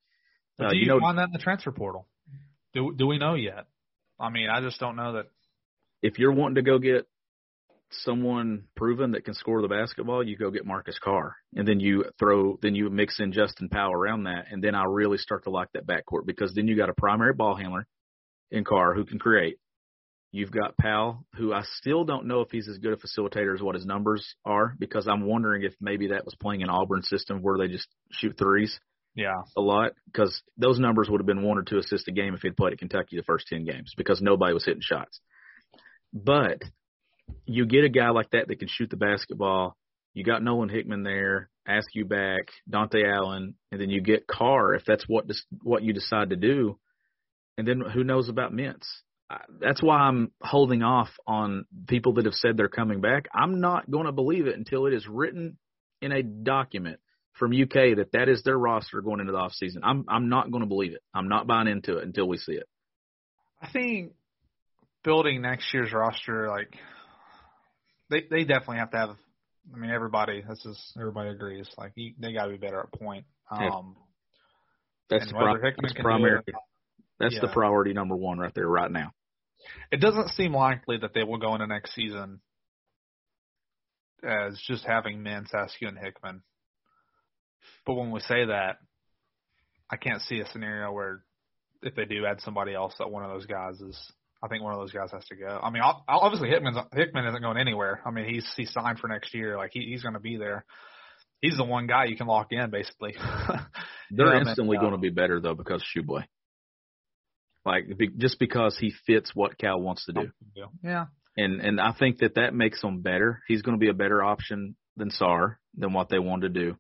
But 0.59 0.67
Uh, 0.67 0.71
do 0.71 0.77
you, 0.77 0.83
you 0.83 0.89
know, 0.89 1.01
find 1.01 1.17
that 1.17 1.29
in 1.29 1.33
the 1.33 1.39
transfer 1.39 1.73
portal? 1.73 2.07
Do 2.79 2.95
do 2.97 3.09
we 3.09 3.19
know 3.19 3.35
yet? 3.35 3.67
I 4.21 4.31
mean, 4.31 4.49
I 4.49 4.61
just 4.61 4.79
don't 4.79 4.95
know 4.95 5.15
that. 5.15 5.27
if 6.01 6.19
you're 6.19 6.33
wanting 6.33 6.55
to 6.57 6.63
go 6.63 6.79
get 6.79 7.09
someone 7.91 8.65
proven 8.77 9.13
that 9.13 9.25
can 9.25 9.35
score 9.35 9.61
the 9.63 9.69
basketball, 9.69 10.23
you 10.23 10.37
go 10.37 10.53
get 10.53 10.65
Marcus 10.65 10.99
Carr, 11.03 11.35
and 11.57 11.67
then 11.67 11.81
you 11.81 12.05
throw, 12.21 12.57
then 12.63 12.77
you 12.77 12.89
mix 12.89 13.19
in 13.19 13.33
Justin 13.33 13.69
Powell 13.69 13.93
around 13.93 14.25
that, 14.25 14.47
and 14.53 14.63
then 14.63 14.77
I 14.77 14.85
really 14.85 15.19
start 15.19 15.43
to 15.45 15.51
like 15.51 15.69
that 15.73 15.89
backcourt 15.89 16.25
because 16.25 16.55
then 16.55 16.69
you 16.69 16.77
got 16.77 16.89
a 16.89 16.95
primary 16.95 17.35
ball 17.35 17.57
handler 17.57 17.85
in 18.53 18.63
Carr 18.63 18.95
who 18.95 19.05
can 19.05 19.19
create. 19.19 19.59
You've 20.31 20.53
got 20.53 20.77
Powell, 20.77 21.25
who 21.35 21.53
I 21.53 21.63
still 21.79 22.05
don't 22.05 22.27
know 22.27 22.43
if 22.43 22.51
he's 22.53 22.69
as 22.69 22.79
good 22.79 22.93
a 22.93 22.97
facilitator 22.97 23.55
as 23.57 23.63
what 23.63 23.75
his 23.75 23.87
numbers 23.87 24.37
are, 24.45 24.77
because 24.79 25.09
I'm 25.09 25.27
wondering 25.27 25.65
if 25.65 25.75
maybe 25.81 26.09
that 26.09 26.27
was 26.27 26.37
playing 26.41 26.63
an 26.63 26.71
Auburn 26.71 27.03
system 27.03 27.41
where 27.43 27.59
they 27.59 27.67
just 27.67 27.89
shoot 28.13 28.37
threes 28.39 28.79
Yeah. 29.19 29.43
a 29.57 29.61
lot, 29.61 29.93
because 30.07 30.43
those 30.57 30.79
numbers 30.79 31.09
would 31.11 31.21
have 31.21 31.27
been 31.27 31.43
one 31.43 31.59
or 31.59 31.63
two 31.63 31.79
assists 31.79 32.07
a 32.09 32.13
game 32.13 32.35
if 32.35 32.43
he'd 32.43 32.57
played 32.57 32.73
at 32.73 32.79
Kentucky 32.79 33.17
the 33.17 33.25
first 33.25 33.47
ten 33.49 33.65
games, 33.65 33.93
because 33.97 34.23
nobody 34.23 34.55
was 34.55 34.65
hitting 34.65 34.81
shots. 34.81 35.21
But 36.13 36.63
you 37.45 37.67
get 37.67 37.85
a 37.85 37.89
guy 37.89 38.11
like 38.11 38.31
that 38.31 38.49
that 38.49 38.59
can 38.59 38.69
shoot 38.69 38.91
the 38.91 38.97
basketball. 38.97 39.77
You 40.15 40.25
got 40.25 40.43
Nolan 40.43 40.69
Hickman 40.69 41.03
there, 41.03 41.51
Askew 41.67 42.05
back, 42.05 42.49
Dontaie 42.71 43.05
Allen, 43.07 43.55
and 43.71 43.81
then 43.81 43.91
you 43.91 44.01
get 44.01 44.27
Carr 44.27 44.75
if 44.75 44.85
that's 44.87 45.05
what 45.07 45.27
dis- 45.27 45.45
what 45.63 45.83
you 45.83 45.93
decide 45.93 46.31
to 46.31 46.37
do. 46.37 46.79
And 47.59 47.67
then 47.67 47.81
who 47.81 48.05
knows 48.05 48.29
about 48.29 48.53
Mintz? 48.53 48.87
I- 49.29 49.45
That's 49.61 49.83
why 49.83 49.99
I'm 49.99 50.33
holding 50.41 50.83
off 50.83 51.11
on 51.27 51.67
people 51.89 52.15
that 52.15 52.25
have 52.25 52.35
said 52.35 52.57
they're 52.57 52.69
coming 52.69 53.01
back. 53.01 53.27
I'm 53.35 53.61
not 53.61 53.91
going 53.91 54.07
to 54.07 54.13
believe 54.13 54.47
it 54.47 54.57
until 54.57 54.87
it 54.87 54.95
is 54.95 55.07
written 55.07 55.59
in 56.01 56.13
a 56.13 56.23
document 56.23 57.01
from 57.39 57.53
UK 57.53 57.97
that 57.97 58.11
that 58.13 58.29
is 58.29 58.43
their 58.43 58.59
roster 58.59 59.01
going 59.01 59.21
into 59.21 59.33
the 59.33 59.39
off 59.39 59.53
season. 59.53 59.83
I'm 59.85 60.05
I'm 60.09 60.29
not 60.29 60.51
going 60.51 60.63
to 60.63 60.69
believe 60.69 60.93
it. 60.93 61.03
I'm 61.15 61.29
not 61.29 61.47
buying 61.47 61.69
into 61.69 61.99
it 61.99 62.05
until 62.05 62.29
we 62.29 62.37
see 62.37 62.53
it. 62.53 62.69
I 63.61 63.71
think 63.71 64.13
building 65.05 65.43
next 65.43 65.73
year's 65.73 65.93
roster, 65.93 66.49
like 66.49 66.75
they 68.11 68.25
they 68.31 68.45
definitely 68.45 68.79
have 68.79 68.91
to 68.93 68.97
have. 68.97 69.11
I 69.73 69.77
mean, 69.77 69.91
everybody. 69.91 70.43
This 70.49 70.65
is 70.65 70.93
everybody 70.99 71.31
agrees. 71.31 71.69
Like 71.77 71.93
you, 71.95 72.15
they 72.19 72.33
got 72.33 72.47
to 72.47 72.51
be 72.53 72.57
better 72.57 72.81
at 72.81 72.93
point. 72.93 73.27
Yeah. 73.53 73.69
Um, 73.69 73.97
That's 75.11 75.31
the, 75.31 75.59
Hickman 75.63 75.75
that's 75.83 75.95
do 75.95 76.03
primary. 76.03 76.43
That's 77.19 77.41
the 77.41 77.49
priority 77.49 77.93
number 77.93 78.15
one 78.15 78.39
right 78.39 78.55
there, 78.55 78.69
right 78.69 78.91
now. 78.91 79.13
it 79.91 80.01
doesn't 80.01 80.29
seem 80.31 80.55
likely 80.55 80.99
that 80.99 81.15
they 81.15 81.25
will 81.25 81.39
go 81.39 81.55
into 81.55 81.67
next 81.67 81.95
season 81.95 82.41
as 84.23 84.61
just 84.67 84.85
having 84.85 85.19
Mintz, 85.19 85.53
Askew 85.53 85.89
and 85.89 85.99
Hickman. 85.99 86.43
But 87.87 87.95
when 87.95 88.11
we 88.11 88.21
say 88.21 88.47
that, 88.47 88.79
I 89.91 89.97
can't 89.97 90.23
see 90.23 90.41
a 90.41 90.49
scenario 90.49 90.93
where 90.93 91.23
if 91.83 91.95
they 91.95 92.05
do 92.05 92.27
add 92.27 92.41
somebody 92.41 92.75
else, 92.75 92.95
that 92.99 93.11
one 93.11 93.25
of 93.25 93.31
those 93.31 93.47
guys 93.47 93.81
is. 93.81 93.99
I 94.41 94.47
think 94.47 94.63
one 94.63 94.73
of 94.73 94.79
those 94.79 94.93
guys 94.93 95.11
has 95.11 95.25
to 95.27 95.37
go. 95.37 95.59
I 95.61 95.71
mean, 95.71 95.83
ob- 95.83 96.05
obviously 96.07 96.49
Hickman's 96.49 96.79
Hickman 96.95 97.27
isn't 97.27 97.43
going 97.43 97.57
anywhere. 97.59 98.01
I 98.07 98.13
mean, 98.13 98.25
he's 98.33 98.49
he's 98.57 98.73
signed 98.73 99.01
for 99.01 99.09
next 99.09 99.35
year. 99.35 99.57
Like 99.57 99.71
he, 99.73 99.81
he's 99.81 100.03
going 100.03 100.15
to 100.15 100.21
be 100.21 100.37
there. 100.37 100.65
He's 101.41 101.57
the 101.57 101.65
one 101.65 101.89
guy 101.89 102.05
you 102.05 102.17
can 102.17 102.29
lock 102.29 102.49
in, 102.53 102.71
basically. 102.71 103.17
They're 104.11 104.35
Yeah, 104.35 104.41
instantly 104.41 104.79
going 104.79 104.93
to 104.93 104.99
be 104.99 105.11
better 105.11 105.41
though 105.41 105.55
because 105.55 105.83
of 105.83 106.05
Tshiebwe. 106.05 106.25
Like 107.65 107.99
be, 107.99 108.09
just 108.17 108.39
because 108.39 108.77
he 108.79 108.93
fits 109.07 109.33
what 109.35 109.59
Cal 109.59 109.81
wants 109.81 110.07
to 110.07 110.13
do, 110.13 110.31
Yeah, 110.85 111.07
and 111.37 111.61
and 111.61 111.81
I 111.81 111.93
think 111.93 112.19
that 112.19 112.37
that 112.37 112.55
makes 112.55 112.83
him 112.83 113.01
better. 113.01 113.43
He's 113.49 113.63
going 113.63 113.77
to 113.77 113.81
be 113.81 113.91
a 113.91 113.95
better 113.95 114.23
option 114.23 114.77
than 114.97 115.11
Sarr 115.11 115.57
than 115.77 115.93
what 115.93 116.09
they 116.09 116.19
wanted 116.19 116.55
to 116.55 116.61
do. 116.61 116.77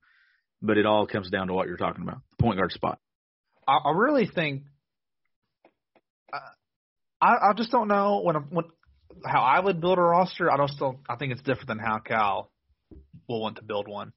But 0.61 0.79
it 0.79 0.87
all 0.87 1.07
comes 1.07 1.31
down 1.31 1.47
to 1.49 1.55
what 1.55 1.69
you're 1.69 1.77
talking 1.77 2.03
about, 2.03 2.19
the 2.31 2.43
point 2.43 2.59
guard 2.59 2.73
spot. 2.73 2.99
I, 3.67 3.77
I 3.85 3.93
really 3.93 4.27
think 4.27 4.65
uh, 6.33 6.39
I 7.21 7.51
I 7.51 7.53
just 7.57 7.71
don't 7.71 7.89
know 7.89 8.23
when 8.25 8.37
when 8.51 8.65
how 9.25 9.41
I 9.41 9.61
would 9.61 9.81
build 9.81 9.99
a 9.99 10.03
roster. 10.03 10.51
I 10.51 10.57
don't 10.57 10.71
still 10.71 11.01
I 11.09 11.17
think 11.17 11.33
it's 11.33 11.43
different 11.43 11.69
than 11.69 11.79
how 11.79 11.99
Cal 11.99 12.51
will 13.29 13.41
want 13.41 13.57
to 13.57 13.65
build 13.65 13.89
one. 13.89 14.13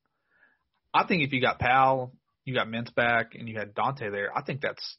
I 0.94 1.06
think 1.06 1.24
if 1.24 1.32
you 1.32 1.42
got 1.42 1.60
Powell, 1.60 2.14
you 2.46 2.54
got 2.54 2.68
Mintz 2.68 2.94
back, 2.94 3.36
and 3.36 3.48
you 3.48 3.58
had 3.58 3.74
Dontaie 3.74 4.12
there, 4.12 4.36
I 4.36 4.42
think 4.42 4.62
that's 4.62 4.98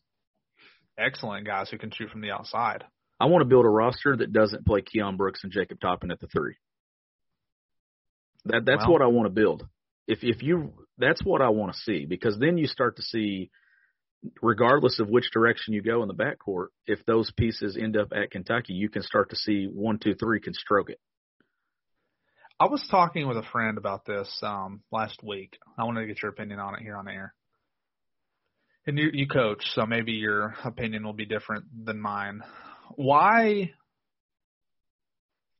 excellent 0.98 1.46
guys 1.46 1.68
who 1.70 1.78
can 1.78 1.90
shoot 1.90 2.10
from 2.10 2.20
the 2.20 2.30
outside. 2.30 2.84
I 3.20 3.26
want 3.26 3.42
to 3.42 3.48
build 3.48 3.64
a 3.64 3.68
roster 3.68 4.16
that 4.16 4.32
doesn't 4.32 4.66
play 4.66 4.82
Keion 4.82 5.16
Brooks 5.16 5.40
and 5.42 5.52
Jacob 5.52 5.80
Toppin 5.80 6.10
at 6.10 6.20
the 6.20 6.26
three. 6.26 6.56
That 8.46 8.64
that's 8.64 8.84
Well- 8.84 8.92
what 8.92 9.02
I 9.02 9.06
want 9.06 9.26
to 9.26 9.30
build. 9.30 9.68
If 10.12 10.18
if 10.22 10.42
you 10.42 10.72
that's 10.98 11.24
what 11.24 11.40
I 11.40 11.48
want 11.48 11.72
to 11.72 11.78
see 11.80 12.04
because 12.06 12.38
then 12.38 12.58
you 12.58 12.66
start 12.66 12.96
to 12.96 13.02
see 13.02 13.50
regardless 14.40 15.00
of 15.00 15.08
which 15.08 15.30
direction 15.32 15.74
you 15.74 15.82
go 15.82 16.02
in 16.02 16.08
the 16.08 16.14
backcourt, 16.14 16.66
if 16.86 17.04
those 17.06 17.32
pieces 17.36 17.76
end 17.80 17.96
up 17.96 18.12
at 18.12 18.30
Kentucky, 18.30 18.74
you 18.74 18.88
can 18.88 19.02
start 19.02 19.30
to 19.30 19.36
see 19.36 19.66
one, 19.66 19.98
two, 19.98 20.14
three 20.14 20.40
can 20.40 20.54
stroke 20.54 20.90
it. 20.90 21.00
I 22.60 22.66
was 22.66 22.86
talking 22.90 23.26
with 23.26 23.36
a 23.36 23.42
friend 23.50 23.78
about 23.78 24.04
this 24.04 24.28
um, 24.42 24.82
last 24.92 25.22
week. 25.24 25.58
I 25.76 25.84
wanted 25.84 26.02
to 26.02 26.06
get 26.06 26.22
your 26.22 26.30
opinion 26.30 26.60
on 26.60 26.76
it 26.76 26.82
here 26.82 26.96
on 26.96 27.08
air. 27.08 27.34
And 28.86 28.98
you, 28.98 29.10
you 29.12 29.26
coach, 29.26 29.64
so 29.74 29.86
maybe 29.86 30.12
your 30.12 30.54
opinion 30.64 31.04
will 31.04 31.12
be 31.12 31.26
different 31.26 31.64
than 31.84 32.00
mine. 32.00 32.42
Why, 32.94 33.72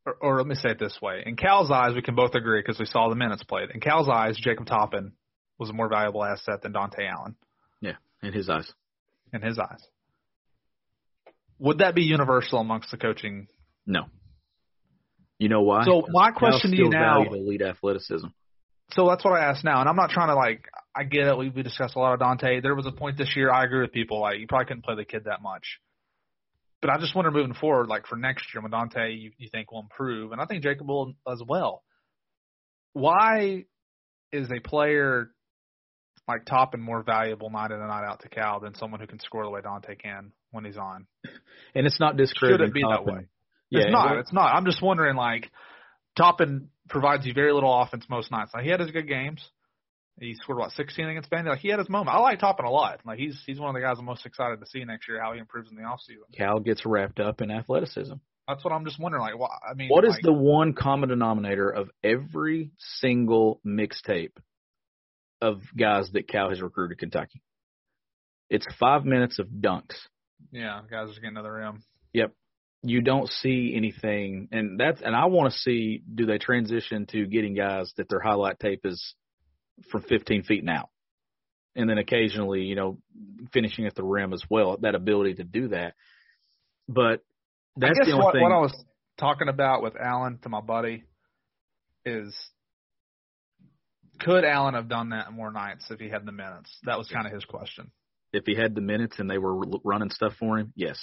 or, 0.07 0.15
or 0.21 0.39
let 0.39 0.47
me 0.47 0.55
say 0.55 0.71
it 0.71 0.79
this 0.79 0.99
way: 1.01 1.23
in 1.25 1.37
Cal's 1.37 1.71
eyes, 1.71 1.95
we 1.95 2.03
can 2.03 2.15
both 2.15 2.35
agree 2.35 2.61
because 2.61 2.79
we 2.79 2.87
saw 2.87 3.09
the 3.09 3.15
minutes 3.15 3.43
played. 3.45 3.71
In 3.71 3.81
Cal's 3.81 4.09
eyes, 4.09 4.37
Jacob 4.37 4.67
Toppin 4.67 5.13
was 5.59 5.71
a 5.71 5.73
more 5.73 5.89
valuable 5.89 6.25
asset 6.25 6.63
than 6.63 6.73
Dontaie 6.73 7.09
Allen 7.09 7.37
Yeah, 7.81 7.97
in 8.23 8.33
his 8.33 8.49
eyes. 8.49 8.73
in 9.33 9.43
his 9.43 9.59
eyes. 9.59 9.87
Would 11.59 11.79
that 11.79 11.95
be 11.95 12.03
universal 12.03 12.59
amongst 12.59 12.91
the 12.91 12.97
coaching? 12.97 13.47
No. 13.87 14.07
You 15.39 15.49
know 15.49 15.63
why? 15.63 15.85
So 15.85 16.05
my 16.11 16.31
question 16.31 16.73
to 16.73 16.77
you 16.77 16.89
now- 16.89 17.23
elite 17.23 17.63
athleticism. 17.63 18.27
So 18.95 19.09
that's 19.09 19.25
what 19.25 19.33
I 19.41 19.45
ask 19.45 19.65
now, 19.65 19.81
and 19.81 19.89
I'm 19.89 19.97
not 19.97 20.11
trying 20.11 20.29
to 20.29 20.35
like. 20.35 20.67
I 20.95 21.05
get 21.05 21.27
it. 21.27 21.39
We 21.39 21.49
we 21.49 21.63
discussed 21.63 21.97
a 21.97 21.99
lot 21.99 22.13
of 22.13 22.21
Dontaie. 22.21 22.61
There 22.63 22.75
was 22.75 22.85
a 22.85 22.93
point 22.93 23.17
this 23.17 23.35
year. 23.35 23.51
I 23.51 23.65
agree 23.65 23.81
with 23.81 23.93
people. 23.93 24.21
Like 24.21 24.39
you 24.39 24.47
probably 24.47 24.67
couldn't 24.67 24.85
play 24.85 24.97
the 24.97 25.05
kid 25.07 25.25
that 25.25 25.41
much. 25.41 25.79
But 26.83 26.91
I 26.91 26.99
just 26.99 27.15
wonder 27.15 27.31
moving 27.31 27.55
forward, 27.55 27.89
like 27.89 28.07
for 28.09 28.17
next 28.17 28.53
year, 28.53 28.61
when 28.61 28.73
Dontaie 28.73 29.19
you, 29.19 29.31
you 29.39 29.49
think 29.51 29.71
will 29.71 29.81
improve, 29.81 30.33
and 30.33 30.41
I 30.41 30.47
think 30.47 30.65
Jacob 30.65 30.89
will 30.89 31.15
as 31.31 31.41
well. 31.47 31.85
Why 32.93 33.65
is 34.33 34.51
a 34.51 34.61
player 34.61 35.31
like 36.29 36.45
Toppin 36.45 36.81
more 36.81 37.03
valuable 37.03 37.51
night 37.51 37.71
in 37.71 37.79
and 37.79 37.89
night 37.89 38.05
out 38.05 38.21
to 38.23 38.29
Cal 38.29 38.61
than 38.61 38.75
someone 38.75 39.01
who 39.01 39.07
can 39.07 39.21
score 39.21 39.45
the 39.45 39.51
way 39.51 39.61
Dontaie 39.61 39.99
can 39.99 40.33
when 40.51 40.65
he's 40.65 40.77
on? 40.77 41.07
And 41.75 41.87
it's 41.87 42.01
not 42.01 42.17
discrediting 42.17 42.67
Should 42.67 42.71
it 42.71 42.75
be 42.75 42.83
that 42.83 43.05
way? 43.05 43.27
Yeah, 43.71 43.83
it's 43.85 43.93
not. 43.93 44.19
It's 44.19 44.33
not. 44.33 44.55
I'm 44.55 44.65
just 44.65 44.83
wondering, 44.83 45.17
like, 45.17 45.51
Toppin 46.17 46.69
provides 46.89 47.25
you 47.25 47.33
very 47.33 47.53
little 47.53 47.73
offense 47.81 48.05
most 48.11 48.31
nights. 48.31 48.51
Like, 48.53 48.65
he 48.65 48.71
had 48.71 48.81
his 48.81 48.91
good 48.91 49.09
games. 49.09 49.41
He 50.21 50.35
scored 50.35 50.59
what 50.59 50.73
16 50.73 51.07
against 51.07 51.31
Vandy. 51.31 51.49
Like, 51.49 51.61
he 51.61 51.69
had 51.69 51.79
his 51.79 51.89
moment. 51.89 52.15
I 52.15 52.21
like 52.21 52.39
Toppin 52.39 52.67
a 52.67 52.71
lot. 52.71 53.01
Like, 53.05 53.19
he's 53.19 53.43
he's 53.47 53.59
one 53.59 53.71
of 53.71 53.75
the 53.75 53.87
guys 53.87 53.97
I'm 53.99 54.05
most 54.05 54.27
excited 54.27 54.61
to 54.61 54.67
see 54.67 54.85
next 54.85 55.09
year 55.09 55.21
how 55.21 55.33
he 55.33 55.41
improves 55.41 55.71
in 55.71 55.77
the 55.77 55.83
offseason. 55.83 56.37
Cal 56.37 56.61
gets 56.61 56.85
wrapped 56.85 57.19
up 57.19 57.41
in 57.41 57.51
athleticism. 57.51 58.15
That's 58.47 58.65
what 58.65 58.73
I'm 58.73 58.85
just 58.85 59.01
wondering. 59.01 59.23
Like, 59.23 59.39
why, 59.39 59.49
I 59.69 59.75
mean, 59.75 59.89
What 59.89 60.05
is 60.05 60.15
like, 60.15 60.23
the 60.23 60.33
one 60.33 60.75
common 60.75 61.09
denominator 61.09 61.71
of 61.71 61.91
every 62.03 62.73
single 62.79 63.61
mixtape 63.67 64.37
of 65.41 65.63
guys 65.77 66.11
that 66.13 66.29
Cal 66.29 66.51
has 66.51 66.61
recruited 66.61 66.99
Kentucky? 66.99 67.43
It's 68.51 68.67
five 68.79 69.05
minutes 69.05 69.39
of 69.39 69.49
dunks. 69.49 69.97
Yeah, 70.51 70.83
guys 70.91 71.17
are 71.17 71.21
getting 71.21 71.37
to 71.37 71.43
the 71.43 71.51
rim. 71.51 71.83
Yep. 72.13 72.33
You 72.83 73.01
don't 73.01 73.29
see 73.29 73.75
anything, 73.77 74.49
and 74.51 74.79
that's 74.79 75.01
and 75.01 75.15
I 75.15 75.27
want 75.27 75.53
to 75.53 75.59
see 75.61 76.03
do 76.13 76.27
they 76.27 76.39
transition 76.39 77.07
to 77.13 77.27
getting 77.27 77.55
guys 77.55 77.93
that 77.97 78.09
their 78.09 78.19
highlight 78.21 78.59
tape 78.59 78.81
is 78.85 79.15
from 79.91 80.03
15 80.03 80.43
feet 80.45 80.61
and 80.61 80.71
out, 80.71 80.91
and 81.75 81.89
then 81.89 81.99
occasionally, 81.99 82.63
you 82.63 82.75
know, 82.75 82.99
finishing 83.53 83.87
at 83.87 83.95
the 83.95 84.05
rim 84.05 84.33
as 84.33 84.43
well. 84.49 84.77
That 84.81 84.95
ability 84.95 85.35
to 85.35 85.45
do 85.45 85.69
that, 85.69 85.95
but 86.89 87.25
that's 87.77 87.99
I 87.99 88.05
guess 88.05 88.07
the 88.07 88.13
only 88.13 88.25
what, 88.25 88.33
thing. 88.35 88.43
what 88.43 88.53
I 88.53 88.59
was 88.59 88.85
talking 89.19 89.49
about 89.49 89.83
with 89.83 89.95
Allen 89.97 90.39
to 90.43 90.49
my 90.49 90.61
buddy 90.61 91.05
is 92.05 92.37
could 94.21 94.45
Allen 94.45 94.75
have 94.75 94.89
done 94.89 95.11
that 95.11 95.33
more 95.33 95.51
nights 95.51 95.87
if 95.91 95.99
he 95.99 96.09
had 96.09 96.25
the 96.25 96.33
minutes? 96.33 96.71
That 96.85 96.99
was 96.99 97.09
kind 97.09 97.27
of 97.27 97.33
his 97.33 97.45
question. 97.45 97.91
if 98.33 98.45
he 98.47 98.55
had 98.55 98.75
the 98.75 98.81
minutes 98.81 99.19
and 99.19 99.31
they 99.31 99.39
were 99.39 99.55
running 99.85 100.11
stuff 100.11 100.35
for 100.39 100.59
him, 100.59 100.73
yes. 100.77 100.99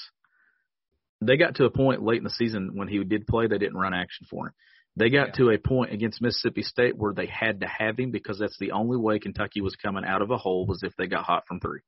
They 1.21 1.37
got 1.37 1.55
to 1.55 1.65
a 1.65 1.69
point 1.69 2.01
late 2.01 2.17
in 2.17 2.23
the 2.23 2.29
season 2.29 2.71
when 2.73 2.87
he 2.87 3.03
did 3.03 3.27
play, 3.27 3.47
they 3.47 3.57
didn't 3.57 3.77
run 3.77 3.93
action 3.93 4.25
for 4.29 4.47
him. 4.47 4.53
They 4.99 5.09
got 5.09 5.27
Yeah. 5.29 5.33
to 5.45 5.49
a 5.51 5.57
point 5.57 5.93
against 5.93 6.21
Mississippi 6.21 6.61
State 6.61 6.97
where 6.97 7.13
they 7.13 7.25
had 7.25 7.61
to 7.61 7.67
have 7.67 7.97
him 7.97 8.11
because 8.11 8.37
that's 8.37 8.57
the 8.59 8.71
only 8.73 8.97
way 8.97 9.17
Kentucky 9.17 9.61
was 9.61 9.75
coming 9.77 10.03
out 10.03 10.21
of 10.21 10.29
a 10.29 10.37
hole 10.37 10.65
was 10.67 10.83
if 10.83 10.93
they 10.97 11.07
got 11.07 11.23
hot 11.23 11.47
from 11.47 11.61
three 11.61 11.79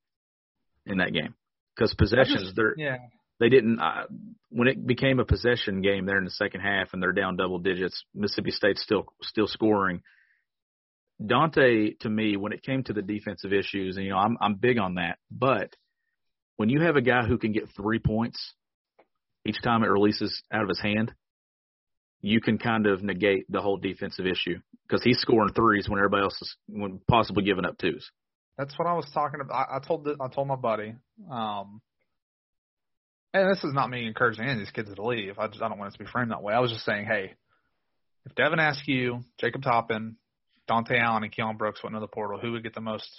in 0.85 0.99
that 0.99 1.11
game. 1.11 1.35
Because 1.75 1.93
possessions, 1.93 2.53
they're 2.55 2.73
Yeah. 2.77 2.97
they 3.39 3.49
didn't 3.49 3.79
uh, 3.79 4.07
when 4.49 4.69
it 4.69 4.85
became 4.87 5.19
a 5.19 5.25
possession 5.25 5.81
game 5.81 6.05
there 6.05 6.17
in 6.17 6.23
the 6.23 6.29
second 6.31 6.61
half 6.61 6.93
and 6.93 7.03
they're 7.03 7.11
down 7.11 7.35
double 7.35 7.59
digits. 7.59 8.01
Mississippi 8.15 8.51
State's 8.51 8.81
still 8.81 9.05
still 9.21 9.47
scoring. 9.47 10.01
Dontaie, 11.21 11.99
to 11.99 12.09
me, 12.09 12.35
when 12.37 12.51
it 12.53 12.63
came 12.63 12.83
to 12.83 12.93
the 12.93 13.01
defensive 13.01 13.53
issues, 13.53 13.97
and 13.97 14.05
you 14.05 14.11
know, 14.11 14.17
I'm 14.17 14.37
I'm 14.39 14.55
big 14.55 14.77
on 14.79 14.95
that. 14.95 15.19
But 15.29 15.75
when 16.55 16.69
you 16.69 16.79
have 16.81 16.95
a 16.95 17.01
guy 17.01 17.25
who 17.25 17.37
can 17.37 17.51
get 17.51 17.69
three 17.75 17.99
points 17.99 18.53
each 19.45 19.61
time 19.61 19.83
it 19.83 19.87
releases 19.87 20.41
out 20.51 20.63
of 20.63 20.69
his 20.69 20.79
hand, 20.79 21.13
you 22.21 22.39
can 22.39 22.57
kind 22.57 22.85
of 22.85 23.03
negate 23.03 23.51
the 23.51 23.61
whole 23.61 23.77
defensive 23.77 24.25
issue 24.25 24.59
because 24.87 25.03
he's 25.03 25.19
scoring 25.19 25.53
threes 25.53 25.89
when 25.89 25.99
everybody 25.99 26.23
else 26.23 26.39
is 26.41 26.55
when 26.67 26.99
possibly 27.09 27.43
giving 27.43 27.65
up 27.65 27.77
twos. 27.77 28.09
That's 28.57 28.77
what 28.77 28.87
I 28.87 28.93
was 28.93 29.09
talking 29.13 29.41
about. 29.41 29.53
I, 29.53 29.77
I 29.77 29.79
told 29.79 30.03
the, 30.03 30.15
I 30.19 30.27
told 30.27 30.47
my 30.47 30.55
buddy, 30.55 30.93
um, 31.31 31.81
and 33.33 33.49
this 33.49 33.63
is 33.63 33.73
not 33.73 33.89
me 33.89 34.05
encouraging 34.05 34.43
any 34.43 34.53
of 34.53 34.59
these 34.59 34.71
kids 34.71 34.93
to 34.93 35.05
leave. 35.05 35.39
I 35.39 35.47
just 35.47 35.61
I 35.61 35.69
don't 35.69 35.79
want 35.79 35.93
it 35.93 35.97
to 35.97 36.03
be 36.03 36.09
framed 36.11 36.31
that 36.31 36.43
way. 36.43 36.53
I 36.53 36.59
was 36.59 36.71
just 36.71 36.85
saying, 36.85 37.05
hey, 37.05 37.33
if 38.25 38.35
Devin 38.35 38.59
Askew, 38.59 39.21
Jacob 39.39 39.63
Toppin, 39.63 40.17
Dontaie 40.69 40.99
Allen, 40.99 41.23
and 41.23 41.33
Keion 41.33 41.57
Brooks 41.57 41.81
went 41.83 41.95
into 41.95 42.05
the 42.05 42.07
portal, 42.07 42.39
who 42.39 42.51
would 42.51 42.63
get 42.63 42.75
the 42.75 42.81
most? 42.81 43.09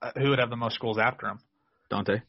Uh, 0.00 0.10
who 0.16 0.30
would 0.30 0.40
have 0.40 0.50
the 0.50 0.56
most 0.56 0.74
schools 0.74 0.98
after 0.98 1.26
him? 1.28 1.38
Dontaie, 1.90 2.22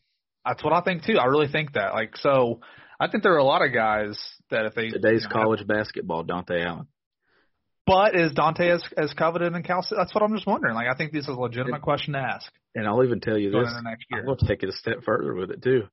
That's 0.46 0.64
what 0.64 0.74
I 0.74 0.82
think 0.82 1.04
too. 1.06 1.18
I 1.18 1.26
really 1.26 1.48
think 1.48 1.74
that. 1.74 1.94
Like, 1.94 2.18
so 2.18 2.60
I 3.00 3.08
think 3.08 3.24
there 3.24 3.34
are 3.34 3.38
a 3.38 3.44
lot 3.44 3.62
of 3.66 3.74
guys 3.74 4.20
that 4.52 4.66
if 4.66 4.76
they 4.76 4.90
today's 4.90 5.24
you 5.24 5.30
know, 5.30 5.36
have- 5.36 5.44
college 5.46 5.68
basketball, 5.68 6.24
Dontaie 6.26 6.66
Allen. 6.66 6.88
but 7.86 8.16
is 8.16 8.32
Dontaie 8.34 8.74
as 8.76 8.84
as 8.98 9.14
coveted 9.14 9.54
in 9.54 9.64
Cal? 9.64 9.84
State? 9.84 9.96
That's 9.98 10.14
what 10.14 10.24
I'm 10.24 10.34
just 10.36 10.48
wondering. 10.48 10.76
Like, 10.76 10.88
I 10.88 10.96
think 10.96 11.12
this 11.14 11.24
is 11.24 11.30
a 11.30 11.40
legitimate 11.40 11.82
question 11.82 12.14
to 12.14 12.20
ask 12.20 12.52
And 12.76 12.88
I'll 12.88 13.04
even 13.04 13.20
tell 13.22 13.38
you 13.38 13.52
this. 13.52 13.68
into 13.68 13.82
next 13.84 14.06
I'm 14.12 14.18
year. 14.20 14.26
going 14.26 14.38
to 14.40 14.48
take 14.48 14.64
it 14.64 14.70
a 14.70 14.74
step 14.74 15.04
further 15.06 15.34
with 15.34 15.52
it 15.52 15.62
too. 15.64 15.84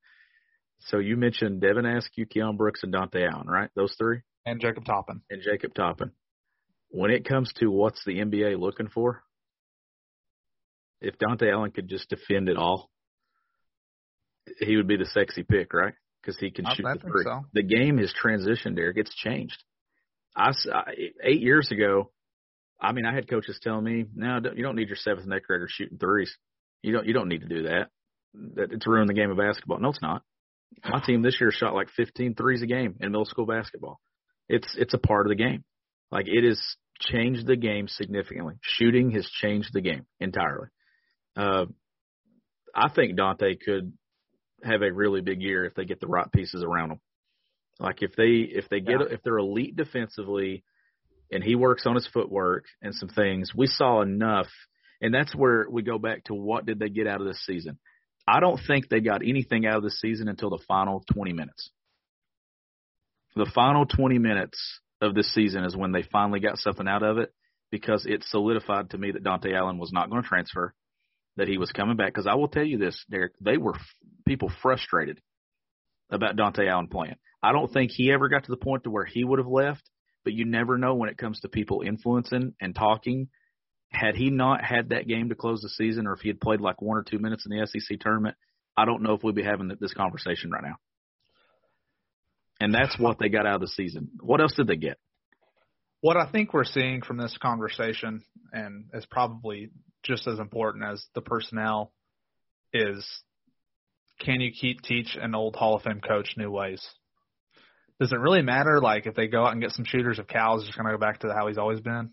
So 0.85 0.99
you 0.99 1.17
mentioned 1.17 1.61
Devin 1.61 1.85
Askew, 1.85 2.27
Keion 2.27 2.57
Brooks, 2.57 2.83
and 2.83 2.93
Dontaie 2.93 3.31
Allen, 3.31 3.47
right? 3.47 3.69
Those 3.77 3.95
three, 3.99 4.21
And 4.47 4.61
Jacob 4.61 4.85
Toppin. 4.87 5.21
and 5.31 5.43
Jacob 5.43 5.75
Toppin. 5.75 6.11
When 6.89 7.11
it 7.11 7.25
comes 7.29 7.53
to 7.61 7.67
what's 7.71 8.03
the 8.05 8.19
NBA 8.19 8.59
looking 8.59 8.89
for, 8.89 9.23
if 11.01 11.19
Dontaie 11.19 11.53
Allen 11.53 11.71
could 11.71 11.89
just 11.89 12.09
defend 12.09 12.49
it 12.49 12.57
all, 12.57 12.91
he 14.59 14.77
would 14.77 14.87
be 14.89 14.97
the 14.97 15.07
sexy 15.07 15.43
pick, 15.43 15.73
right? 15.73 15.95
Because 16.23 16.39
he 16.39 16.51
can 16.51 16.67
I- 16.67 16.75
shoot 16.75 16.87
I 16.87 16.95
the 16.95 17.01
three. 17.01 17.25
so. 17.25 17.45
The 17.53 17.63
game 17.63 17.99
has 17.99 18.13
transitioned, 18.13 18.77
Derek. 18.77 18.97
It's 18.97 19.15
changed. 19.15 19.63
I, 20.37 20.53
I 20.73 20.93
eight 21.25 21.41
years 21.41 21.71
ago, 21.73 22.11
I 22.81 22.93
mean, 22.93 23.05
I 23.05 23.15
had 23.15 23.29
coaches 23.29 23.59
telling 23.63 23.85
me, 23.85 24.05
"No, 24.15 24.39
you 24.55 24.63
don't 24.63 24.77
need 24.77 24.89
your 24.89 24.97
seventh 24.97 25.25
and 25.25 25.35
eighth 25.35 25.47
graders 25.47 25.73
shooting 25.75 25.99
threes. 25.99 26.35
You 26.83 26.93
don't 26.93 27.07
you 27.07 27.13
don't 27.13 27.29
need 27.29 27.41
to 27.43 27.49
do 27.49 27.63
that. 27.65 27.89
That 28.55 28.73
it's 28.73 28.87
ruined 28.87 29.09
the 29.09 29.15
game 29.15 29.31
of 29.31 29.37
basketball." 29.39 29.79
No, 29.81 29.89
it's 29.91 30.01
not. 30.03 30.23
My 30.89 31.01
team 31.05 31.23
this 31.23 31.39
year 31.41 31.51
shot 31.51 31.75
like 31.75 31.89
15 31.97 32.35
threes 32.37 32.63
a 32.63 32.67
game 32.67 32.95
in 33.01 33.11
middle 33.11 33.25
school 33.25 33.45
basketball. 33.47 34.01
It's 34.49 34.69
it's 34.79 34.95
a 34.95 34.99
part 34.99 35.27
of 35.27 35.31
the 35.31 35.43
game. 35.43 35.65
Like 36.11 36.27
it 36.29 36.45
has 36.45 36.61
changed 37.01 37.47
the 37.47 37.57
game 37.57 37.89
significantly. 37.89 38.55
Shooting 38.63 39.11
has 39.13 39.27
changed 39.29 39.71
the 39.73 39.81
game 39.81 40.07
entirely. 40.21 40.69
Uh, 41.37 41.67
I 42.75 42.89
think 42.89 43.19
Dontaie 43.19 43.59
could 43.61 43.93
have 44.65 44.83
a 44.83 44.93
really 44.93 45.21
big 45.21 45.43
year 45.43 45.65
if 45.65 45.75
they 45.75 45.85
get 45.85 46.01
the 46.01 46.07
right 46.07 46.31
pieces 46.33 46.63
around 46.63 46.91
them. 46.91 47.01
Like 47.79 48.03
if 48.03 48.15
they 48.17 48.41
if 48.41 48.69
they 48.69 48.81
get 48.81 49.01
Yeah. 49.01 49.07
if 49.11 49.23
they're 49.23 49.39
elite 49.39 49.77
defensively, 49.77 50.65
and 51.31 51.43
he 51.43 51.55
works 51.55 51.87
on 51.87 51.95
his 51.95 52.07
footwork 52.07 52.65
and 52.83 52.95
some 52.95 53.09
things, 53.09 53.55
we 53.55 53.67
saw 53.67 54.03
enough. 54.03 54.49
And 55.01 55.15
that's 55.15 55.35
where 55.35 55.67
we 55.71 55.83
go 55.83 55.99
back 55.99 56.25
to 56.25 56.35
what 56.35 56.67
did 56.67 56.79
they 56.79 56.91
get 56.91 57.07
out 57.07 57.21
of 57.21 57.27
this 57.27 57.45
season? 57.47 57.79
I 58.29 58.41
don't 58.41 58.61
think 58.67 58.89
they 58.89 59.01
got 59.01 59.23
anything 59.25 59.67
out 59.67 59.79
of 59.79 59.83
the 59.83 59.91
season 59.91 60.29
until 60.29 60.51
the 60.51 60.63
final 60.69 61.03
20 61.13 61.33
minutes. 61.33 61.71
The 63.35 63.51
final 63.55 63.87
20 63.87 64.19
minutes 64.19 64.81
of 65.01 65.15
this 65.15 65.33
season 65.33 65.65
is 65.65 65.77
when 65.77 65.93
they 65.93 66.03
finally 66.03 66.41
got 66.41 66.59
something 66.59 66.87
out 66.87 67.03
of 67.03 67.19
it 67.19 67.33
because 67.71 68.05
it 68.05 68.25
solidified 68.25 68.91
to 68.91 68.99
me 68.99 69.13
that 69.13 69.25
Dontaie 69.25 69.55
Allen 69.55 69.79
was 69.79 69.93
not 69.93 70.11
going 70.11 70.23
to 70.23 70.29
transfer, 70.29 70.75
that 71.37 71.49
he 71.49 71.57
was 71.57 71.73
coming 71.73 71.97
back. 71.97 72.09
Because 72.09 72.27
I 72.27 72.35
will 72.35 72.49
tell 72.49 72.65
you 72.65 72.77
this, 72.77 73.03
Derek, 73.09 73.33
they 73.41 73.57
were 73.57 73.75
people 74.31 74.53
frustrated 74.63 75.21
about 76.09 76.37
Dontaie 76.37 76.71
Allen 76.71 76.87
playing. 76.87 77.17
I 77.43 77.51
don't 77.51 77.73
think 77.73 77.91
he 77.91 78.13
ever 78.13 78.29
got 78.29 78.45
to 78.45 78.53
the 78.53 78.57
point 78.57 78.85
to 78.85 78.91
where 78.91 79.05
he 79.05 79.25
would 79.25 79.41
have 79.41 79.49
left, 79.49 79.83
but 80.23 80.35
you 80.35 80.45
never 80.45 80.79
know 80.79 80.95
when 80.95 81.09
it 81.09 81.19
comes 81.19 81.41
to 81.41 81.49
people 81.49 81.83
influencing 81.85 82.55
and 82.61 82.73
talking. 82.73 83.27
Had 83.89 84.15
he 84.15 84.31
not 84.31 84.65
had 84.65 84.91
that 84.91 85.09
game 85.09 85.31
to 85.31 85.35
close 85.35 85.63
the 85.63 85.69
season, 85.69 86.07
or 86.07 86.13
if 86.13 86.21
he 86.21 86.29
had 86.29 86.41
played 86.41 86.61
like 86.61 86.81
one 86.81 86.97
or 86.97 87.03
two 87.03 87.19
minutes 87.19 87.45
in 87.45 87.59
the 87.59 87.67
SEC 87.67 87.99
tournament, 87.99 88.37
I 88.77 88.85
don't 88.85 89.03
know 89.03 89.15
if 89.15 89.25
we'd 89.25 89.35
be 89.35 89.43
having 89.43 89.73
this 89.81 89.95
conversation 89.95 90.53
right 90.53 90.63
now. 90.63 90.77
And 92.61 92.73
that's 92.73 92.97
what 93.01 93.19
they 93.19 93.31
got 93.31 93.47
out 93.47 93.57
of 93.57 93.63
the 93.63 93.67
season. 93.67 94.11
What 94.21 94.41
else 94.41 94.55
did 94.55 94.69
they 94.69 94.77
get? 94.77 94.99
What 96.03 96.17
I 96.17 96.31
think 96.31 96.55
we're 96.55 96.63
seeing 96.63 97.03
from 97.03 97.17
this 97.17 97.37
conversation, 97.43 98.23
and 98.53 98.85
is 98.95 99.07
probably 99.07 99.71
just 100.05 100.29
as 100.29 100.39
important 100.39 100.85
as 100.85 101.05
the 101.17 101.21
personnel, 101.21 101.93
is 102.73 103.05
can 104.21 104.41
you 104.41 104.53
keep 104.53 104.83
teach 104.83 105.17
an 105.21 105.35
old 105.35 105.57
Hall 105.57 105.75
of 105.77 105.83
Fame 105.83 106.01
coach 106.01 106.35
new 106.37 106.51
ways? 106.51 106.87
Does 107.99 108.13
it 108.13 108.19
really 108.19 108.43
matter? 108.43 108.81
Like 108.81 109.07
if 109.07 109.15
they 109.15 109.27
go 109.27 109.45
out 109.45 109.53
and 109.53 109.61
get 109.61 109.73
some 109.73 109.85
shooters, 109.85 110.19
if 110.19 110.27
Cal's 110.27 110.65
just 110.65 110.77
going 110.77 110.87
to 110.87 110.97
go 110.97 111.01
back 111.01 111.21
to 111.21 111.33
how 111.35 111.49
he's 111.49 111.59
always 111.59 111.81
been, 111.81 112.11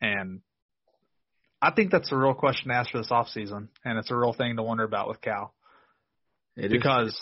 and 0.00 0.40
I 1.60 1.72
think 1.72 1.90
that's 1.90 2.12
a 2.12 2.16
real 2.16 2.34
question 2.34 2.68
to 2.68 2.74
ask 2.74 2.90
for 2.90 2.98
this 2.98 3.10
off 3.10 3.28
season, 3.28 3.70
and 3.84 3.98
it's 3.98 4.10
a 4.10 4.16
real 4.16 4.34
thing 4.34 4.56
to 4.56 4.62
wonder 4.62 4.84
about 4.84 5.08
with 5.08 5.20
Cal 5.20 5.54
It 6.56 6.66
is- 6.66 6.72
because 6.72 7.18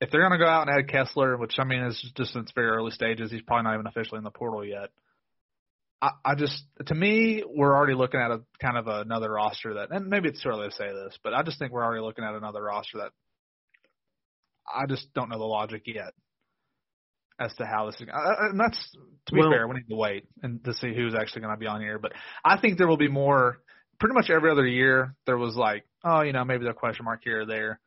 if 0.00 0.10
they're 0.10 0.20
going 0.28 0.38
to 0.38 0.44
go 0.44 0.50
out 0.50 0.68
and 0.68 0.78
add 0.78 0.88
Kessler, 0.88 1.36
which 1.36 1.54
I 1.58 1.64
mean 1.64 1.82
is 1.84 2.12
just 2.16 2.34
in 2.34 2.42
its 2.42 2.52
very 2.52 2.68
early 2.68 2.90
stages, 2.90 3.30
he's 3.30 3.42
probably 3.42 3.64
not 3.64 3.74
even 3.74 3.86
officially 3.86 4.18
in 4.18 4.24
the 4.24 4.30
portal 4.30 4.64
yet. 4.64 4.90
I, 6.02 6.10
I 6.24 6.34
just, 6.34 6.62
to 6.84 6.94
me, 6.94 7.42
we're 7.46 7.74
already 7.74 7.94
looking 7.94 8.20
at 8.20 8.30
a 8.30 8.42
kind 8.60 8.76
of 8.76 8.86
another 8.86 9.32
roster 9.32 9.74
that, 9.74 9.90
and 9.90 10.08
maybe 10.08 10.28
it's 10.28 10.42
too 10.42 10.50
early 10.50 10.68
to 10.68 10.74
say 10.74 10.88
this, 10.88 11.18
but 11.24 11.32
I 11.32 11.42
just 11.42 11.58
think 11.58 11.72
we're 11.72 11.84
already 11.84 12.02
looking 12.02 12.24
at 12.24 12.34
another 12.34 12.62
roster 12.62 12.98
that 12.98 13.12
I 14.72 14.86
just 14.86 15.12
don't 15.14 15.28
know 15.28 15.38
the 15.38 15.44
logic 15.44 15.82
yet 15.86 16.12
as 17.38 17.52
to 17.54 17.66
how 17.66 17.86
this 17.86 18.00
is. 18.00 18.08
uh, 18.12 18.34
And 18.50 18.58
that's 18.58 18.90
to 19.26 19.34
be 19.34 19.40
Well- 19.40 19.50
fair, 19.50 19.68
we 19.68 19.76
need 19.76 19.88
to 19.88 19.96
wait 19.96 20.24
and 20.42 20.64
to 20.64 20.72
see 20.74 20.94
who's 20.94 21.14
actually 21.14 21.42
going 21.42 21.54
to 21.54 21.60
be 21.60 21.66
on 21.66 21.80
here. 21.80 21.98
But 21.98 22.12
I 22.44 22.58
think 22.58 22.78
there 22.78 22.88
will 22.88 22.96
be 22.96 23.08
more. 23.08 23.58
Pretty 23.98 24.14
much 24.14 24.28
every 24.28 24.50
other 24.50 24.66
year, 24.66 25.14
there 25.24 25.38
was 25.38 25.56
like, 25.56 25.86
oh, 26.04 26.20
you 26.20 26.32
know, 26.34 26.44
maybe 26.44 26.64
the 26.66 26.74
question 26.74 27.06
mark 27.06 27.20
here 27.24 27.40
or 27.42 27.46
there. 27.46 27.80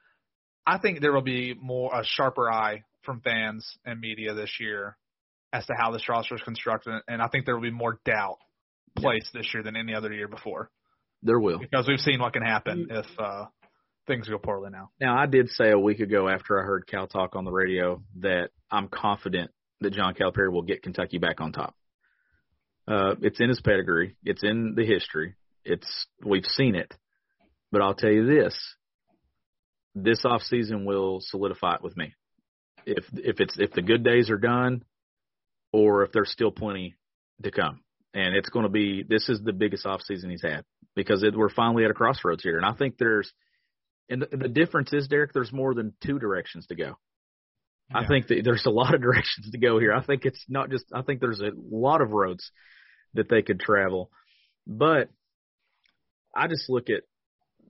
I 0.66 0.80
think 0.80 1.02
there 1.02 1.14
will 1.14 1.22
be 1.22 1.54
more 1.54 1.92
a 1.94 2.04
sharper 2.04 2.50
eye 2.52 2.84
from 3.04 3.22
fans 3.22 3.78
and 3.86 4.00
media 4.00 4.34
this 4.34 4.60
year 4.60 4.98
as 5.54 5.66
to 5.68 5.74
how 5.78 5.92
this 5.92 6.08
roster 6.10 6.36
is 6.36 6.42
constructed, 6.42 7.02
and 7.08 7.22
I 7.22 7.28
think 7.28 7.46
there 7.46 7.56
will 7.56 7.62
be 7.64 7.70
more 7.72 8.00
doubt 8.06 8.38
placed 8.96 9.34
this 9.34 9.52
year 9.54 9.62
than 9.64 9.76
any 9.76 9.94
other 9.96 10.12
year 10.12 10.28
before 10.28 10.70
there 11.24 11.40
will. 11.40 11.60
because 11.60 11.88
we've 11.88 12.00
seen 12.00 12.20
what 12.20 12.34
can 12.34 12.44
happen 12.44 12.88
if 12.90 13.06
uh, 13.20 13.46
things 14.10 14.28
go 14.28 14.40
poorly 14.40 14.72
now. 14.72 14.90
Now, 15.00 15.18
I 15.18 15.28
did 15.28 15.50
say 15.50 15.70
a 15.72 15.80
week 15.80 16.00
ago 16.00 16.28
after 16.28 16.60
I 16.60 16.66
heard 16.66 16.88
Cal 16.88 17.08
talk 17.08 17.36
on 17.36 17.46
the 17.46 17.52
radio 17.52 18.02
that 18.20 18.50
I'm 18.70 18.90
confident 18.90 19.52
that 19.82 19.94
John 19.94 20.16
Calipari 20.16 20.52
will 20.52 20.64
get 20.64 20.82
Kentucky 20.82 21.20
back 21.20 21.40
on 21.40 21.54
top. 21.54 21.76
Uh, 22.88 23.16
it's 23.22 23.40
in 23.40 23.50
his 23.50 23.62
pedigree. 23.62 24.16
It's 24.24 24.44
in 24.44 24.74
the 24.76 24.86
history. 24.86 25.36
It's 25.64 26.08
we've 26.26 26.46
seen 26.46 26.76
it. 26.76 26.94
But 27.72 27.84
I'll 27.84 27.94
tell 27.94 28.10
you 28.10 28.26
this: 28.26 28.58
this 29.94 30.26
off 30.26 30.42
season 30.42 30.86
will 30.86 31.20
solidify 31.22 31.76
it 31.76 31.84
with 31.84 31.96
me. 31.96 32.16
If 32.88 33.06
if 33.14 33.40
it's 33.40 33.60
if 33.60 33.72
the 33.74 33.84
good 33.84 34.04
days 34.04 34.32
are 34.32 34.40
done, 34.40 34.84
or 35.72 36.04
if 36.04 36.12
there's 36.12 36.32
still 36.32 36.52
plenty 36.52 36.96
to 37.44 37.52
come, 37.52 37.82
and 38.16 38.36
it's 38.36 38.50
going 38.50 38.64
to 38.64 38.70
be 38.70 39.04
this 39.08 39.30
is 39.30 39.40
the 39.44 39.54
biggest 39.54 39.86
off 39.86 40.02
season 40.02 40.32
he's 40.32 40.42
had 40.42 40.66
because 40.96 41.22
it, 41.22 41.38
we're 41.38 41.50
finally 41.50 41.86
at 41.86 41.92
a 41.92 41.94
crossroads 41.94 42.42
here, 42.42 42.58
and 42.58 42.66
I 42.66 42.74
think 42.74 42.98
there's 42.98 43.32
and 44.10 44.22
the, 44.22 44.38
the 44.38 44.48
difference 44.48 44.92
is, 44.94 45.08
Derek, 45.08 45.34
there's 45.34 45.54
more 45.54 45.74
than 45.74 45.94
two 46.04 46.20
directions 46.20 46.68
to 46.68 46.76
go. 46.76 46.98
I 47.94 48.06
think 48.06 48.28
that 48.28 48.42
there's 48.44 48.66
a 48.66 48.72
lot 48.72 48.94
of 48.94 49.02
directions 49.02 49.50
to 49.52 49.58
go 49.58 49.80
here. 49.80 49.94
I 49.94 50.04
think 50.04 50.26
it's 50.26 50.44
not 50.48 50.70
just, 50.70 50.86
I 50.94 51.02
think 51.02 51.22
there's 51.22 51.42
a 51.42 51.52
lot 51.56 52.02
of 52.02 52.12
roads 52.12 52.52
that 53.14 53.30
they 53.30 53.42
could 53.42 53.60
travel. 53.60 54.12
But 54.68 55.10
I 56.36 56.48
just 56.48 56.70
look 56.70 56.90
at 56.90 57.04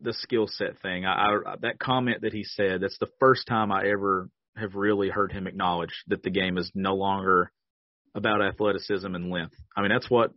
the 0.01 0.13
skill 0.13 0.47
set 0.47 0.81
thing. 0.81 1.05
I, 1.05 1.37
I 1.45 1.55
that 1.61 1.79
comment 1.79 2.21
that 2.21 2.33
he 2.33 2.43
said, 2.43 2.81
that's 2.81 2.97
the 2.99 3.09
first 3.19 3.47
time 3.47 3.71
I 3.71 3.87
ever 3.87 4.29
have 4.55 4.75
really 4.75 5.09
heard 5.09 5.31
him 5.31 5.47
acknowledge 5.47 6.03
that 6.07 6.23
the 6.23 6.29
game 6.29 6.57
is 6.57 6.71
no 6.75 6.95
longer 6.95 7.51
about 8.15 8.41
athleticism 8.41 9.13
and 9.13 9.29
length. 9.29 9.55
I 9.75 9.81
mean, 9.81 9.91
that's 9.91 10.09
what 10.09 10.31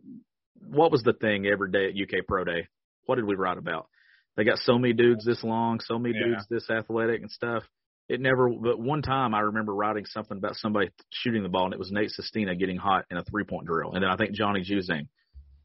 what 0.65 0.91
was 0.91 1.03
the 1.03 1.13
thing 1.13 1.45
every 1.45 1.71
day 1.71 1.87
at 1.89 1.95
UK 2.01 2.25
Pro 2.27 2.43
Day? 2.43 2.67
What 3.05 3.15
did 3.15 3.25
we 3.25 3.35
write 3.35 3.57
about? 3.57 3.87
They 4.35 4.43
got 4.43 4.59
so 4.59 4.77
many 4.77 4.93
dudes 4.93 5.25
this 5.25 5.43
long, 5.43 5.79
so 5.79 5.99
many 5.99 6.15
Yeah. 6.17 6.25
dudes 6.25 6.47
this 6.47 6.69
athletic 6.69 7.21
and 7.21 7.31
stuff. 7.31 7.63
It 8.09 8.19
never, 8.19 8.49
but 8.49 8.79
one 8.79 9.01
time 9.01 9.33
I 9.33 9.41
remember 9.41 9.73
writing 9.73 10.05
something 10.05 10.37
about 10.37 10.55
somebody 10.55 10.89
shooting 11.09 11.43
the 11.43 11.49
ball, 11.49 11.65
and 11.65 11.73
it 11.73 11.79
was 11.79 11.91
Nate 11.91 12.09
Sestina 12.11 12.55
getting 12.55 12.77
hot 12.77 13.05
in 13.09 13.17
a 13.17 13.23
three 13.23 13.43
point 13.45 13.65
drill, 13.65 13.93
and 13.93 14.03
then 14.03 14.09
I 14.09 14.17
think 14.17 14.33
Johnny 14.33 14.61
Juzang 14.61 15.07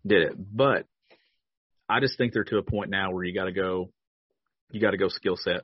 did 0.06 0.22
it. 0.22 0.34
But 0.36 0.86
I 1.88 2.00
just 2.00 2.16
think 2.16 2.32
they're 2.32 2.44
to 2.44 2.58
a 2.58 2.62
point 2.62 2.90
now 2.90 3.10
where 3.10 3.24
you 3.24 3.34
got 3.34 3.46
to 3.46 3.52
go, 3.52 3.90
you 4.70 4.80
got 4.80 4.92
to 4.92 4.98
go 4.98 5.08
skill 5.08 5.36
set, 5.36 5.62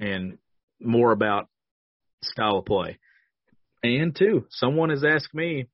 and 0.00 0.38
more 0.80 1.12
about 1.12 1.48
style 2.22 2.58
of 2.58 2.64
play. 2.64 2.98
And 3.82 4.16
two, 4.16 4.46
someone 4.50 4.90
has 4.90 5.04
asked 5.04 5.32
me 5.34 5.66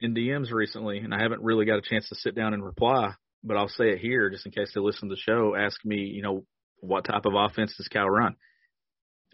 in 0.00 0.14
DMs 0.14 0.50
recently, 0.52 0.98
and 0.98 1.12
I 1.12 1.20
haven't 1.20 1.42
really 1.42 1.66
got 1.66 1.78
a 1.78 1.82
chance 1.82 2.08
to 2.08 2.14
sit 2.14 2.34
down 2.34 2.54
and 2.54 2.64
reply, 2.64 3.12
but 3.44 3.56
I'll 3.56 3.68
say 3.68 3.90
it 3.90 3.98
here 3.98 4.30
just 4.30 4.46
in 4.46 4.52
case 4.52 4.72
they 4.74 4.80
listen 4.80 5.08
to 5.08 5.14
the 5.14 5.20
show. 5.20 5.54
Ask 5.54 5.84
me, 5.84 5.96
you 5.96 6.22
know, 6.22 6.44
what 6.80 7.04
type 7.04 7.26
of 7.26 7.34
offense 7.34 7.74
does 7.76 7.88
Cal 7.88 8.08
run? 8.08 8.36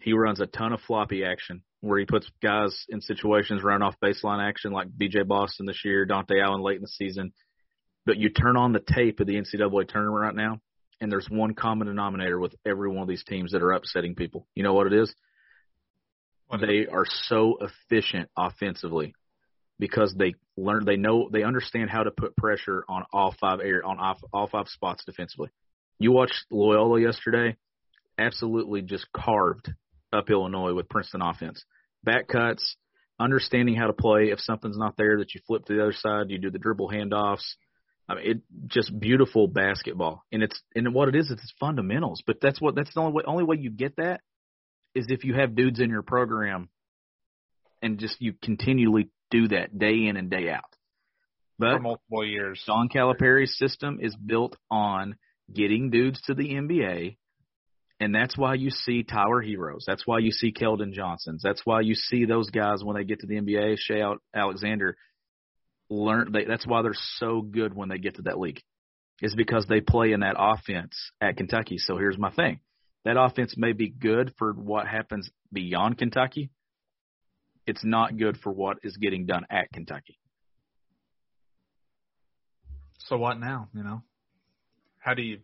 He 0.01 0.13
runs 0.13 0.39
a 0.39 0.45
ton 0.45 0.73
of 0.73 0.81
floppy 0.81 1.23
action 1.23 1.63
where 1.81 1.99
he 1.99 2.05
puts 2.05 2.29
guys 2.41 2.85
in 2.89 3.01
situations 3.01 3.63
running 3.63 3.83
off 3.83 3.95
baseline 4.03 4.47
action 4.47 4.71
like 4.71 4.87
BJ 4.89 5.27
Boston 5.27 5.65
this 5.65 5.83
year, 5.85 6.05
Dontaie 6.05 6.43
Allen 6.43 6.61
late 6.61 6.77
in 6.77 6.81
the 6.81 6.87
season. 6.87 7.33
But 8.05 8.17
you 8.17 8.29
turn 8.29 8.57
on 8.57 8.73
the 8.73 8.79
tape 8.79 9.19
of 9.19 9.27
the 9.27 9.35
NCAA 9.35 9.87
tournament 9.87 10.21
right 10.21 10.35
now, 10.35 10.59
and 11.01 11.11
there's 11.11 11.27
one 11.29 11.53
common 11.53 11.87
denominator 11.87 12.39
with 12.39 12.55
every 12.65 12.89
one 12.89 13.01
of 13.03 13.07
these 13.07 13.23
teams 13.23 13.51
that 13.51 13.63
are 13.63 13.71
upsetting 13.71 14.15
people. 14.15 14.47
You 14.55 14.63
know 14.63 14.73
what 14.73 14.87
it 14.87 14.93
is? 14.93 15.13
What- 16.47 16.61
They 16.61 16.87
are 16.87 17.05
so 17.05 17.57
efficient 17.61 18.29
offensively 18.37 19.15
because 19.79 20.13
they 20.17 20.35
learn, 20.57 20.85
they 20.85 20.95
know, 20.95 21.29
they 21.31 21.43
understand 21.43 21.89
how 21.89 22.03
to 22.03 22.11
put 22.11 22.35
pressure 22.35 22.83
on 22.87 23.03
all 23.11 23.35
five 23.39 23.59
air 23.59 23.85
on 23.85 23.99
off, 23.99 24.19
all 24.31 24.47
five 24.47 24.67
spots 24.67 25.03
defensively. 25.05 25.49
You 25.99 26.11
watched 26.11 26.45
Loyola 26.49 27.01
yesterday, 27.01 27.57
absolutely 28.17 28.81
just 28.81 29.07
carved 29.11 29.73
up 30.13 30.29
Illinois 30.29 30.73
with 30.73 30.89
Princeton 30.89 31.21
offense. 31.21 31.63
Back 32.03 32.27
cuts, 32.27 32.75
understanding 33.19 33.75
how 33.75 33.87
to 33.87 33.93
play. 33.93 34.29
If 34.31 34.39
something's 34.39 34.77
not 34.77 34.95
there, 34.97 35.17
that 35.19 35.33
you 35.33 35.41
flip 35.47 35.65
to 35.65 35.73
the 35.73 35.81
other 35.81 35.93
side, 35.93 36.29
you 36.29 36.37
do 36.37 36.51
the 36.51 36.59
dribble 36.59 36.89
handoffs. 36.89 37.55
I 38.07 38.15
mean, 38.15 38.25
it 38.27 38.37
just 38.67 38.97
beautiful 38.97 39.47
basketball, 39.47 40.23
and 40.31 40.43
it's 40.43 40.61
and 40.75 40.93
what 40.93 41.09
it 41.09 41.15
is, 41.15 41.31
it's 41.31 41.53
fundamentals. 41.59 42.21
But 42.25 42.37
that's 42.39 42.61
what 42.61 42.75
that's 42.75 42.93
the 42.93 42.99
only 42.99 43.13
way, 43.13 43.23
only 43.25 43.43
way 43.43 43.57
you 43.59 43.71
get 43.71 43.95
that 43.95 44.21
is 44.93 45.07
if 45.09 45.23
you 45.23 45.33
have 45.33 45.55
dudes 45.55 45.79
in 45.79 45.89
your 45.89 46.03
program, 46.03 46.69
and 47.81 47.97
just 47.97 48.21
you 48.21 48.33
continually 48.43 49.09
do 49.31 49.47
that 49.49 49.77
day 49.77 50.05
in 50.05 50.17
and 50.17 50.29
day 50.29 50.49
out. 50.49 50.63
for 51.57 51.75
But 51.75 51.81
multiple 51.81 52.25
years. 52.25 52.61
John 52.65 52.89
Calipari's 52.89 53.57
system 53.57 53.99
is 54.01 54.15
built 54.15 54.55
on 54.69 55.15
getting 55.53 55.89
dudes 55.89 56.21
to 56.23 56.33
the 56.33 56.49
NBA, 56.49 57.17
and 57.99 58.13
that's 58.13 58.37
why 58.37 58.55
you 58.55 58.71
see 58.71 59.03
Tyler 59.03 59.43
Herros. 59.43 59.85
That's 59.85 60.05
why 60.05 60.19
you 60.19 60.31
see 60.31 60.51
Keldon 60.51 60.91
Johnsons. 60.91 61.41
That's 61.43 61.65
why 61.65 61.81
you 61.81 61.95
see 61.95 62.25
those 62.25 62.49
guys 62.49 62.83
when 62.83 62.95
they 62.95 63.03
get 63.05 63.21
to 63.21 63.27
the 63.27 63.35
NBA. 63.35 63.77
Shai 63.79 64.01
Alexander. 64.33 64.97
learn. 65.89 66.31
They, 66.31 66.45
that's 66.45 66.67
why 66.67 66.81
they're 66.81 66.93
so 66.93 67.41
good 67.41 67.73
when 67.73 67.89
they 67.89 67.97
get 67.97 68.15
to 68.15 68.23
that 68.23 68.39
league, 68.39 68.61
is 69.21 69.35
because 69.35 69.65
they 69.67 69.81
play 69.81 70.11
in 70.11 70.21
that 70.21 70.35
offense 70.37 71.11
at 71.21 71.37
Kentucky. 71.37 71.77
So 71.77 71.97
here's 71.97 72.17
my 72.17 72.31
thing: 72.31 72.59
that 73.05 73.17
offense 73.17 73.55
may 73.55 73.71
be 73.71 73.89
good 73.89 74.33
for 74.37 74.51
what 74.51 74.87
happens 74.87 75.29
beyond 75.53 75.97
Kentucky. 75.97 76.49
It's 77.67 77.83
not 77.83 78.17
good 78.17 78.37
for 78.37 78.51
what 78.51 78.77
is 78.83 78.97
getting 78.97 79.25
done 79.25 79.45
at 79.49 79.71
Kentucky. 79.71 80.19
So 82.99 83.17
what 83.17 83.39
now? 83.39 83.69
You 83.73 83.83
know, 83.83 84.01
how 84.99 85.13
do 85.13 85.21
you? 85.21 85.39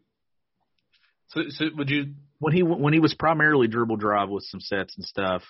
So, 1.30 1.42
so 1.50 1.66
would 1.76 1.90
you? 1.90 2.14
When 2.40 2.54
he 2.54 2.64
when 2.64 2.94
he 2.94 3.00
was 3.00 3.14
primarily 3.14 3.68
dribble 3.68 3.98
drive 3.98 4.30
with 4.30 4.44
some 4.46 4.60
sets 4.60 4.96
and 4.98 5.06
stuff, 5.06 5.44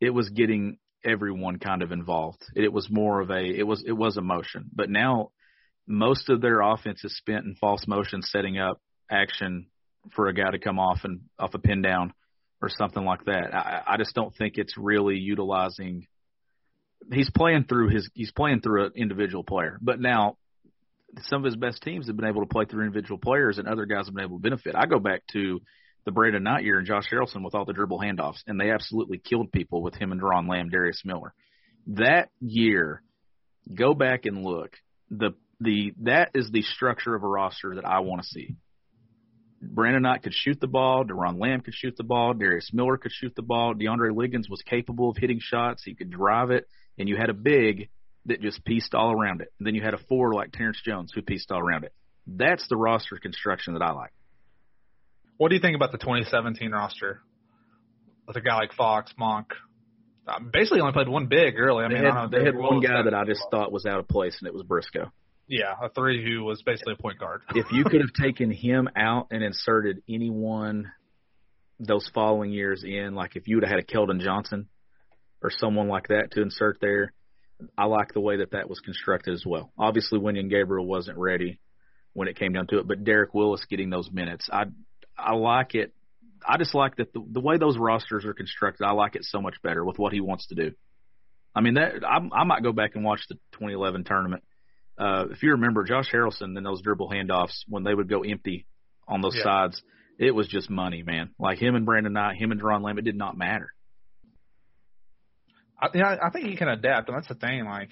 it 0.00 0.10
was 0.10 0.28
getting 0.30 0.78
everyone 1.04 1.58
kind 1.58 1.82
of 1.82 1.90
involved. 1.90 2.42
It 2.54 2.72
was 2.72 2.88
more 2.90 3.20
of 3.20 3.30
a 3.30 3.42
it 3.42 3.66
was 3.66 3.82
it 3.86 3.92
was 3.92 4.16
a 4.16 4.22
motion. 4.22 4.70
But 4.72 4.88
now 4.88 5.30
most 5.86 6.28
of 6.28 6.40
their 6.40 6.60
offense 6.60 7.04
is 7.04 7.16
spent 7.16 7.44
in 7.44 7.56
false 7.56 7.86
motion, 7.88 8.22
setting 8.22 8.58
up 8.58 8.80
action 9.10 9.66
for 10.14 10.28
a 10.28 10.34
guy 10.34 10.50
to 10.50 10.58
come 10.58 10.78
off 10.78 11.00
and 11.04 11.22
off 11.38 11.54
a 11.54 11.58
pin 11.58 11.82
down 11.82 12.12
or 12.62 12.68
something 12.68 13.04
like 13.04 13.24
that. 13.24 13.52
I, 13.52 13.82
I 13.86 13.96
just 13.96 14.14
don't 14.14 14.34
think 14.34 14.56
it's 14.56 14.78
really 14.78 15.16
utilizing. 15.16 16.06
He's 17.12 17.28
playing 17.30 17.64
through 17.64 17.88
his 17.88 18.08
he's 18.14 18.30
playing 18.30 18.60
through 18.60 18.86
an 18.86 18.92
individual 18.94 19.42
player, 19.42 19.78
but 19.82 20.00
now 20.00 20.36
some 21.22 21.40
of 21.40 21.44
his 21.44 21.56
best 21.56 21.82
teams 21.82 22.06
have 22.06 22.16
been 22.16 22.28
able 22.28 22.42
to 22.42 22.48
play 22.48 22.64
through 22.64 22.84
individual 22.84 23.18
players, 23.18 23.58
and 23.58 23.68
other 23.68 23.84
guys 23.84 24.06
have 24.06 24.14
been 24.14 24.24
able 24.24 24.38
to 24.38 24.42
benefit. 24.42 24.76
I 24.76 24.86
go 24.86 25.00
back 25.00 25.22
to 25.32 25.60
the 26.04 26.12
Brandon 26.12 26.42
Knight 26.42 26.64
year 26.64 26.78
and 26.78 26.86
Josh 26.86 27.04
Harrelson 27.12 27.44
with 27.44 27.54
all 27.54 27.64
the 27.64 27.72
dribble 27.72 28.00
handoffs, 28.00 28.42
and 28.46 28.58
they 28.58 28.70
absolutely 28.70 29.18
killed 29.18 29.52
people 29.52 29.82
with 29.82 29.94
him 29.94 30.12
and 30.12 30.20
Doron 30.20 30.48
Lamb, 30.48 30.70
Darius 30.70 31.02
Miller. 31.04 31.34
That 31.88 32.30
year, 32.40 33.02
go 33.72 33.92
back 33.94 34.24
and 34.24 34.44
look. 34.44 34.76
The 35.10 35.32
the 35.60 35.92
that 36.02 36.30
is 36.34 36.50
the 36.50 36.62
structure 36.62 37.14
of 37.14 37.24
a 37.24 37.28
roster 37.28 37.74
that 37.74 37.84
I 37.84 38.00
want 38.00 38.22
to 38.22 38.28
see. 38.28 38.56
Brandon 39.62 40.02
Knight 40.02 40.22
could 40.22 40.34
shoot 40.34 40.60
the 40.60 40.66
ball. 40.66 41.04
Doron 41.04 41.40
Lamb 41.40 41.60
could 41.60 41.74
shoot 41.74 41.96
the 41.96 42.02
ball. 42.04 42.34
Darius 42.34 42.70
Miller 42.72 42.96
could 42.96 43.12
shoot 43.12 43.34
the 43.36 43.42
ball. 43.42 43.74
DeAndre 43.74 44.14
Liggins 44.14 44.48
was 44.48 44.60
capable 44.62 45.10
of 45.10 45.16
hitting 45.16 45.38
shots. 45.40 45.82
He 45.84 45.94
could 45.94 46.10
drive 46.10 46.50
it. 46.50 46.66
And 46.98 47.08
you 47.08 47.16
had 47.16 47.30
a 47.30 47.34
big 47.34 47.88
that 48.26 48.40
just 48.40 48.64
pieced 48.64 48.94
all 48.94 49.12
around 49.12 49.40
it. 49.40 49.52
And 49.58 49.66
then 49.66 49.74
you 49.74 49.82
had 49.82 49.94
a 49.94 49.98
four 50.08 50.34
like 50.34 50.52
Terrence 50.52 50.80
Jones 50.84 51.12
who 51.14 51.22
pieced 51.22 51.50
all 51.52 51.60
around 51.60 51.84
it. 51.84 51.92
That's 52.26 52.66
the 52.68 52.76
roster 52.76 53.16
construction 53.16 53.74
that 53.74 53.82
I 53.82 53.92
like. 53.92 54.12
What 55.36 55.48
do 55.48 55.54
you 55.54 55.60
think 55.60 55.76
about 55.76 55.92
the 55.92 55.98
2017 55.98 56.70
roster 56.70 57.20
with 58.26 58.36
a 58.36 58.40
guy 58.40 58.56
like 58.56 58.72
Fox, 58.74 59.12
Monk? 59.16 59.48
Um, 60.26 60.50
basically, 60.52 60.80
only 60.80 60.92
played 60.92 61.08
one 61.08 61.26
big 61.26 61.58
early. 61.58 61.84
I 61.84 61.88
they 61.88 61.94
mean, 61.94 62.04
had, 62.04 62.12
I 62.12 62.20
don't 62.22 62.30
they 62.30 62.38
know, 62.38 62.44
had 62.44 62.56
one 62.56 62.80
guy 62.80 63.02
that 63.02 63.14
I 63.14 63.24
just 63.24 63.42
thought 63.50 63.72
was 63.72 63.86
out 63.86 63.98
of 63.98 64.06
place, 64.06 64.36
and 64.40 64.46
it 64.46 64.54
was 64.54 64.62
Briscoe. 64.62 65.10
Yeah, 65.52 65.74
a 65.82 65.90
three 65.90 66.24
who 66.24 66.44
was 66.44 66.62
basically 66.62 66.94
a 66.94 67.02
point 67.02 67.18
guard. 67.18 67.42
if 67.54 67.66
you 67.72 67.84
could 67.84 68.00
have 68.00 68.14
taken 68.14 68.50
him 68.50 68.88
out 68.96 69.26
and 69.30 69.44
inserted 69.44 70.02
anyone 70.08 70.90
those 71.78 72.10
following 72.14 72.52
years 72.52 72.84
in, 72.84 73.14
like 73.14 73.36
if 73.36 73.46
you 73.46 73.56
would 73.56 73.64
have 73.64 73.70
had 73.70 73.80
a 73.80 73.84
Keldon 73.84 74.20
Johnson 74.20 74.68
or 75.42 75.50
someone 75.50 75.88
like 75.88 76.08
that 76.08 76.30
to 76.30 76.40
insert 76.40 76.78
there, 76.80 77.12
I 77.76 77.84
like 77.84 78.14
the 78.14 78.20
way 78.20 78.38
that 78.38 78.52
that 78.52 78.70
was 78.70 78.80
constructed 78.80 79.34
as 79.34 79.44
well. 79.44 79.70
Obviously, 79.78 80.18
Wenyen 80.18 80.48
Gabriel 80.48 80.86
wasn't 80.86 81.18
ready 81.18 81.60
when 82.14 82.28
it 82.28 82.38
came 82.38 82.54
down 82.54 82.66
to 82.68 82.78
it, 82.78 82.88
but 82.88 83.04
Derek 83.04 83.34
Willis 83.34 83.66
getting 83.68 83.90
those 83.90 84.10
minutes, 84.10 84.48
I 84.50 84.64
I 85.18 85.34
like 85.34 85.74
it. 85.74 85.92
I 86.48 86.56
just 86.56 86.74
like 86.74 86.96
that 86.96 87.12
the, 87.12 87.22
the 87.30 87.40
way 87.40 87.58
those 87.58 87.76
rosters 87.76 88.24
are 88.24 88.32
constructed. 88.32 88.86
I 88.86 88.92
like 88.92 89.16
it 89.16 89.24
so 89.24 89.42
much 89.42 89.56
better 89.62 89.84
with 89.84 89.98
what 89.98 90.14
he 90.14 90.22
wants 90.22 90.46
to 90.46 90.54
do. 90.54 90.72
I 91.54 91.60
mean 91.60 91.74
that 91.74 92.02
I, 92.06 92.20
I 92.34 92.44
might 92.44 92.62
go 92.62 92.72
back 92.72 92.92
and 92.94 93.04
watch 93.04 93.20
the 93.28 93.34
2011 93.52 94.04
tournament. 94.04 94.44
Uh, 95.02 95.26
if 95.32 95.42
you 95.42 95.50
remember 95.52 95.82
Josh 95.82 96.10
Harrelson 96.12 96.56
and 96.56 96.64
those 96.64 96.80
dribble 96.80 97.10
handoffs 97.10 97.64
when 97.66 97.82
they 97.82 97.92
would 97.92 98.08
go 98.08 98.22
empty 98.22 98.66
on 99.08 99.20
those 99.20 99.34
Yeah. 99.34 99.42
sides, 99.42 99.82
it 100.16 100.32
was 100.32 100.46
just 100.46 100.70
money, 100.70 101.02
man. 101.02 101.30
Like 101.40 101.58
him 101.58 101.74
and 101.74 101.84
Brandon 101.84 102.12
Knight, 102.12 102.36
him 102.36 102.52
and 102.52 102.60
Doron 102.60 102.82
Lamb, 102.82 102.98
it 102.98 103.04
did 103.04 103.16
not 103.16 103.36
matter. 103.36 103.74
I, 105.80 105.88
yeah, 105.94 106.16
I 106.22 106.30
think 106.30 106.46
he 106.46 106.56
can 106.56 106.68
adapt, 106.68 107.08
and 107.08 107.16
that's 107.16 107.26
the 107.26 107.34
thing. 107.34 107.64
Like, 107.64 107.90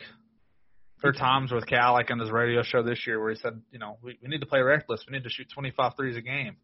there 1.02 1.10
are 1.10 1.14
times 1.14 1.50
with 1.50 1.66
Cal, 1.66 1.94
like 1.94 2.12
on 2.12 2.20
his 2.20 2.30
radio 2.30 2.62
show 2.62 2.84
this 2.84 3.04
year, 3.04 3.18
where 3.20 3.30
he 3.30 3.36
said, 3.36 3.60
you 3.72 3.80
know, 3.80 3.98
we, 4.02 4.16
we 4.22 4.28
need 4.28 4.40
to 4.40 4.46
play 4.46 4.60
reckless. 4.60 5.04
We 5.08 5.16
need 5.16 5.24
to 5.24 5.30
shoot 5.30 5.48
25 5.52 5.96
threes 5.96 6.16
a 6.16 6.20
game. 6.20 6.56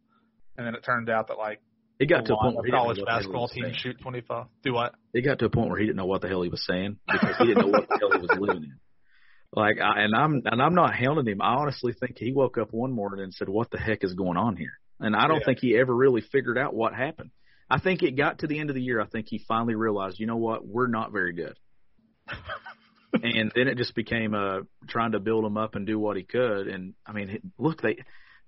And 0.57 0.64
then 0.66 0.76
it 0.76 0.84
turned 0.84 1.11
out 1.11 1.26
that, 1.28 1.38
like, 1.38 1.61
It 1.99 2.07
got 2.07 2.24
to 2.26 2.34
a 2.34 2.36
point 2.36 2.55
where 2.55 2.64
he 2.64 2.70
didn't 2.70 2.78
know 2.78 2.94
college 2.94 2.99
what 2.99 3.07
the 3.07 3.11
hell 3.11 3.18
he 3.18 3.24
basketball 3.24 3.42
was 3.42 3.51
teams 3.51 3.76
shoot 3.78 4.01
25. 4.01 4.47
Do 4.62 4.74
what? 4.74 4.94
It 5.12 5.22
got 5.22 5.40
to 5.40 5.47
a 5.47 5.51
point 5.51 5.70
where 5.70 5.80
he 5.80 5.86
didn't 5.86 5.97
know 5.97 6.07
what 6.07 6.22
the 6.22 6.28
hell 6.28 6.42
he 6.42 6.49
was 6.51 6.64
saying 6.64 6.99
because 7.11 7.36
he 7.38 7.47
didn't 7.47 7.66
know 7.66 7.72
what 7.72 7.88
the 7.88 7.99
hell 7.99 8.12
he 8.12 8.18
was 8.20 8.36
living 8.40 8.62
in. 8.64 8.78
Like, 9.53 9.76
I, 9.80 10.03
and 10.03 10.14
I'm 10.14 10.42
and 10.44 10.61
I'm 10.61 10.74
not 10.74 10.94
hounding 10.94 11.26
him. 11.26 11.40
I 11.40 11.55
honestly 11.55 11.92
think 11.99 12.18
he 12.18 12.32
woke 12.32 12.59
up 12.59 12.72
one 12.72 12.92
morning 12.92 13.22
and 13.22 13.32
said, 13.32 13.49
"What 13.49 13.70
the 13.70 13.78
heck 13.78 14.05
is 14.05 14.14
going 14.14 14.36
on 14.36 14.57
here?" 14.57 14.78
And 15.01 15.14
I 15.16 15.28
don't 15.28 15.40
Yeah. 15.40 15.44
think 15.47 15.59
he 15.61 15.76
ever 15.78 15.94
really 15.94 16.20
figured 16.20 16.59
out 16.59 16.74
what 16.74 16.94
happened. 16.94 17.30
I 17.70 17.78
think 17.78 18.03
it 18.03 18.16
got 18.16 18.40
to 18.40 18.47
the 18.47 18.59
end 18.59 18.70
of 18.70 18.76
the 18.76 18.82
year. 18.82 19.01
I 19.01 19.07
think 19.07 19.26
he 19.28 19.38
finally 19.38 19.74
realized, 19.74 20.18
you 20.20 20.26
know 20.26 20.36
what, 20.36 20.66
we're 20.66 20.86
not 20.86 21.12
very 21.12 21.32
good. 21.32 21.57
and 23.22 23.53
then 23.55 23.68
it 23.68 23.76
just 23.78 23.94
became 23.94 24.34
uh 24.34 24.61
trying 24.88 25.12
to 25.12 25.20
build 25.20 25.44
him 25.44 25.57
up 25.57 25.74
and 25.74 25.86
do 25.86 25.99
what 25.99 26.16
he 26.16 26.22
could. 26.22 26.68
And 26.68 26.94
I 27.07 27.12
mean, 27.12 27.53
look, 27.59 27.82
they 27.82 27.97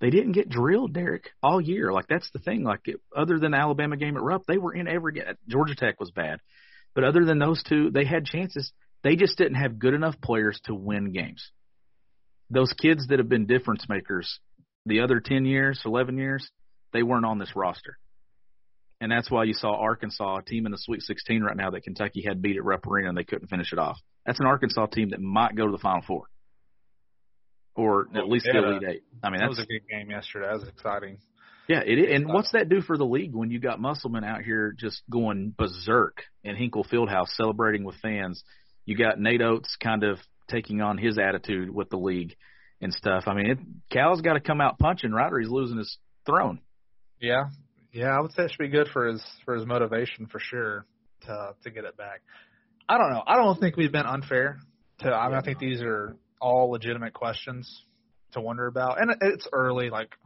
they 0.01 0.11
didn't 0.11 0.33
get 0.33 0.49
drilled, 0.49 0.93
Derek, 0.95 1.31
all 1.43 1.61
year. 1.61 1.93
Like 1.93 2.07
that's 2.09 2.31
the 2.33 2.39
thing. 2.39 2.65
Like 2.65 2.81
it, 2.87 3.01
other 3.17 3.39
than 3.39 3.53
the 3.53 3.59
Alabama 3.59 3.97
game 3.97 4.17
at 4.17 4.23
Rupp, 4.23 4.45
they 4.47 4.59
were 4.59 4.75
in 4.75 4.89
every 4.89 5.15
game. 5.15 5.25
Georgia 5.49 5.75
Tech 5.75 5.99
was 6.01 6.11
bad, 6.11 6.41
but 6.95 7.05
other 7.05 7.25
than 7.25 7.39
those 7.39 7.63
two, 7.63 7.91
they 7.91 8.05
had 8.05 8.25
chances. 8.25 8.73
They 9.03 9.17
just 9.17 9.39
didn't 9.39 9.55
have 9.57 9.79
good 9.79 9.95
enough 9.95 10.21
players 10.21 10.61
to 10.65 10.75
win 10.75 11.13
games. 11.13 11.51
Those 12.51 12.73
kids 12.73 13.07
that 13.09 13.19
have 13.19 13.29
been 13.29 13.47
difference 13.47 13.87
makers 13.89 14.41
the 14.87 15.01
other 15.01 15.21
10 15.21 15.45
years, 15.45 15.81
11 15.85 16.17
years, 16.19 16.49
they 16.93 17.03
weren't 17.03 17.27
on 17.27 17.39
this 17.39 17.55
roster. 17.55 17.99
And 19.01 19.13
that's 19.13 19.31
why 19.31 19.45
you 19.45 19.53
saw 19.55 19.77
Arkansas, 19.77 20.39
a 20.39 20.43
team 20.43 20.67
in 20.67 20.73
the 20.73 20.79
Sweet 20.79 21.03
16 21.03 21.43
right 21.43 21.57
now 21.57 21.71
that 21.71 21.83
Kentucky 21.83 22.23
had 22.27 22.43
beat 22.43 22.57
at 22.57 22.65
Rupp 22.65 22.87
Arena 22.87 23.11
and 23.11 23.17
they 23.19 23.23
couldn't 23.25 23.49
finish 23.49 23.73
it 23.73 23.79
off. 23.79 23.99
That's 24.27 24.41
an 24.41 24.47
Arkansas 24.47 24.87
team 24.87 25.11
that 25.11 25.21
might 25.21 25.55
go 25.55 25.67
to 25.67 25.73
the 25.73 25.79
Final 25.79 26.03
Four. 26.07 26.25
Or 27.77 28.09
at 28.15 28.29
least 28.29 28.47
the 28.47 28.55
had 28.55 28.65
a- 28.65 28.69
Elite 28.71 28.89
Eight. 28.89 29.03
I 29.23 29.31
mean, 29.31 29.39
That 29.41 29.47
that's 29.49 29.59
was 29.59 29.65
a 29.65 29.67
good 29.67 29.89
game 29.89 30.11
yesterday. 30.11 30.47
That 30.47 30.59
was 30.61 30.69
exciting. 30.69 31.19
yeah, 31.69 31.81
it 31.87 31.99
is. 31.99 32.07
And 32.17 32.27
what's 32.29 32.51
that 32.53 32.69
do 32.69 32.81
for 32.81 32.97
the 32.97 33.05
league 33.07 33.35
when 33.35 33.51
you 33.51 33.61
got 33.61 33.81
Musselman 33.81 34.25
out 34.25 34.43
here 34.43 34.73
just 34.77 35.03
going 35.09 35.55
berserk 35.57 36.23
in 36.43 36.57
Hinkle 36.57 36.85
Fieldhouse 36.85 37.29
celebrating 37.29 37.85
with 37.85 37.95
fans? 37.97 38.43
You 38.89 38.97
got 38.97 39.21
Nate 39.21 39.43
Oats 39.43 39.77
kind 39.83 40.03
of 40.03 40.19
taking 40.49 40.81
on 40.81 40.97
his 40.97 41.19
attitude 41.19 41.69
with 41.69 41.91
the 41.91 41.99
league 41.99 42.35
and 42.81 42.91
stuff. 42.91 43.25
I 43.27 43.35
mean, 43.35 43.51
it, 43.51 43.59
Cal's 43.91 44.23
got 44.23 44.33
to 44.33 44.41
come 44.41 44.63
out 44.63 44.79
punching, 44.79 45.13
right, 45.13 45.31
or 45.31 45.39
he's 45.39 45.51
losing 45.51 45.77
his 45.77 45.99
throne. 46.25 46.61
Yeah, 47.21 47.51
yeah, 47.93 48.17
I 48.17 48.21
would 48.21 48.33
say 48.33 48.45
it 48.45 48.51
should 48.51 48.59
be 48.59 48.69
good 48.69 48.89
for 48.91 49.09
his 49.09 49.23
for 49.45 49.57
his 49.57 49.67
motivation 49.67 50.25
for 50.25 50.41
sure 50.41 50.87
to 51.27 51.55
to 51.65 51.71
get 51.71 51.85
it 51.85 51.99
back. 51.99 52.23
I 52.89 52.97
don't 52.97 53.11
know. 53.11 53.23
I 53.27 53.37
don't 53.37 53.61
think 53.61 53.77
we've 53.77 53.93
been 53.93 54.07
unfair. 54.07 54.59
To 55.01 55.13
I 55.13 55.29
mean, 55.29 55.37
I 55.37 55.43
think 55.43 55.59
these 55.59 55.83
are 55.83 56.17
all 56.41 56.71
legitimate 56.71 57.13
questions 57.13 57.83
to 58.33 58.41
wonder 58.41 58.69
about, 58.69 59.03
and 59.03 59.15
it's 59.21 59.47
early. 59.53 59.91
Like 59.91 60.17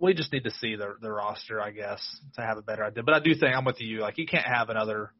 we 0.00 0.14
just 0.14 0.32
need 0.32 0.44
to 0.44 0.50
see 0.50 0.74
the 0.74 0.96
the 1.00 1.12
roster, 1.12 1.60
I 1.60 1.70
guess, 1.70 2.04
to 2.34 2.40
have 2.40 2.58
a 2.58 2.62
better 2.62 2.84
idea. 2.84 3.04
But 3.04 3.14
I 3.14 3.20
do 3.20 3.36
think 3.36 3.54
I'm 3.54 3.64
with 3.64 3.80
you. 3.80 4.00
Like 4.00 4.18
you 4.18 4.26
can't 4.26 4.46
have 4.46 4.68
another. 4.68 5.12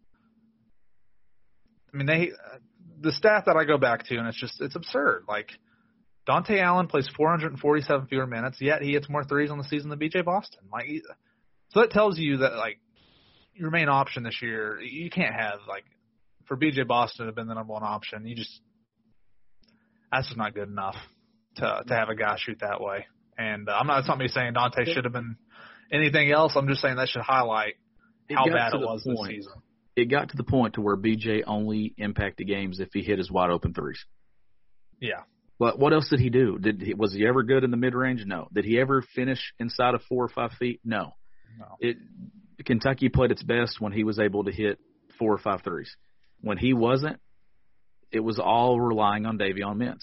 I 1.95 1.97
mean, 1.97 2.07
they 2.07 2.33
the 3.01 3.13
stat 3.13 3.45
that 3.47 3.57
I 3.57 3.65
go 3.65 3.79
back 3.79 4.05
to, 4.07 4.17
and 4.17 4.27
it's 4.27 4.41
just 4.41 4.61
it's 4.61 4.75
absurd. 4.75 5.25
Like 5.29 5.51
Dontaie 6.29 6.61
Allen 6.61 6.89
plays 6.89 7.09
447 7.17 8.07
fewer 8.09 8.27
minutes, 8.27 8.61
yet 8.61 8.83
he 8.83 8.93
hits 8.93 9.09
more 9.09 9.25
threes 9.25 9.51
on 9.51 9.59
the 9.59 9.65
season 9.65 9.91
than 9.91 9.99
BJ 9.99 10.25
Boston. 10.25 10.65
Like, 10.73 10.87
so 11.71 11.81
that 11.81 11.91
tells 11.91 12.19
you 12.19 12.39
that 12.39 12.57
like 12.57 12.81
your 13.55 13.71
main 13.71 13.89
option 13.89 14.25
this 14.25 14.41
year, 14.43 14.81
you 14.81 15.09
can't 15.11 15.35
have 15.35 15.61
like 15.69 15.85
for 16.47 16.57
BJ 16.57 16.87
Boston 16.87 17.25
to 17.25 17.29
have 17.29 17.37
been 17.37 17.47
the 17.47 17.55
number 17.55 17.73
one 17.73 17.85
option. 17.85 18.27
You 18.27 18.35
just 18.35 18.61
that's 20.11 20.27
just 20.27 20.39
not 20.39 20.55
good 20.55 20.69
enough 20.69 20.97
to 21.57 21.83
to 21.87 21.95
have 21.95 22.09
a 22.09 22.17
guy 22.17 22.37
shoot 22.39 22.59
that 22.61 22.81
way. 22.81 23.07
And 23.39 23.69
uh, 23.69 23.73
I'm 23.73 23.87
not. 23.87 24.01
It's 24.01 24.09
not 24.09 24.19
me 24.19 24.29
saying 24.29 24.55
Dontaie 24.55 24.93
should 24.93 25.05
have 25.05 25.13
been 25.13 25.37
anything 25.93 26.31
else. 26.33 26.55
I'm 26.57 26.69
just 26.69 26.81
saying 26.81 26.97
that 26.97 27.09
should 27.09 27.23
highlight 27.23 27.75
how 28.33 28.47
bad 28.47 28.75
it 28.75 28.81
was 28.81 29.03
point- 29.05 29.29
this 29.29 29.45
season. 29.45 29.63
It 29.97 30.07
got 30.07 30.31
to 30.31 30.37
the 30.37 30.45
point 30.45 30.75
to 30.75 30.81
where 30.81 30.97
BJ 30.97 31.43
only 31.47 31.95
impacted 31.97 32.49
games 32.49 32.81
if 32.81 32.89
he 32.93 33.03
hit 33.03 33.19
his 33.19 33.31
wide 33.31 33.51
open 33.51 33.75
threes. 33.75 34.05
Yeah. 35.01 35.23
But 35.59 35.79
what 35.79 35.93
else 35.93 36.09
did 36.09 36.21
he 36.21 36.31
do? 36.31 36.59
Did 36.59 36.83
he, 36.83 36.95
was 36.95 37.15
he 37.15 37.27
ever 37.27 37.43
good 37.43 37.63
in 37.63 37.71
the 37.71 37.77
mid 37.77 37.95
range? 37.95 38.25
No. 38.27 38.49
Did 38.53 38.65
he 38.65 38.81
ever 38.81 39.03
finish 39.15 39.53
inside 39.59 39.95
of 39.95 40.03
four 40.09 40.25
or 40.25 40.29
five 40.29 40.53
feet? 40.59 40.81
No. 40.85 41.13
No. 41.59 41.77
It 41.79 41.97
Kentucky 42.65 43.09
played 43.09 43.31
its 43.31 43.43
best 43.43 43.81
when 43.81 43.93
he 43.93 44.05
was 44.05 44.19
able 44.19 44.45
to 44.45 44.53
hit 44.53 44.79
four 45.19 45.33
or 45.33 45.39
five 45.39 45.63
threes. 45.63 45.95
When 46.41 46.59
he 46.59 46.73
wasn't, 46.73 47.21
it 48.11 48.21
was 48.21 48.39
all 48.39 48.81
relying 48.81 49.27
on 49.27 49.39
Davion 49.39 49.77
Mintz. 49.77 50.03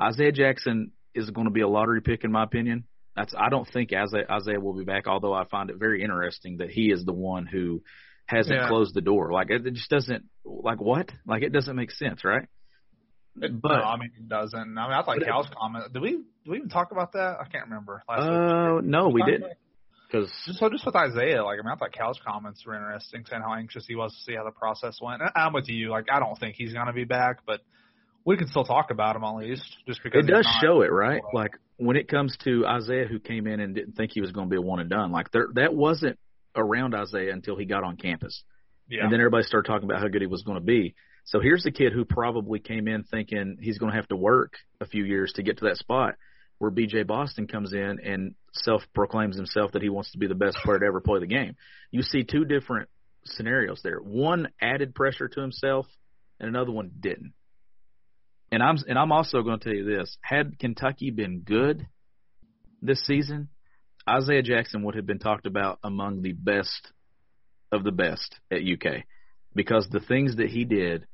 Isaiah 0.00 0.32
Jackson 0.32 0.92
is 1.14 1.30
going 1.30 1.46
to 1.46 1.52
be 1.52 1.60
a 1.60 1.68
lottery 1.68 2.00
pick 2.00 2.24
in 2.24 2.32
my 2.32 2.44
opinion. 2.44 2.84
That's 3.16 3.34
I 3.36 3.50
don't 3.50 3.68
think 3.68 3.92
Isaiah, 3.92 4.26
Isaiah 4.30 4.60
will 4.60 4.72
be 4.72 4.84
back. 4.84 5.06
Although 5.06 5.34
I 5.34 5.44
find 5.44 5.68
it 5.68 5.76
very 5.76 6.02
interesting 6.02 6.58
that 6.58 6.70
he 6.70 6.90
is 6.90 7.04
the 7.04 7.12
one 7.12 7.46
who 7.46 7.82
hasn't 8.26 8.54
Yeah. 8.54 8.68
closed 8.68 8.94
the 8.94 9.00
door. 9.00 9.32
Like 9.32 9.50
it 9.50 9.66
it 9.66 9.74
just 9.74 9.90
doesn't 9.90 10.24
like 10.44 10.80
what? 10.80 11.10
Like 11.26 11.42
it 11.42 11.52
doesn't 11.52 11.76
make 11.76 11.90
sense, 11.90 12.24
right? 12.24 12.48
but 13.34 13.50
no, 13.50 13.74
I 13.74 13.96
mean 13.96 14.10
it 14.16 14.28
doesn't. 14.28 14.58
I 14.78 14.88
mean 14.88 14.92
I 14.92 15.02
thought 15.02 15.20
Cal's 15.22 15.48
comment. 15.58 15.92
Did 15.92 16.02
we 16.02 16.10
did 16.10 16.50
we 16.50 16.56
even 16.58 16.68
talk 16.68 16.92
about 16.92 17.12
that? 17.12 17.36
I 17.40 17.44
can't 17.50 17.64
remember. 17.64 18.02
Last 18.08 18.20
uh, 18.20 18.76
week. 18.76 18.84
no, 18.84 19.08
we 19.08 19.22
didn't. 19.22 19.52
Because 20.06 20.30
just 20.44 20.58
so 20.58 20.68
just 20.68 20.84
with 20.84 20.94
Isaiah, 20.94 21.42
like 21.42 21.58
I 21.58 21.62
mean, 21.62 21.72
I 21.72 21.76
thought 21.76 21.92
Cal's 21.92 22.20
comments 22.26 22.64
were 22.66 22.74
interesting, 22.74 23.24
saying 23.28 23.42
how 23.42 23.54
anxious 23.54 23.86
he 23.86 23.94
was 23.94 24.12
to 24.12 24.20
see 24.30 24.36
how 24.36 24.44
the 24.44 24.50
process 24.50 24.98
went. 25.00 25.22
And 25.22 25.30
I'm 25.34 25.54
with 25.54 25.68
you. 25.68 25.90
Like 25.90 26.06
I 26.12 26.20
don't 26.20 26.38
think 26.38 26.56
he's 26.56 26.74
going 26.74 26.88
to 26.88 26.92
be 26.92 27.04
back, 27.04 27.38
but 27.46 27.60
we 28.26 28.36
can 28.36 28.46
still 28.48 28.64
talk 28.64 28.90
about 28.90 29.16
him 29.16 29.24
at 29.24 29.36
least, 29.36 29.64
just 29.86 30.02
because 30.02 30.28
it 30.28 30.30
does 30.30 30.46
show 30.60 30.82
it, 30.82 30.92
right? 30.92 31.22
Like 31.32 31.52
when 31.78 31.96
it 31.96 32.08
comes 32.08 32.36
to 32.44 32.66
Isaiah, 32.66 33.06
who 33.06 33.18
came 33.18 33.46
in 33.46 33.60
and 33.60 33.74
didn't 33.74 33.94
think 33.94 34.10
he 34.12 34.20
was 34.20 34.32
going 34.32 34.48
to 34.48 34.50
be 34.50 34.58
a 34.58 34.60
one 34.60 34.80
and 34.80 34.90
done, 34.90 35.12
like 35.12 35.30
there 35.30 35.48
that 35.54 35.74
wasn't 35.74 36.18
around 36.54 36.94
Isaiah 36.94 37.32
until 37.32 37.56
he 37.56 37.64
got 37.64 37.84
on 37.84 37.96
campus, 37.96 38.42
yeah. 38.88 39.04
and 39.04 39.12
then 39.12 39.20
everybody 39.20 39.44
started 39.44 39.68
talking 39.70 39.88
about 39.88 40.00
how 40.00 40.08
good 40.08 40.22
he 40.22 40.26
was 40.26 40.42
going 40.42 40.58
to 40.58 40.64
be. 40.64 40.94
So 41.24 41.40
here's 41.40 41.62
the 41.62 41.70
kid 41.70 41.92
who 41.92 42.04
probably 42.04 42.58
came 42.58 42.88
in 42.88 43.04
thinking 43.04 43.58
he's 43.60 43.78
going 43.78 43.92
to 43.92 43.96
have 43.96 44.08
to 44.08 44.16
work 44.16 44.54
a 44.80 44.86
few 44.86 45.04
years 45.04 45.32
to 45.36 45.42
get 45.42 45.58
to 45.58 45.66
that 45.66 45.76
spot 45.76 46.14
where 46.58 46.70
BJ 46.70 47.06
Boston 47.06 47.46
comes 47.46 47.72
in 47.72 47.98
and 48.04 48.34
self 48.52 48.82
proclaims 48.94 49.36
himself 49.36 49.72
that 49.72 49.82
he 49.82 49.88
wants 49.88 50.12
to 50.12 50.18
be 50.18 50.26
the 50.28 50.34
best 50.34 50.56
player 50.64 50.78
to 50.78 50.86
ever 50.86 51.00
play 51.00 51.20
the 51.20 51.26
game. 51.26 51.56
You 51.90 52.02
see 52.02 52.24
two 52.24 52.44
different 52.44 52.88
scenarios 53.24 53.80
there. 53.82 53.98
One 53.98 54.48
added 54.60 54.94
pressure 54.94 55.28
to 55.28 55.40
himself 55.40 55.86
and 56.38 56.48
another 56.48 56.72
one 56.72 56.90
didn't. 57.00 57.32
And 58.50 58.62
I'm 58.62 58.76
and 58.86 58.98
I'm 58.98 59.12
also 59.12 59.42
going 59.42 59.58
to 59.58 59.64
tell 59.64 59.74
you 59.74 59.84
this, 59.84 60.18
had 60.20 60.58
Kentucky 60.58 61.10
been 61.10 61.40
good 61.40 61.86
this 62.82 63.02
season, 63.06 63.48
Isaiah 64.08 64.42
Jackson 64.42 64.82
would 64.82 64.94
have 64.96 65.06
been 65.06 65.18
talked 65.18 65.46
about 65.46 65.78
among 65.82 66.22
the 66.22 66.32
best 66.32 66.92
of 67.70 67.84
the 67.84 67.92
best 67.92 68.36
at 68.50 68.60
UK 68.60 69.04
because 69.54 69.88
the 69.88 70.00
things 70.00 70.36
that 70.36 70.48
he 70.48 70.64
did 70.64 71.06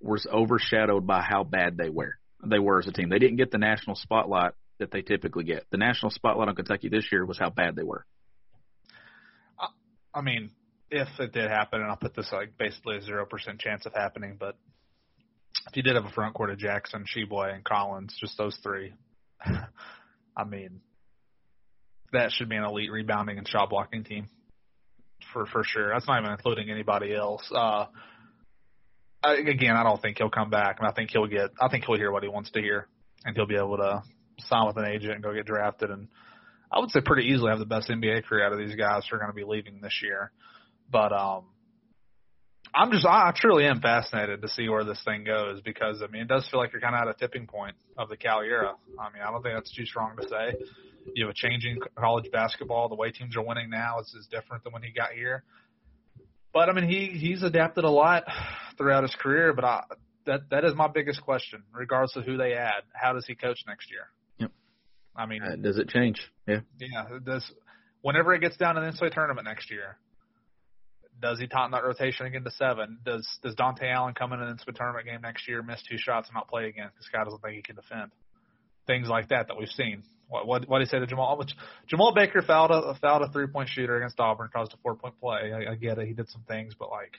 was 0.00 0.26
overshadowed 0.32 1.06
by 1.06 1.22
how 1.22 1.44
bad 1.44 1.76
they 1.76 1.88
were. 1.88 2.14
They 2.44 2.58
were 2.58 2.78
as 2.78 2.86
a 2.86 2.92
team. 2.92 3.08
They 3.08 3.18
didn't 3.18 3.36
get 3.36 3.50
the 3.50 3.58
national 3.58 3.96
spotlight 3.96 4.52
that 4.78 4.90
they 4.90 5.02
typically 5.02 5.44
get. 5.44 5.64
The 5.70 5.78
national 5.78 6.10
spotlight 6.10 6.48
on 6.48 6.54
Kentucky 6.54 6.88
this 6.88 7.10
year 7.10 7.24
was 7.24 7.38
how 7.38 7.50
bad 7.50 7.76
they 7.76 7.82
were. 7.82 8.04
I 10.14 10.22
mean, 10.22 10.50
if 10.90 11.08
it 11.18 11.32
did 11.32 11.50
happen, 11.50 11.80
and 11.80 11.90
I'll 11.90 11.96
put 11.96 12.14
this 12.14 12.30
like 12.32 12.56
basically 12.56 12.96
a 12.96 13.02
zero 13.02 13.26
percent 13.26 13.58
chance 13.58 13.84
of 13.86 13.92
happening, 13.92 14.36
but 14.38 14.56
if 15.68 15.76
you 15.76 15.82
did 15.82 15.94
have 15.96 16.04
a 16.04 16.10
front 16.10 16.34
court 16.34 16.50
of 16.50 16.58
Jackson, 16.58 17.04
Tshiebwe, 17.04 17.54
and 17.54 17.64
Collins, 17.64 18.16
just 18.18 18.38
those 18.38 18.56
three, 18.62 18.94
I 20.36 20.44
mean, 20.44 20.80
that 22.16 22.32
should 22.32 22.48
be 22.48 22.56
an 22.56 22.64
elite 22.64 22.90
rebounding 22.90 23.38
and 23.38 23.48
shot 23.48 23.70
blocking 23.70 24.04
team 24.04 24.28
for 25.32 25.46
for 25.46 25.62
sure. 25.64 25.90
That's 25.92 26.06
not 26.06 26.20
even 26.20 26.32
including 26.32 26.70
anybody 26.70 27.14
else. 27.14 27.50
Uh, 27.54 27.86
I, 29.22 29.34
again, 29.34 29.76
I 29.76 29.82
don't 29.82 30.00
think 30.00 30.18
he'll 30.18 30.30
come 30.30 30.50
back, 30.50 30.76
and 30.78 30.88
I 30.88 30.92
think 30.92 31.10
he'll 31.10 31.26
get. 31.26 31.50
I 31.60 31.68
think 31.68 31.84
he'll 31.84 31.96
hear 31.96 32.12
what 32.12 32.22
he 32.22 32.28
wants 32.28 32.50
to 32.52 32.60
hear, 32.60 32.88
and 33.24 33.34
he'll 33.36 33.46
be 33.46 33.56
able 33.56 33.76
to 33.78 34.02
sign 34.40 34.66
with 34.66 34.76
an 34.76 34.86
agent 34.86 35.14
and 35.14 35.22
go 35.22 35.34
get 35.34 35.46
drafted. 35.46 35.90
And 35.90 36.08
I 36.70 36.80
would 36.80 36.90
say 36.90 37.00
pretty 37.00 37.28
easily 37.28 37.50
have 37.50 37.58
the 37.58 37.66
best 37.66 37.88
NBA 37.88 38.24
career 38.24 38.46
out 38.46 38.52
of 38.52 38.58
these 38.58 38.76
guys 38.76 39.06
who 39.08 39.16
are 39.16 39.18
going 39.18 39.30
to 39.30 39.34
be 39.34 39.44
leaving 39.44 39.80
this 39.80 40.00
year. 40.02 40.30
But 40.90 41.12
um, 41.12 41.46
I'm 42.74 42.90
just 42.90 43.06
I 43.06 43.32
truly 43.34 43.66
am 43.66 43.80
fascinated 43.80 44.42
to 44.42 44.48
see 44.48 44.68
where 44.68 44.84
this 44.84 45.02
thing 45.04 45.24
goes 45.24 45.60
because 45.62 46.02
I 46.02 46.10
mean 46.10 46.22
it 46.22 46.28
does 46.28 46.46
feel 46.50 46.60
like 46.60 46.72
you're 46.72 46.80
kind 46.80 46.94
of 46.94 47.08
at 47.08 47.14
a 47.14 47.18
tipping 47.18 47.46
point 47.46 47.74
of 47.96 48.08
the 48.08 48.16
Cal 48.16 48.40
era. 48.42 48.74
I 48.98 49.12
mean 49.12 49.22
I 49.22 49.30
don't 49.30 49.42
think 49.42 49.54
that's 49.54 49.74
too 49.74 49.86
strong 49.86 50.16
to 50.20 50.28
say. 50.28 50.58
You 51.14 51.26
have 51.26 51.30
a 51.30 51.34
changing 51.34 51.78
college 51.96 52.30
basketball. 52.30 52.88
The 52.88 52.94
way 52.94 53.10
teams 53.10 53.36
are 53.36 53.42
winning 53.42 53.70
now 53.70 54.00
is 54.00 54.14
is 54.18 54.26
different 54.26 54.64
than 54.64 54.72
when 54.72 54.82
he 54.82 54.90
got 54.90 55.12
here. 55.12 55.44
But 56.52 56.68
I 56.68 56.72
mean 56.72 56.88
he 56.88 57.06
he's 57.06 57.42
adapted 57.42 57.84
a 57.84 57.90
lot 57.90 58.24
throughout 58.76 59.02
his 59.02 59.14
career. 59.14 59.52
But 59.52 59.64
I 59.64 59.84
that 60.26 60.50
that 60.50 60.64
is 60.64 60.74
my 60.74 60.88
biggest 60.88 61.22
question, 61.22 61.62
regardless 61.72 62.16
of 62.16 62.24
who 62.24 62.36
they 62.36 62.52
add. 62.52 62.82
How 62.92 63.12
does 63.12 63.26
he 63.26 63.34
coach 63.34 63.58
next 63.66 63.90
year? 63.90 64.08
Yep. 64.38 64.50
I 65.16 65.26
mean, 65.26 65.42
uh, 65.42 65.56
does 65.56 65.78
it 65.78 65.88
change? 65.88 66.20
Yeah. 66.46 66.60
Yeah. 66.78 67.18
Does 67.24 67.50
whenever 68.02 68.34
it 68.34 68.40
gets 68.40 68.56
down 68.56 68.74
to 68.74 68.80
the 68.80 68.86
NCAA 68.86 69.12
tournament 69.12 69.46
next 69.46 69.70
year, 69.70 69.96
does 71.20 71.38
he 71.38 71.46
tighten 71.46 71.70
that 71.72 71.84
rotation 71.84 72.26
again 72.26 72.44
to 72.44 72.50
seven? 72.50 72.98
Does 73.04 73.26
does 73.42 73.54
Dontaie 73.54 73.92
Allen 73.92 74.14
come 74.14 74.32
in 74.32 74.40
an 74.40 74.54
NCAA 74.56 74.74
tournament 74.74 75.06
game 75.06 75.22
next 75.22 75.48
year, 75.48 75.62
miss 75.62 75.82
two 75.88 75.96
shots, 75.98 76.28
and 76.28 76.34
not 76.34 76.48
play 76.48 76.68
again 76.68 76.88
because 76.92 77.06
Scott 77.06 77.24
doesn't 77.24 77.40
think 77.42 77.56
he 77.56 77.62
can 77.62 77.76
defend? 77.76 78.10
Things 78.86 79.08
like 79.08 79.28
that 79.28 79.48
that 79.48 79.56
we've 79.56 79.68
seen. 79.68 80.02
What 80.28 80.68
what 80.68 80.78
did 80.78 80.88
he 80.88 80.90
say 80.90 80.98
to 80.98 81.06
Jamal? 81.06 81.38
Which 81.38 81.54
Jamal 81.86 82.12
Baker 82.14 82.42
fouled 82.42 82.70
a 82.72 82.94
fouled 83.00 83.22
a 83.22 83.28
three 83.30 83.46
point 83.46 83.68
shooter 83.68 83.96
against 83.96 84.18
Auburn, 84.18 84.50
caused 84.52 84.72
a 84.74 84.76
four 84.82 84.96
point 84.96 85.18
play. 85.20 85.52
I, 85.52 85.72
I 85.72 85.74
get 85.76 85.98
it. 85.98 86.08
He 86.08 86.14
did 86.14 86.28
some 86.28 86.42
things, 86.48 86.74
but 86.76 86.90
like, 86.90 87.12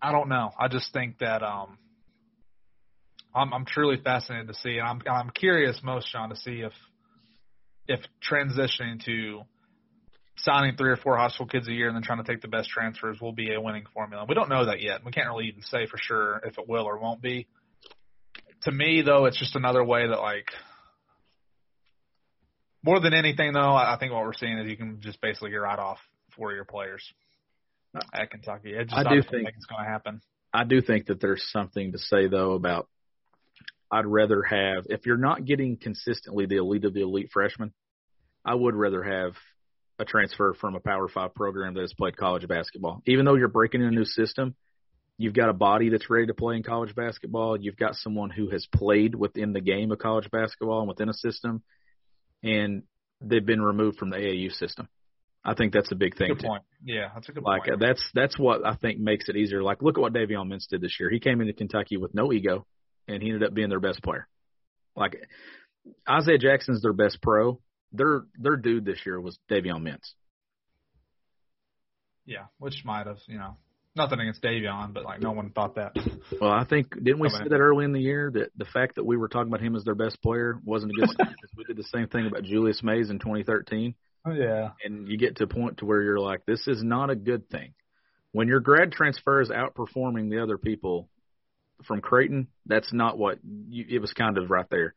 I 0.00 0.12
don't 0.12 0.28
know. 0.28 0.50
I 0.58 0.68
just 0.68 0.92
think 0.92 1.18
that 1.18 1.42
um, 1.42 1.78
I'm 3.34 3.52
I'm 3.54 3.64
truly 3.64 3.96
fascinated 4.02 4.48
to 4.48 4.54
see, 4.54 4.78
and 4.78 4.86
I'm 4.86 5.00
I'm 5.10 5.30
curious 5.30 5.80
most, 5.82 6.10
Sean, 6.10 6.28
to 6.28 6.36
see 6.36 6.60
if 6.60 6.72
if 7.88 8.00
transitioning 8.30 9.02
to 9.06 9.42
signing 10.36 10.76
three 10.76 10.90
or 10.90 10.96
four 10.96 11.16
high 11.16 11.28
school 11.28 11.46
kids 11.46 11.68
a 11.68 11.72
year 11.72 11.88
and 11.88 11.96
then 11.96 12.02
trying 12.02 12.22
to 12.22 12.30
take 12.30 12.42
the 12.42 12.48
best 12.48 12.68
transfers 12.68 13.20
will 13.20 13.32
be 13.32 13.52
a 13.54 13.60
winning 13.60 13.84
formula. 13.94 14.24
We 14.28 14.34
don't 14.34 14.48
know 14.48 14.66
that 14.66 14.80
yet. 14.80 15.04
We 15.04 15.12
can't 15.12 15.28
really 15.28 15.46
even 15.46 15.62
say 15.62 15.86
for 15.86 15.98
sure 15.98 16.40
if 16.44 16.58
it 16.58 16.68
will 16.68 16.84
or 16.84 16.98
won't 16.98 17.22
be. 17.22 17.46
To 18.62 18.72
me, 18.72 19.02
though, 19.02 19.26
it's 19.26 19.38
just 19.38 19.56
another 19.56 19.84
way 19.84 20.06
that 20.06 20.20
like 20.20 20.46
more 22.84 23.00
than 23.00 23.14
anything, 23.14 23.52
though, 23.52 23.74
I 23.74 23.96
think 23.98 24.12
what 24.12 24.22
we're 24.24 24.32
seeing 24.34 24.58
is 24.58 24.68
you 24.70 24.76
can 24.76 25.00
just 25.00 25.20
basically 25.20 25.50
get 25.50 25.56
right 25.56 25.78
off 25.78 25.98
four 26.36 26.52
year 26.52 26.64
players 26.64 27.02
at 28.14 28.30
Kentucky. 28.30 28.74
It 28.74 28.88
just 28.88 28.94
I 28.96 29.10
I 29.10 29.14
do 29.14 29.22
think, 29.22 29.30
think- 29.30 29.48
it's 29.56 29.66
going 29.66 29.84
to 29.84 29.90
happen. 29.90 30.20
I 30.54 30.64
do 30.64 30.82
think 30.82 31.06
that 31.06 31.20
there's 31.20 31.42
something 31.50 31.92
to 31.92 31.98
say 31.98 32.28
though 32.28 32.52
about 32.52 32.88
I'd 33.90 34.06
rather 34.06 34.42
have 34.42 34.84
if 34.90 35.06
you're 35.06 35.16
not 35.16 35.44
getting 35.44 35.76
consistently 35.76 36.46
the 36.46 36.56
elite 36.56 36.84
of 36.84 36.94
the 36.94 37.02
elite 37.02 37.30
freshmen, 37.32 37.72
I 38.44 38.54
would 38.54 38.74
rather 38.74 39.02
have 39.02 39.32
a 39.98 40.04
transfer 40.04 40.54
from 40.54 40.74
a 40.74 40.80
Power 40.80 41.08
Five 41.08 41.34
program 41.34 41.74
that 41.74 41.82
has 41.82 41.94
played 41.94 42.16
college 42.16 42.46
basketball. 42.48 43.02
Even 43.06 43.24
though 43.24 43.34
you're 43.36 43.48
breaking 43.48 43.82
in 43.82 43.88
a 43.88 43.90
new 43.90 44.04
system, 44.04 44.54
you've 45.18 45.34
got 45.34 45.48
a 45.50 45.54
body 45.54 45.90
that's 45.90 46.10
ready 46.10 46.26
to 46.26 46.34
play 46.34 46.56
in 46.56 46.62
college 46.62 46.94
basketball. 46.94 47.58
You've 47.60 47.76
got 47.76 47.94
someone 47.94 48.30
who 48.30 48.50
has 48.50 48.66
played 48.74 49.14
within 49.14 49.52
the 49.52 49.60
game 49.60 49.92
of 49.92 49.98
college 49.98 50.30
basketball 50.30 50.80
and 50.80 50.88
within 50.88 51.08
a 51.08 51.14
system, 51.14 51.62
and 52.42 52.82
they've 53.20 53.44
been 53.44 53.62
removed 53.62 53.98
from 53.98 54.10
the 54.10 54.16
AAU 54.16 54.52
system. 54.52 54.88
I 55.44 55.54
think 55.54 55.72
that's 55.72 55.90
a 55.90 55.96
big 55.96 56.16
thing. 56.16 56.28
Good 56.28 56.40
too. 56.40 56.46
point. 56.46 56.62
Yeah, 56.84 57.08
that's 57.14 57.28
a 57.28 57.32
good 57.32 57.42
Like 57.42 57.64
point. 57.66 57.80
that's 57.80 58.02
that's 58.14 58.38
what 58.38 58.64
I 58.64 58.74
think 58.76 58.98
makes 59.00 59.28
it 59.28 59.36
easier. 59.36 59.62
Like 59.62 59.82
look 59.82 59.98
at 59.98 60.00
what 60.00 60.12
Davion 60.12 60.48
Mintz 60.52 60.68
did 60.68 60.80
this 60.80 60.96
year. 61.00 61.10
He 61.10 61.18
came 61.20 61.40
into 61.40 61.52
Kentucky 61.52 61.96
with 61.96 62.14
no 62.14 62.32
ego, 62.32 62.64
and 63.08 63.22
he 63.22 63.28
ended 63.30 63.42
up 63.48 63.54
being 63.54 63.68
their 63.68 63.80
best 63.80 64.02
player. 64.02 64.28
Like 64.94 65.16
Isaiah 66.08 66.38
Jackson's 66.38 66.82
their 66.82 66.92
best 66.92 67.20
pro. 67.22 67.60
Their 67.92 68.22
their 68.38 68.56
dude 68.56 68.84
this 68.84 69.00
year 69.04 69.20
was 69.20 69.38
Davion 69.50 69.82
Mintz. 69.82 70.12
yeah, 72.24 72.44
which 72.58 72.84
might 72.84 73.06
have, 73.06 73.18
you 73.26 73.38
know, 73.38 73.56
nothing 73.94 74.20
against 74.20 74.42
Davion, 74.42 74.92
but 74.92 75.04
like 75.04 75.20
no 75.20 75.32
one 75.32 75.50
thought 75.50 75.76
that. 75.76 75.96
Well, 76.40 76.50
I 76.50 76.64
think 76.64 76.90
didn't 76.94 77.20
we 77.20 77.28
say 77.28 77.44
that 77.48 77.60
early 77.60 77.84
in 77.84 77.92
the 77.92 78.00
year 78.00 78.30
that 78.34 78.50
the 78.56 78.64
fact 78.64 78.96
that 78.96 79.04
we 79.04 79.16
were 79.16 79.28
talking 79.28 79.48
about 79.48 79.60
him 79.60 79.76
as 79.76 79.84
their 79.84 79.94
best 79.94 80.20
player 80.22 80.58
wasn't 80.64 80.92
a 80.92 80.94
good 80.94 81.16
because 81.16 81.50
we 81.56 81.64
did 81.64 81.76
the 81.76 81.84
same 81.84 82.08
thing 82.08 82.26
about 82.26 82.42
Julius 82.44 82.82
Mays 82.82 83.10
in 83.10 83.18
2013. 83.18 83.94
yeah. 84.34 84.70
and 84.84 85.08
you 85.08 85.18
get 85.18 85.36
to 85.36 85.44
a 85.44 85.46
point 85.46 85.78
to 85.78 85.84
where 85.84 86.02
you're 86.02 86.20
like, 86.20 86.44
this 86.46 86.66
is 86.66 86.82
not 86.82 87.10
a 87.10 87.16
good 87.16 87.48
thing. 87.50 87.74
When 88.32 88.48
your 88.48 88.60
grad 88.60 88.92
transfer 88.92 89.40
is 89.40 89.50
outperforming 89.50 90.30
the 90.30 90.42
other 90.42 90.56
people 90.56 91.08
from 91.86 92.00
Creighton, 92.00 92.48
that's 92.66 92.92
not 92.92 93.18
what 93.18 93.38
you, 93.68 93.84
it 93.88 93.98
was 93.98 94.12
kind 94.12 94.38
of 94.38 94.50
right 94.50 94.66
there. 94.70 94.94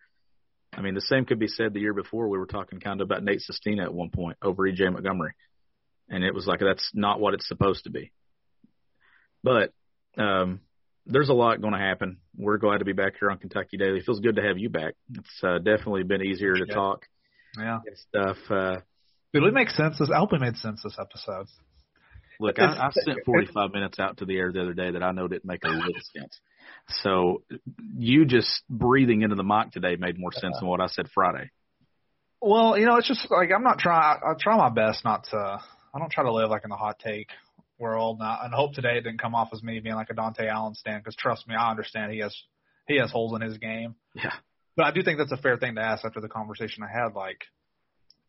I 0.74 0.82
mean, 0.82 0.94
the 0.94 1.02
same 1.02 1.26
could 1.26 1.40
be 1.40 1.48
said 1.48 1.74
the 1.74 1.80
year 1.80 1.94
before. 1.94 2.28
We 2.28 2.38
were 2.38 2.46
talking 2.46 2.80
kind 2.80 3.02
of 3.02 3.06
about 3.06 3.24
Nate 3.24 3.42
Sestina 3.42 3.84
at 3.84 3.94
one 3.94 4.10
point 4.10 4.38
over 4.42 4.64
EJ 4.64 4.92
Montgomery, 4.92 5.34
and 6.10 6.24
it 6.24 6.34
was 6.34 6.48
like 6.48 6.60
that's 6.60 6.92
not 6.94 7.20
what 7.20 7.34
it's 7.34 7.48
supposed 7.48 7.86
to 7.86 7.90
be. 7.90 8.12
But 9.46 9.74
um, 10.22 10.60
there's 11.06 11.30
a 11.30 11.34
lot 11.34 11.62
going 11.62 11.74
to 11.74 11.80
happen. 11.80 12.18
We're 12.36 12.58
glad 12.58 12.80
to 12.80 12.86
be 12.86 12.94
back 12.94 13.14
here 13.20 13.30
on 13.30 13.38
Kentucky 13.38 13.78
Daily. 13.78 14.00
It 14.00 14.06
feels 14.06 14.20
good 14.20 14.38
to 14.38 14.42
have 14.42 14.58
you 14.58 14.70
back. 14.70 14.96
It's 15.14 15.44
uh, 15.44 15.60
definitely 15.60 16.04
been 16.04 16.24
easier 16.24 16.54
to 16.56 16.66
Yeah. 16.68 16.74
talk 16.74 17.06
Yeah. 17.58 17.80
and 17.86 17.98
stuff. 17.98 18.38
Uh, 18.50 18.78
Did 19.34 19.44
we 19.44 19.52
make 19.52 19.70
sense? 19.70 20.00
This 20.00 20.10
I 20.14 20.18
hope 20.18 20.32
we 20.32 20.40
made 20.40 20.58
sense 20.58 20.82
this 20.84 20.98
episode. 21.00 21.46
Look, 22.40 22.60
I, 22.60 22.66
I 22.66 22.90
sent 22.92 23.20
45 23.26 23.72
minutes 23.72 23.98
out 24.00 24.18
to 24.18 24.26
the 24.26 24.36
air 24.38 24.52
the 24.52 24.62
other 24.62 24.74
day 24.74 24.92
that 24.92 25.02
I 25.04 25.12
know 25.12 25.28
didn't 25.30 25.46
make 25.46 25.64
a 25.64 25.70
little 25.70 25.94
sense. 26.14 26.42
So 27.02 27.44
you 27.98 28.26
just 28.26 28.64
breathing 28.70 29.22
into 29.22 29.36
the 29.36 29.44
mic 29.44 29.72
today 29.72 29.96
made 29.96 30.20
more 30.20 30.34
sense 30.34 30.58
than 30.60 30.68
what 30.68 30.82
I 30.82 30.88
said 30.88 31.06
Friday. 31.14 31.50
Well, 32.42 32.78
you 32.78 32.86
know, 32.86 32.98
it's 32.98 33.08
just 33.08 33.30
like 33.32 33.52
I'm 33.56 33.64
not 33.64 33.80
trying. 33.80 34.20
I 34.22 34.34
try 34.40 34.58
my 34.58 34.70
best 34.70 35.06
not 35.06 35.24
to. 35.32 35.38
I 35.38 36.00
don't 36.00 36.12
try 36.12 36.26
to 36.26 36.34
live 36.34 36.50
like 36.50 36.64
in 36.66 36.70
the 36.70 36.76
hot 36.76 37.00
take 37.00 37.30
world. 37.78 38.18
And 38.20 38.28
I, 38.28 38.40
and 38.46 38.54
I 38.54 38.58
hope 38.58 38.74
today 38.74 38.98
it 38.98 39.02
didn't 39.02 39.22
come 39.22 39.36
off 39.36 39.50
as 39.54 39.64
me 39.64 39.80
being 39.80 39.96
like 39.96 40.10
a 40.10 40.14
Dontaie 40.14 40.50
Allen 40.50 40.76
stand. 40.76 41.04
Because 41.04 41.16
trust 41.16 41.48
me, 41.48 41.56
I 41.56 41.70
understand 41.70 42.12
he 42.12 42.20
has 42.20 42.36
he 42.88 42.98
has 42.98 43.12
holes 43.12 43.34
in 43.36 43.42
his 43.42 43.58
game. 43.58 43.96
Yeah. 44.14 44.34
But 44.76 44.86
I 44.86 44.92
do 44.92 45.04
think 45.04 45.18
that's 45.18 45.32
a 45.32 45.38
fair 45.38 45.58
thing 45.58 45.76
to 45.76 45.82
ask 45.82 46.04
after 46.04 46.22
the 46.22 46.28
conversation 46.28 46.84
I 46.84 46.92
had. 46.92 47.14
Like, 47.16 47.46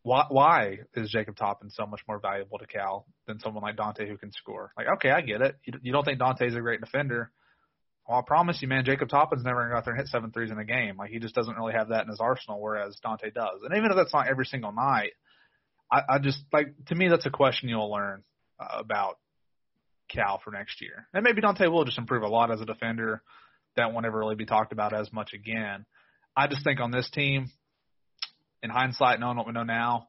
why 0.03 0.26
why 0.28 0.78
is 0.94 1.11
Jacob 1.11 1.36
Toppin 1.36 1.70
so 1.70 1.86
much 1.86 2.01
more 2.07 2.20
valuable 2.20 2.59
to 2.59 2.66
Cal 2.66 3.07
than 3.26 3.40
someone 3.40 3.62
like 3.62 3.76
Dontaie 3.76 4.09
who 4.09 4.16
can 4.16 4.32
score? 4.32 4.72
Like, 4.76 4.86
okay, 4.97 5.11
I 5.11 5.20
get 5.20 5.42
it. 5.42 5.57
You, 5.64 5.74
you 5.82 5.92
don't 5.92 6.05
think 6.05 6.20
Dontaie's 6.20 6.55
a 6.55 6.61
great 6.61 6.80
defender. 6.80 7.32
Well, 8.09 8.18
I 8.18 8.22
promise 8.24 8.62
you, 8.62 8.68
man, 8.68 8.84
Jacob 8.84 9.09
Toppin's 9.09 9.42
never 9.42 9.59
going 9.59 9.70
to 9.70 9.72
go 9.72 9.78
out 9.78 9.84
there 9.84 9.94
and 9.94 10.01
hit 10.01 10.09
seven 10.09 10.30
threes 10.30 10.53
in 10.53 10.59
a 10.59 10.64
game. 10.64 10.97
Like 10.97 11.11
he 11.11 11.18
just 11.18 11.34
doesn't 11.34 11.57
really 11.57 11.72
have 11.72 11.88
that 11.88 12.05
in 12.05 12.09
his 12.09 12.20
arsenal, 12.20 12.61
whereas 12.61 12.97
Dontaie 13.05 13.34
does. 13.34 13.62
And 13.64 13.76
even 13.76 13.90
if 13.90 13.97
that's 13.97 14.14
not 14.14 14.28
every 14.28 14.47
single 14.47 14.70
night, 14.70 15.11
I, 15.90 16.03
I 16.09 16.18
just 16.20 16.38
like 16.53 16.68
to 16.86 16.94
me 16.94 17.09
that's 17.09 17.26
a 17.26 17.30
question 17.30 17.68
you'll 17.68 17.90
learn 17.90 18.22
uh, 18.61 18.78
about 18.78 19.18
Cal 20.09 20.40
for 20.42 20.50
next 20.50 20.80
year. 20.80 21.09
And 21.12 21.24
maybe 21.24 21.42
Dontaie 21.42 21.70
will 21.70 21.84
just 21.84 21.98
improve 21.98 22.22
a 22.22 22.28
lot 22.28 22.50
as 22.50 22.61
a 22.61 22.66
defender. 22.66 23.22
That 23.76 23.92
won't 23.92 24.07
ever 24.07 24.18
really 24.18 24.36
be 24.36 24.46
talked 24.46 24.72
about 24.72 24.94
as 24.94 25.12
much 25.12 25.32
again. 25.34 25.84
I 26.36 26.46
just 26.46 26.64
think 26.64 26.80
on 26.80 26.90
this 26.90 27.11
team, 27.11 27.50
in 28.62 28.70
hindsight, 28.70 29.20
knowing 29.20 29.36
what 29.36 29.46
we 29.46 29.52
know 29.52 29.64
now, 29.64 30.09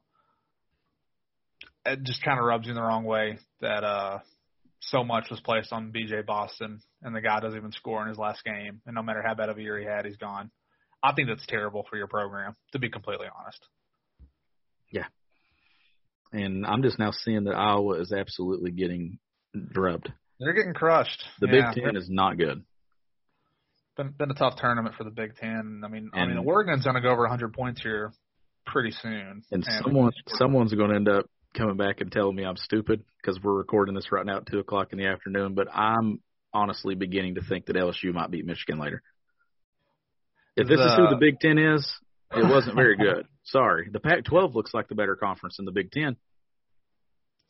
it 1.84 2.02
just 2.02 2.22
kind 2.22 2.38
of 2.38 2.44
rubs 2.44 2.66
you 2.66 2.72
in 2.72 2.76
the 2.76 2.82
wrong 2.82 3.04
way 3.04 3.38
that 3.60 3.84
uh 3.84 4.18
so 4.80 5.02
much 5.02 5.28
was 5.30 5.40
placed 5.40 5.72
on 5.72 5.92
BJ 5.92 6.24
Boston 6.24 6.80
and 7.02 7.14
the 7.14 7.20
guy 7.20 7.40
doesn't 7.40 7.58
even 7.58 7.72
score 7.72 8.02
in 8.02 8.08
his 8.08 8.18
last 8.18 8.44
game. 8.44 8.80
And 8.86 8.94
no 8.94 9.02
matter 9.02 9.22
how 9.26 9.34
bad 9.34 9.48
of 9.48 9.58
a 9.58 9.62
year 9.62 9.78
he 9.78 9.84
had, 9.84 10.06
he's 10.06 10.16
gone. 10.16 10.50
I 11.02 11.12
think 11.14 11.28
that's 11.28 11.46
terrible 11.46 11.84
for 11.88 11.96
your 11.96 12.06
program, 12.06 12.54
to 12.72 12.78
be 12.78 12.88
completely 12.88 13.26
honest. 13.38 13.64
Yeah. 14.90 15.06
And 16.32 16.66
I'm 16.66 16.82
just 16.82 16.98
now 16.98 17.10
seeing 17.10 17.44
that 17.44 17.54
Iowa 17.54 18.00
is 18.00 18.12
absolutely 18.12 18.70
getting 18.70 19.18
drubbed. 19.54 20.12
They're 20.40 20.52
getting 20.52 20.74
crushed. 20.74 21.22
The 21.40 21.48
yeah, 21.48 21.72
Big 21.74 21.84
Ten 21.84 21.96
is 21.96 22.08
not 22.08 22.38
good. 22.38 22.62
Been 23.96 24.14
been 24.16 24.30
a 24.30 24.34
tough 24.34 24.56
tournament 24.56 24.94
for 24.96 25.04
the 25.04 25.10
Big 25.10 25.36
Ten. 25.36 25.82
I 25.84 25.88
mean, 25.88 26.10
and, 26.12 26.32
I 26.32 26.34
mean, 26.34 26.46
Oregon's 26.46 26.84
going 26.84 26.94
to 26.94 27.00
go 27.00 27.08
over 27.08 27.22
100 27.22 27.52
points 27.52 27.82
here 27.82 28.12
pretty 28.66 28.92
soon. 28.92 29.42
And, 29.50 29.64
and 29.64 29.82
someone 29.82 30.12
someone's 30.28 30.72
going 30.74 30.90
to 30.90 30.96
end 30.96 31.08
up 31.08 31.26
coming 31.56 31.76
back 31.76 32.00
and 32.00 32.12
telling 32.12 32.36
me 32.36 32.44
I'm 32.44 32.56
stupid 32.56 33.02
because 33.20 33.42
we're 33.42 33.56
recording 33.56 33.94
this 33.94 34.12
right 34.12 34.24
now 34.24 34.38
at 34.38 34.46
two 34.46 34.60
o'clock 34.60 34.88
in 34.92 34.98
the 34.98 35.06
afternoon. 35.06 35.54
But 35.54 35.68
I'm 35.74 36.20
honestly 36.52 36.94
beginning 36.94 37.34
to 37.34 37.42
think 37.42 37.66
that 37.66 37.76
LSU 37.76 38.12
might 38.12 38.30
beat 38.30 38.46
Michigan 38.46 38.78
later. 38.78 39.02
If 40.56 40.68
this 40.68 40.78
the, 40.78 40.86
is 40.86 40.96
who 40.96 41.08
the 41.08 41.18
Big 41.20 41.40
Ten 41.40 41.58
is, 41.58 41.90
it 42.32 42.48
wasn't 42.48 42.76
very 42.76 42.96
good. 42.96 43.26
Sorry, 43.44 43.88
the 43.90 44.00
Pac-12 44.00 44.54
looks 44.54 44.74
like 44.74 44.88
the 44.88 44.94
better 44.94 45.16
conference 45.16 45.56
than 45.56 45.66
the 45.66 45.72
Big 45.72 45.90
Ten. 45.90 46.16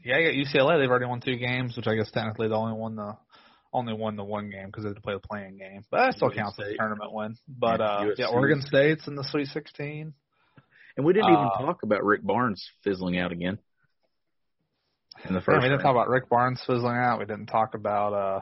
Yeah, 0.05 0.19
you 0.19 0.45
got 0.45 0.61
UCLA. 0.61 0.79
They've 0.79 0.91
already 0.91 1.07
won 1.07 1.21
two 1.21 1.37
games, 1.37 1.77
which 1.77 1.87
I 1.87 1.95
guess 1.95 2.11
technically 2.11 2.49
they 2.49 2.55
only 2.55 2.79
won 2.79 2.97
the 2.97 3.17
only 3.73 3.93
won 3.93 4.17
the 4.17 4.25
one 4.25 4.51
game 4.51 4.67
because 4.67 4.85
they 4.85 4.91
had 4.91 4.97
to 4.97 5.03
play 5.03 5.15
the 5.15 5.21
playing 5.21 5.59
game, 5.59 5.85
but 5.91 5.99
that 5.99 6.15
still 6.15 6.31
counts 6.31 6.59
as 6.59 6.73
a 6.73 6.77
tournament 6.77 7.13
win. 7.13 7.37
But 7.47 7.81
uh, 7.81 8.07
yeah, 8.17 8.27
Oregon 8.27 8.63
State's 8.63 9.07
in 9.07 9.15
the 9.15 9.25
Sweet 9.25 9.49
16. 9.49 10.15
And 10.97 11.07
we 11.07 11.13
didn't 11.13 11.27
uh, 11.27 11.33
even 11.33 11.67
talk 11.67 11.83
about 11.83 12.05
Rick 12.05 12.25
Barnes 12.25 12.69
fizzling 12.83 13.19
out 13.19 13.31
again. 13.31 13.59
In 15.29 15.35
the 15.35 15.41
first, 15.41 15.57
yeah, 15.57 15.63
we 15.63 15.69
didn't 15.69 15.83
talk 15.83 15.93
about 15.93 16.09
Rick 16.09 16.29
Barnes 16.29 16.63
fizzling 16.67 16.97
out. 16.97 17.19
We 17.19 17.25
didn't 17.25 17.47
talk 17.47 17.75
about 17.75 18.13
uh, 18.15 18.41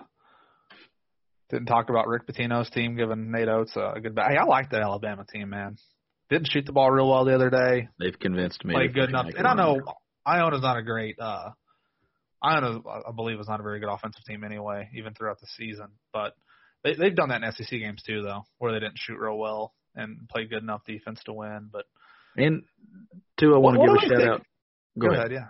didn't 1.50 1.66
talk 1.66 1.90
about 1.90 2.06
Rick 2.06 2.26
Pitino's 2.26 2.70
team 2.70 2.96
giving 2.96 3.30
Nate 3.30 3.48
Oats 3.48 3.76
a 3.76 4.00
good. 4.00 4.16
Hey, 4.16 4.36
I 4.36 4.44
like 4.44 4.70
that 4.70 4.82
Alabama 4.82 5.24
team, 5.30 5.50
man. 5.50 5.76
Didn't 6.28 6.48
shoot 6.50 6.66
the 6.66 6.72
ball 6.72 6.90
real 6.90 7.08
well 7.08 7.24
the 7.24 7.34
other 7.34 7.50
day. 7.50 7.88
They've 7.98 8.18
convinced 8.18 8.64
me. 8.64 8.74
Played 8.74 8.94
good 8.94 9.08
enough, 9.10 9.26
and 9.36 9.46
I 9.46 9.54
know 9.54 9.80
Iona's 10.26 10.62
not 10.62 10.76
a 10.76 10.82
great. 10.82 11.18
uh 11.20 11.50
Iona, 12.44 12.80
I 12.86 13.12
believe, 13.14 13.40
is 13.40 13.48
not 13.48 13.60
a 13.60 13.62
very 13.62 13.80
good 13.80 13.88
offensive 13.88 14.24
team 14.24 14.44
anyway, 14.44 14.90
even 14.94 15.14
throughout 15.14 15.40
the 15.40 15.46
season. 15.56 15.88
But 16.12 16.34
they, 16.84 16.94
they've 16.94 17.14
done 17.14 17.30
that 17.30 17.42
in 17.42 17.52
SEC 17.52 17.68
games 17.70 18.02
too, 18.06 18.22
though, 18.22 18.44
where 18.58 18.72
they 18.72 18.78
didn't 18.80 18.98
shoot 18.98 19.18
real 19.18 19.38
well 19.38 19.72
and 19.94 20.28
play 20.28 20.44
good 20.44 20.62
enough 20.62 20.84
defense 20.84 21.20
to 21.24 21.32
win. 21.32 21.70
But 21.72 21.84
and 22.36 22.62
two, 23.38 23.54
I 23.54 23.58
want 23.58 23.76
to 23.76 23.86
give 23.86 23.94
a 23.94 24.00
shout 24.00 24.18
think? 24.18 24.30
out. 24.30 24.42
Go, 24.98 25.08
Go 25.08 25.14
ahead. 25.14 25.26
ahead. 25.26 25.32
Yeah. 25.32 25.46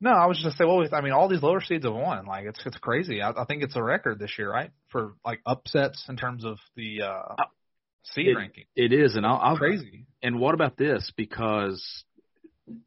No, 0.00 0.10
I 0.12 0.26
was 0.26 0.36
just 0.36 0.44
gonna 0.44 0.56
say, 0.56 0.64
well, 0.64 0.86
I 0.92 1.00
mean, 1.00 1.12
all 1.12 1.28
these 1.28 1.42
lower 1.42 1.60
seeds 1.60 1.84
have 1.84 1.94
won. 1.94 2.24
Like, 2.26 2.44
it's 2.46 2.60
it's 2.64 2.78
crazy. 2.78 3.20
I, 3.20 3.30
I 3.30 3.44
think 3.46 3.64
it's 3.64 3.74
a 3.74 3.82
record 3.82 4.20
this 4.20 4.30
year, 4.38 4.50
right, 4.50 4.70
for 4.90 5.14
like 5.24 5.40
upsets 5.44 6.04
in 6.08 6.16
terms 6.16 6.44
of 6.44 6.58
the 6.76 7.02
uh, 7.02 7.34
uh 7.36 7.44
seed 8.04 8.28
it, 8.28 8.36
ranking. 8.36 8.64
It 8.76 8.92
is, 8.92 9.16
and 9.16 9.26
I'll, 9.26 9.40
I'll 9.42 9.56
crazy. 9.56 10.06
And 10.22 10.38
what 10.38 10.54
about 10.54 10.76
this? 10.76 11.12
Because 11.16 12.04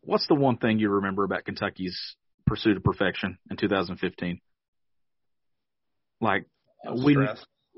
what's 0.02 0.28
the 0.28 0.36
one 0.36 0.58
thing 0.58 0.80
you 0.80 0.90
remember 0.90 1.24
about 1.24 1.46
Kentucky's 1.46 1.98
pursuit 2.46 2.78
of 2.78 2.84
perfection 2.84 3.38
in 3.50 3.58
2015? 3.58 4.40
Like 6.20 6.46
we 7.04 7.18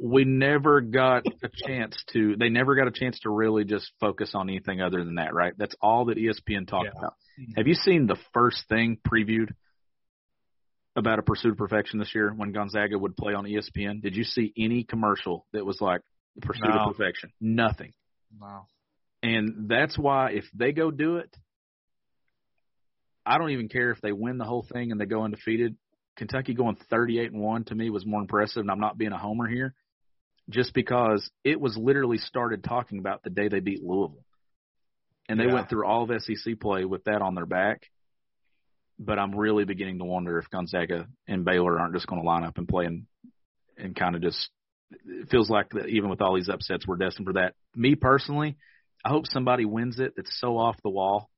we 0.02 0.26
never 0.26 0.82
got 0.82 1.24
a 1.26 1.50
chance 1.68 2.04
to. 2.14 2.36
They 2.38 2.50
never 2.50 2.76
got 2.76 2.88
a 2.88 2.92
chance 2.92 3.20
to 3.22 3.30
really 3.30 3.64
just 3.64 3.92
focus 4.00 4.32
on 4.34 4.50
anything 4.50 4.82
other 4.82 5.04
than 5.04 5.16
that, 5.16 5.34
right? 5.34 5.54
That's 5.58 5.76
all 5.82 6.06
that 6.06 6.18
ESPN 6.18 6.68
talked 6.68 6.90
yeah. 6.94 7.00
about. 7.00 7.14
Have 7.56 7.68
you 7.68 7.76
seen 7.76 8.08
the 8.08 8.18
first 8.34 8.64
thing 8.70 8.98
previewed 9.08 9.52
about 10.96 11.20
a 11.20 11.24
pursuit 11.24 11.52
of 11.52 11.58
perfection 11.58 12.00
this 12.00 12.14
year 12.14 12.34
when 12.36 12.52
Gonzaga 12.52 12.98
would 12.98 13.16
play 13.16 13.34
on 13.34 13.46
ESPN? 13.46 14.02
Did 14.02 14.16
you 14.16 14.24
see 14.24 14.54
any 14.58 14.84
commercial 14.84 15.46
that 15.54 15.66
was 15.66 15.80
like 15.80 16.02
pursuit 16.42 16.70
no. 16.70 16.82
of 16.82 16.96
perfection? 16.96 17.32
Nothing. 17.40 17.94
No. 18.40 18.66
And 19.22 19.70
that's 19.70 19.98
why 19.98 20.32
if 20.32 20.46
they 20.54 20.74
go 20.74 20.92
do 20.92 21.18
it, 21.18 21.36
I 23.26 23.38
don't 23.38 23.52
even 23.52 23.70
care 23.70 23.92
if 23.92 24.02
they 24.02 24.12
win 24.12 24.38
the 24.38 24.46
whole 24.46 24.66
thing 24.72 24.92
and 24.92 25.00
they 25.00 25.06
go 25.06 25.24
undefeated. 25.24 25.76
Kentucky 26.16 26.54
going 26.54 26.78
38 26.90 27.32
and 27.32 27.42
1 27.42 27.64
to 27.66 27.76
me 27.76 27.90
was 27.90 28.06
more 28.06 28.22
impressive, 28.22 28.62
and 28.62 28.70
I'm 28.70 28.80
not 28.80 28.98
being 28.98 29.14
a 29.14 29.18
homer 29.18 29.48
here, 29.48 29.74
just 30.50 30.74
because 30.74 31.28
it 31.44 31.60
was 31.60 31.76
literally 31.78 32.18
started 32.18 32.64
talking 32.64 33.00
about 33.00 33.24
the 33.24 33.30
day 33.30 33.48
they 33.48 33.62
beat 33.62 33.84
Louisville. 33.84 34.26
And 35.28 35.40
they 35.40 35.46
Yeah. 35.46 35.54
went 35.54 35.70
through 35.70 35.88
all 35.88 36.04
of 36.04 36.22
SEC 36.22 36.56
play 36.60 36.86
with 36.86 37.06
that 37.06 37.22
on 37.22 37.34
their 37.34 37.46
back. 37.46 37.90
But 39.00 39.18
I'm 39.18 39.36
really 39.36 39.66
beginning 39.66 40.00
to 40.00 40.06
wonder 40.06 40.38
if 40.38 40.50
Gonzaga 40.50 41.08
and 41.28 41.46
Baylor 41.46 41.80
aren't 41.80 41.96
just 41.96 42.08
going 42.08 42.22
to 42.22 42.28
line 42.28 42.44
up 42.44 42.58
and 42.58 42.68
play 42.68 42.86
and, 42.86 43.08
and 43.78 43.96
kind 43.96 44.16
of 44.16 44.22
just 44.22 44.52
it 45.06 45.30
feels 45.30 45.50
like 45.50 45.72
that 45.72 45.88
even 45.88 46.10
with 46.10 46.22
all 46.22 46.36
these 46.36 46.50
upsets, 46.50 46.86
we're 46.86 46.98
destined 46.98 47.26
for 47.26 47.34
that. 47.34 47.56
Me 47.76 47.96
personally, 47.96 48.58
I 49.04 49.10
hope 49.10 49.26
somebody 49.26 49.66
wins 49.66 50.00
it 50.00 50.14
that's 50.16 50.40
so 50.40 50.58
off 50.58 50.82
the 50.84 50.90
wall 50.92 51.32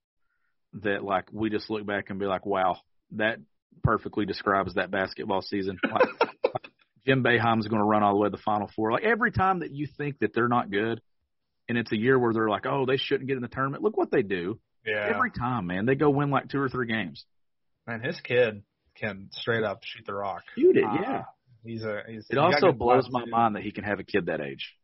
that 0.84 1.04
like 1.04 1.26
we 1.32 1.50
just 1.50 1.70
look 1.70 1.86
back 1.86 2.10
and 2.10 2.20
be 2.20 2.26
like, 2.26 2.46
wow, 2.46 2.78
that 3.12 3.38
perfectly 3.84 4.26
describes 4.26 4.76
that 4.76 4.92
basketball 4.92 5.42
season. 5.42 5.78
Like, 5.84 6.32
Jim 7.06 7.24
Boeheim's 7.24 7.68
going 7.68 7.82
to 7.82 7.86
run 7.88 8.04
all 8.04 8.14
the 8.14 8.20
way 8.20 8.28
to 8.28 8.32
the 8.36 8.42
Final 8.44 8.70
Four. 8.76 8.92
Like 8.92 9.04
every 9.04 9.32
time 9.32 9.60
that 9.60 9.72
you 9.72 9.88
think 9.98 10.20
that 10.20 10.34
they're 10.34 10.48
not 10.48 10.72
good, 10.72 11.00
and 11.70 11.78
it's 11.78 11.92
a 11.92 11.98
year 11.98 12.18
where 12.20 12.34
they're 12.34 12.50
like, 12.50 12.66
oh, 12.66 12.86
they 12.86 12.98
shouldn't 12.98 13.28
get 13.28 13.38
in 13.38 13.42
the 13.42 13.48
tournament. 13.48 13.84
Look 13.84 13.98
what 13.98 14.12
they 14.12 14.22
do. 14.22 14.60
Yeah. 14.86 15.12
Every 15.16 15.32
time, 15.32 15.68
man, 15.68 15.86
they 15.86 15.96
go 15.96 16.10
win 16.10 16.30
like 16.30 16.50
two 16.50 16.60
or 16.60 16.70
three 16.70 16.88
games. 16.88 17.26
Man, 17.88 18.02
his 18.02 18.20
kid 18.22 18.64
can 18.96 19.30
straight 19.32 19.64
up 19.64 19.80
shoot 19.84 20.06
the 20.06 20.14
rock. 20.14 20.44
Shoot 20.56 20.78
it, 20.78 20.84
Uh, 20.84 20.98
yeah. 21.02 21.24
He's 21.64 21.84
a. 21.84 22.02
He's, 22.08 22.26
It 22.30 22.36
he's 22.36 22.38
also 22.38 22.72
blows 22.72 23.08
my 23.10 23.24
too. 23.24 23.32
mind 23.32 23.56
that 23.56 23.64
he 23.64 23.72
can 23.72 23.84
have 23.84 24.00
a 24.00 24.04
kid 24.04 24.28
that 24.28 24.42
age. 24.42 24.76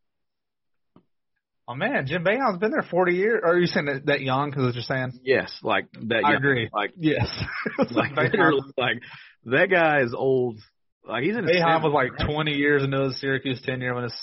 Oh 1.68 1.74
man, 1.74 2.06
Jim 2.06 2.24
Boeheim's 2.24 2.58
been 2.58 2.72
there 2.72 2.82
40 2.82 3.14
years. 3.14 3.40
Or 3.44 3.52
are 3.52 3.58
you 3.58 3.66
saying 3.66 3.86
that, 3.86 4.06
that 4.06 4.20
young? 4.20 4.50
Because 4.50 4.74
you're 4.74 4.82
saying. 4.82 5.12
Yes, 5.24 5.52
like 5.62 5.86
that. 5.92 6.02
Young, 6.02 6.24
I 6.24 6.28
young- 6.32 6.36
agree. 6.36 6.68
Like, 6.72 6.90
Yes. 6.96 7.28
like, 7.90 8.16
literally, 8.16 8.60
like 8.76 9.00
that 9.44 9.70
guy 9.70 10.00
is 10.02 10.12
old. 10.14 10.58
Like 11.06 11.22
he's 11.24 11.36
in 11.36 11.44
his 11.46 11.56
Boeheim 11.56 11.82
was 11.82 11.92
like 11.92 12.18
right? 12.18 12.28
20 12.28 12.52
years 12.52 12.82
into 12.82 13.00
his 13.04 13.20
Syracuse 13.20 13.60
tenure 13.62 13.94
when 13.94 14.04
his 14.04 14.14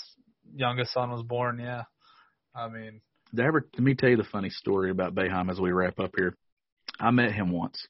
youngest 0.54 0.92
son 0.92 1.10
was 1.10 1.22
born. 1.22 1.58
Yeah. 1.58 1.82
I 2.54 2.68
mean, 2.68 3.00
Did 3.34 3.44
I 3.44 3.48
ever, 3.48 3.66
let 3.74 3.82
me 3.82 3.94
tell 3.94 4.08
you 4.10 4.16
the 4.16 4.24
funny 4.24 4.50
story 4.50 4.90
about 4.90 5.14
Boeheim 5.14 5.50
as 5.50 5.60
we 5.60 5.72
wrap 5.72 5.98
up 6.00 6.12
here. 6.16 6.36
I 6.98 7.10
met 7.10 7.32
him 7.32 7.50
once. 7.52 7.86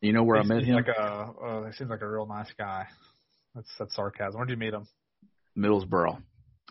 You 0.00 0.12
know 0.12 0.22
where 0.22 0.38
I 0.38 0.42
met 0.42 0.62
him? 0.64 0.74
Like 0.74 0.88
a, 0.88 1.00
uh, 1.00 1.66
he 1.66 1.72
seems 1.72 1.90
like 1.90 2.02
a 2.02 2.08
real 2.08 2.26
nice 2.26 2.52
guy. 2.58 2.86
That's 3.54 3.68
that's 3.78 3.94
sarcasm. 3.94 4.36
Where'd 4.38 4.50
you 4.50 4.56
meet 4.56 4.74
him? 4.74 4.86
Middlesboro. 5.56 6.18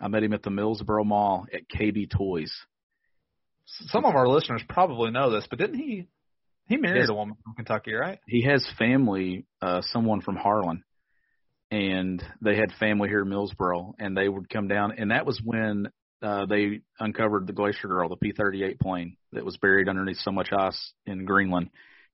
I 0.03 0.09
met 0.09 0.21
him 0.21 0.33
at 0.33 0.43
the 0.43 0.49
Middlesboro 0.49 1.05
Mall 1.05 1.47
at 1.53 1.61
KB 1.69 2.09
Toys. 2.11 2.53
Some 3.65 4.03
of 4.03 4.15
our 4.15 4.27
listeners 4.27 4.61
probably 4.67 5.11
know 5.11 5.31
this, 5.31 5.47
but 5.49 5.59
didn't 5.59 5.79
he? 5.79 6.07
He 6.67 6.75
married 6.75 7.09
a 7.09 7.13
woman 7.13 7.37
from 7.41 7.53
Kentucky, 7.55 7.93
right? 7.93 8.19
He 8.27 8.43
has 8.43 8.67
family, 8.77 9.45
uh, 9.61 9.81
someone 9.81 10.19
from 10.19 10.35
Harlan, 10.35 10.83
and 11.71 12.21
they 12.41 12.57
had 12.57 12.73
family 12.81 13.07
here 13.07 13.21
in 13.21 13.29
Middlesboro, 13.29 13.93
and 13.97 14.15
they 14.15 14.27
would 14.27 14.49
come 14.49 14.67
down, 14.67 14.93
and 14.97 15.11
that 15.11 15.25
was 15.25 15.41
when 15.41 15.87
uh, 16.21 16.47
they 16.47 16.81
uncovered 16.99 17.47
the 17.47 17.53
Glacier 17.53 17.87
Girl, 17.87 18.09
the 18.09 18.17
P-38 18.17 18.79
plane 18.81 19.15
that 19.31 19.45
was 19.45 19.55
buried 19.57 19.87
underneath 19.87 20.19
so 20.19 20.31
much 20.31 20.49
ice 20.51 20.93
in 21.05 21.23
Greenland, 21.23 21.69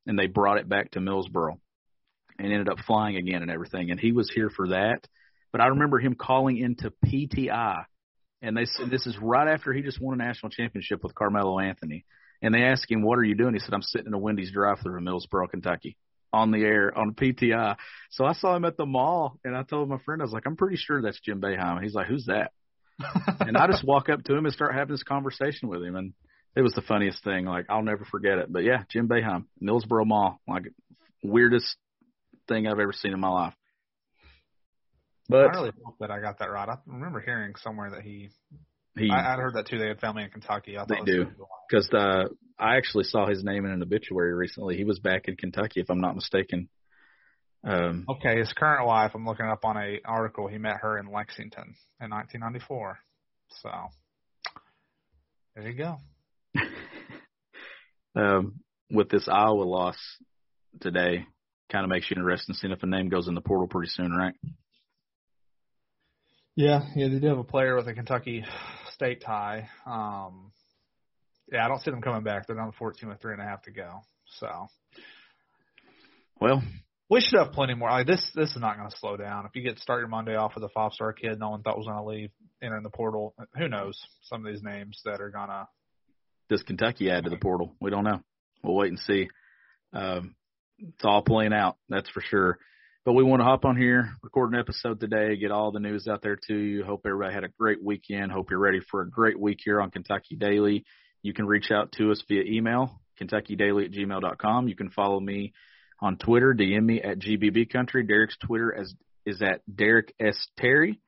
and 0.05 0.17
they 0.17 0.27
brought 0.27 0.59
it 0.59 0.69
back 0.69 0.91
to 0.91 0.99
Middlesboro, 0.99 1.57
and 2.37 2.53
ended 2.53 2.69
up 2.69 2.79
flying 2.85 3.15
again 3.15 3.41
and 3.41 3.51
everything, 3.51 3.89
and 3.89 3.99
he 3.99 4.11
was 4.11 4.31
here 4.33 4.51
for 4.55 4.69
that. 4.69 5.07
But 5.51 5.61
I 5.61 5.67
remember 5.67 5.99
him 5.99 6.15
calling 6.15 6.57
into 6.57 6.93
PTI, 7.05 7.83
and 8.41 8.55
they 8.55 8.65
said 8.65 8.89
this 8.89 9.07
is 9.07 9.17
right 9.21 9.47
after 9.47 9.73
he 9.73 9.81
just 9.81 9.99
won 9.99 10.19
a 10.19 10.23
national 10.23 10.51
championship 10.51 11.03
with 11.03 11.15
Carmelo 11.15 11.59
Anthony. 11.59 12.05
And 12.41 12.53
they 12.53 12.63
asked 12.63 12.89
him, 12.89 13.01
"What 13.01 13.17
are 13.19 13.23
you 13.23 13.35
doing?" 13.35 13.53
He 13.53 13.59
said, 13.59 13.73
"I'm 13.73 13.81
sitting 13.81 14.07
in 14.07 14.13
a 14.13 14.17
Wendy's 14.17 14.51
drive-through 14.51 14.97
in 14.97 15.03
Middlesboro, 15.03 15.49
Kentucky, 15.49 15.97
on 16.31 16.51
the 16.51 16.63
air 16.63 16.97
on 16.97 17.13
PTI." 17.13 17.75
So 18.11 18.25
I 18.25 18.33
saw 18.33 18.55
him 18.55 18.63
at 18.63 18.77
the 18.77 18.85
mall, 18.85 19.37
and 19.43 19.57
I 19.57 19.63
told 19.63 19.89
my 19.89 19.97
friend, 20.05 20.21
I 20.21 20.25
was 20.25 20.31
like, 20.31 20.45
"I'm 20.45 20.55
pretty 20.55 20.77
sure 20.77 21.01
that's 21.01 21.19
Jim 21.19 21.41
Boeheim." 21.41 21.75
And 21.75 21.83
he's 21.83 21.95
like, 21.95 22.07
"Who's 22.07 22.27
that?" 22.27 22.51
and 23.39 23.57
I 23.57 23.67
just 23.67 23.83
walk 23.83 24.09
up 24.09 24.23
to 24.23 24.35
him 24.35 24.45
and 24.45 24.53
start 24.53 24.73
having 24.73 24.93
this 24.93 25.03
conversation 25.03 25.67
with 25.67 25.83
him, 25.83 25.95
and 25.95 26.13
it 26.55 26.61
was 26.61 26.73
the 26.73 26.81
funniest 26.81 27.23
thing. 27.23 27.45
Like 27.45 27.65
I'll 27.69 27.83
never 27.83 28.05
forget 28.05 28.37
it. 28.37 28.51
But 28.51 28.63
yeah, 28.63 28.83
Jim 28.89 29.07
Boeheim, 29.07 29.45
Middlesboro 29.61 30.05
Mall, 30.05 30.39
like 30.47 30.63
weirdest 31.23 31.75
thing 32.47 32.67
I've 32.67 32.79
ever 32.79 32.93
seen 32.93 33.13
in 33.13 33.19
my 33.19 33.29
life. 33.29 33.53
But 35.29 35.45
I 35.45 35.49
really 35.49 35.71
hope 35.85 35.95
that 35.99 36.09
I 36.09 36.19
got 36.19 36.39
that 36.39 36.49
right. 36.49 36.67
I 36.67 36.77
remember 36.87 37.21
hearing 37.21 37.53
somewhere 37.61 37.91
that 37.91 38.01
he. 38.01 38.29
he 38.97 39.11
I, 39.11 39.33
I'd 39.33 39.39
heard 39.39 39.53
that 39.53 39.67
too. 39.67 39.77
They 39.77 39.87
had 39.87 39.99
family 39.99 40.23
in 40.23 40.31
Kentucky. 40.31 40.75
I 40.75 40.85
thought 40.85 41.05
They 41.05 41.11
do. 41.11 41.27
because 41.69 41.87
uh, 41.93 42.29
I 42.57 42.77
actually 42.77 43.03
saw 43.03 43.27
his 43.27 43.43
name 43.43 43.63
in 43.65 43.71
an 43.71 43.83
obituary 43.83 44.33
recently. 44.33 44.75
He 44.75 44.85
was 44.85 44.99
back 44.99 45.27
in 45.27 45.35
Kentucky, 45.35 45.81
if 45.81 45.91
I'm 45.91 46.01
not 46.01 46.15
mistaken. 46.15 46.67
Um, 47.63 48.05
Okay, 48.09 48.39
his 48.39 48.51
current 48.53 48.87
wife. 48.87 49.11
I'm 49.13 49.25
looking 49.25 49.45
up 49.45 49.63
on 49.65 49.77
a 49.77 49.99
article. 50.03 50.47
He 50.47 50.57
met 50.57 50.77
her 50.81 50.97
in 50.97 51.11
Lexington 51.11 51.75
in 52.01 52.09
1994. 52.09 52.97
So 53.61 53.69
there 55.55 55.69
you 55.69 55.77
go. 55.77 55.97
um, 58.15 58.61
with 58.89 59.09
this 59.09 59.27
Iowa 59.27 59.63
loss 59.63 59.97
today, 60.81 61.25
kind 61.71 61.83
of 61.83 61.89
makes 61.89 62.09
you 62.09 62.15
interested 62.17 62.53
in 62.53 62.55
seeing 62.55 62.73
if 62.73 62.81
a 62.81 62.87
name 62.87 63.09
goes 63.09 63.27
in 63.27 63.35
the 63.35 63.41
portal 63.41 63.67
pretty 63.67 63.91
soon, 63.91 64.11
right? 64.11 64.33
Yeah, 66.59 66.81
yeah, 66.93 67.07
they 67.07 67.19
do 67.19 67.27
have 67.27 67.37
a 67.37 67.43
player 67.45 67.77
with 67.77 67.87
a 67.87 67.93
Kentucky 67.93 68.43
state 68.91 69.21
tie. 69.25 69.69
Um, 69.85 70.51
yeah, 71.49 71.63
I 71.63 71.69
don't 71.69 71.79
see 71.79 71.89
them 71.89 72.01
coming 72.01 72.23
back. 72.23 72.47
They're 72.47 72.57
down 72.57 72.73
14 72.77 73.07
with 73.07 73.21
three 73.21 73.31
and 73.31 73.41
a 73.41 73.45
half 73.45 73.61
to 73.61 73.71
go. 73.71 74.01
So 74.39 74.67
Well, 76.41 76.61
we 77.09 77.21
should 77.21 77.39
have 77.39 77.53
plenty 77.53 77.75
more. 77.75 77.89
Like 77.89 78.07
this, 78.07 78.29
this 78.35 78.49
is 78.49 78.57
not 78.57 78.75
going 78.75 78.89
to 78.89 78.97
slow 78.97 79.15
down. 79.15 79.45
If 79.45 79.55
you 79.55 79.63
get 79.63 79.79
start 79.79 80.01
your 80.01 80.09
Monday 80.09 80.35
off 80.35 80.51
with 80.53 80.65
a 80.65 80.69
five 80.75 80.91
star 80.91 81.13
kid, 81.13 81.39
no 81.39 81.51
one 81.51 81.61
thought 81.61 81.77
was 81.77 81.87
going 81.87 81.97
to 81.97 82.03
leave, 82.03 82.29
entering 82.61 82.83
the 82.83 82.89
portal. 82.89 83.33
Who 83.57 83.69
knows? 83.69 83.97
Some 84.23 84.45
of 84.45 84.51
these 84.51 84.61
names 84.61 84.99
that 85.05 85.21
are 85.21 85.29
gonna. 85.29 85.65
does 86.49 86.63
Kentucky 86.63 87.09
add 87.09 87.23
to 87.23 87.29
the 87.29 87.37
portal? 87.37 87.73
We 87.79 87.89
don't 87.89 88.03
know. 88.03 88.19
We'll 88.65 88.75
wait 88.75 88.89
and 88.89 88.99
see. 88.99 89.29
Um, 89.93 90.35
it's 90.77 91.05
all 91.05 91.21
playing 91.21 91.53
out, 91.53 91.77
that's 91.87 92.09
for 92.09 92.19
sure. 92.19 92.59
But 93.09 93.15
we 93.15 93.23
want 93.23 93.39
to 93.39 93.43
hop 93.43 93.65
on 93.65 93.75
here, 93.75 94.11
record 94.21 94.53
an 94.53 94.59
episode 94.59 94.99
today, 94.99 95.35
get 95.35 95.49
all 95.49 95.71
the 95.71 95.79
news 95.79 96.07
out 96.07 96.21
there 96.21 96.37
to 96.45 96.55
you. 96.55 96.83
Hope 96.83 97.01
everybody 97.07 97.33
had 97.33 97.43
a 97.43 97.47
great 97.47 97.83
weekend. 97.83 98.31
Hope 98.31 98.51
you're 98.51 98.59
ready 98.59 98.81
for 98.91 99.01
a 99.01 99.09
great 99.09 99.39
week 99.39 99.57
here 99.65 99.81
on 99.81 99.89
Kentucky 99.89 100.35
Daily. 100.35 100.85
You 101.23 101.33
can 101.33 101.47
reach 101.47 101.71
out 101.71 101.91
to 101.93 102.11
us 102.11 102.23
via 102.27 102.43
email, 102.43 103.01
kentuckydaily 103.19 103.85
at 103.85 103.91
gmail.com. 103.93 104.67
You 104.67 104.75
can 104.75 104.91
follow 104.91 105.19
me 105.19 105.53
on 105.99 106.17
Twitter, 106.17 106.53
DM 106.53 106.85
me 106.85 107.01
at 107.01 107.17
GBB 107.17 107.73
Country. 107.73 108.03
Derek's 108.03 108.37
Twitter 108.45 108.75
as, 108.75 108.93
is 109.25 109.41
at 109.41 109.61
Derek 109.75 110.13
S. 110.19 110.37
Terry. 110.59 110.99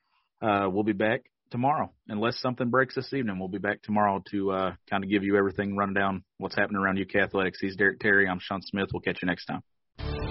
Uh, 0.42 0.70
we'll 0.72 0.84
be 0.84 0.94
back 0.94 1.26
tomorrow. 1.52 1.94
Unless 2.08 2.42
something 2.42 2.72
breaks 2.72 2.96
this 2.96 3.14
evening, 3.14 3.38
we'll 3.38 3.48
be 3.48 3.60
back 3.60 3.84
tomorrow 3.84 4.24
to 4.32 4.52
uh, 4.52 4.74
kind 4.90 5.04
of 5.04 5.10
give 5.12 5.24
you 5.24 5.38
everything, 5.38 5.76
run 5.76 5.94
down 5.94 6.24
what's 6.40 6.56
happening 6.56 6.82
around 6.82 6.98
UK 6.98 7.22
athletics. 7.22 7.60
He's 7.62 7.76
Derek 7.76 8.00
Terry. 8.00 8.28
I'm 8.28 8.40
Sean 8.42 8.64
Smith. 8.64 8.90
We'll 8.92 9.02
catch 9.02 9.20
you 9.22 9.28
next 9.28 9.46
time. 9.46 10.31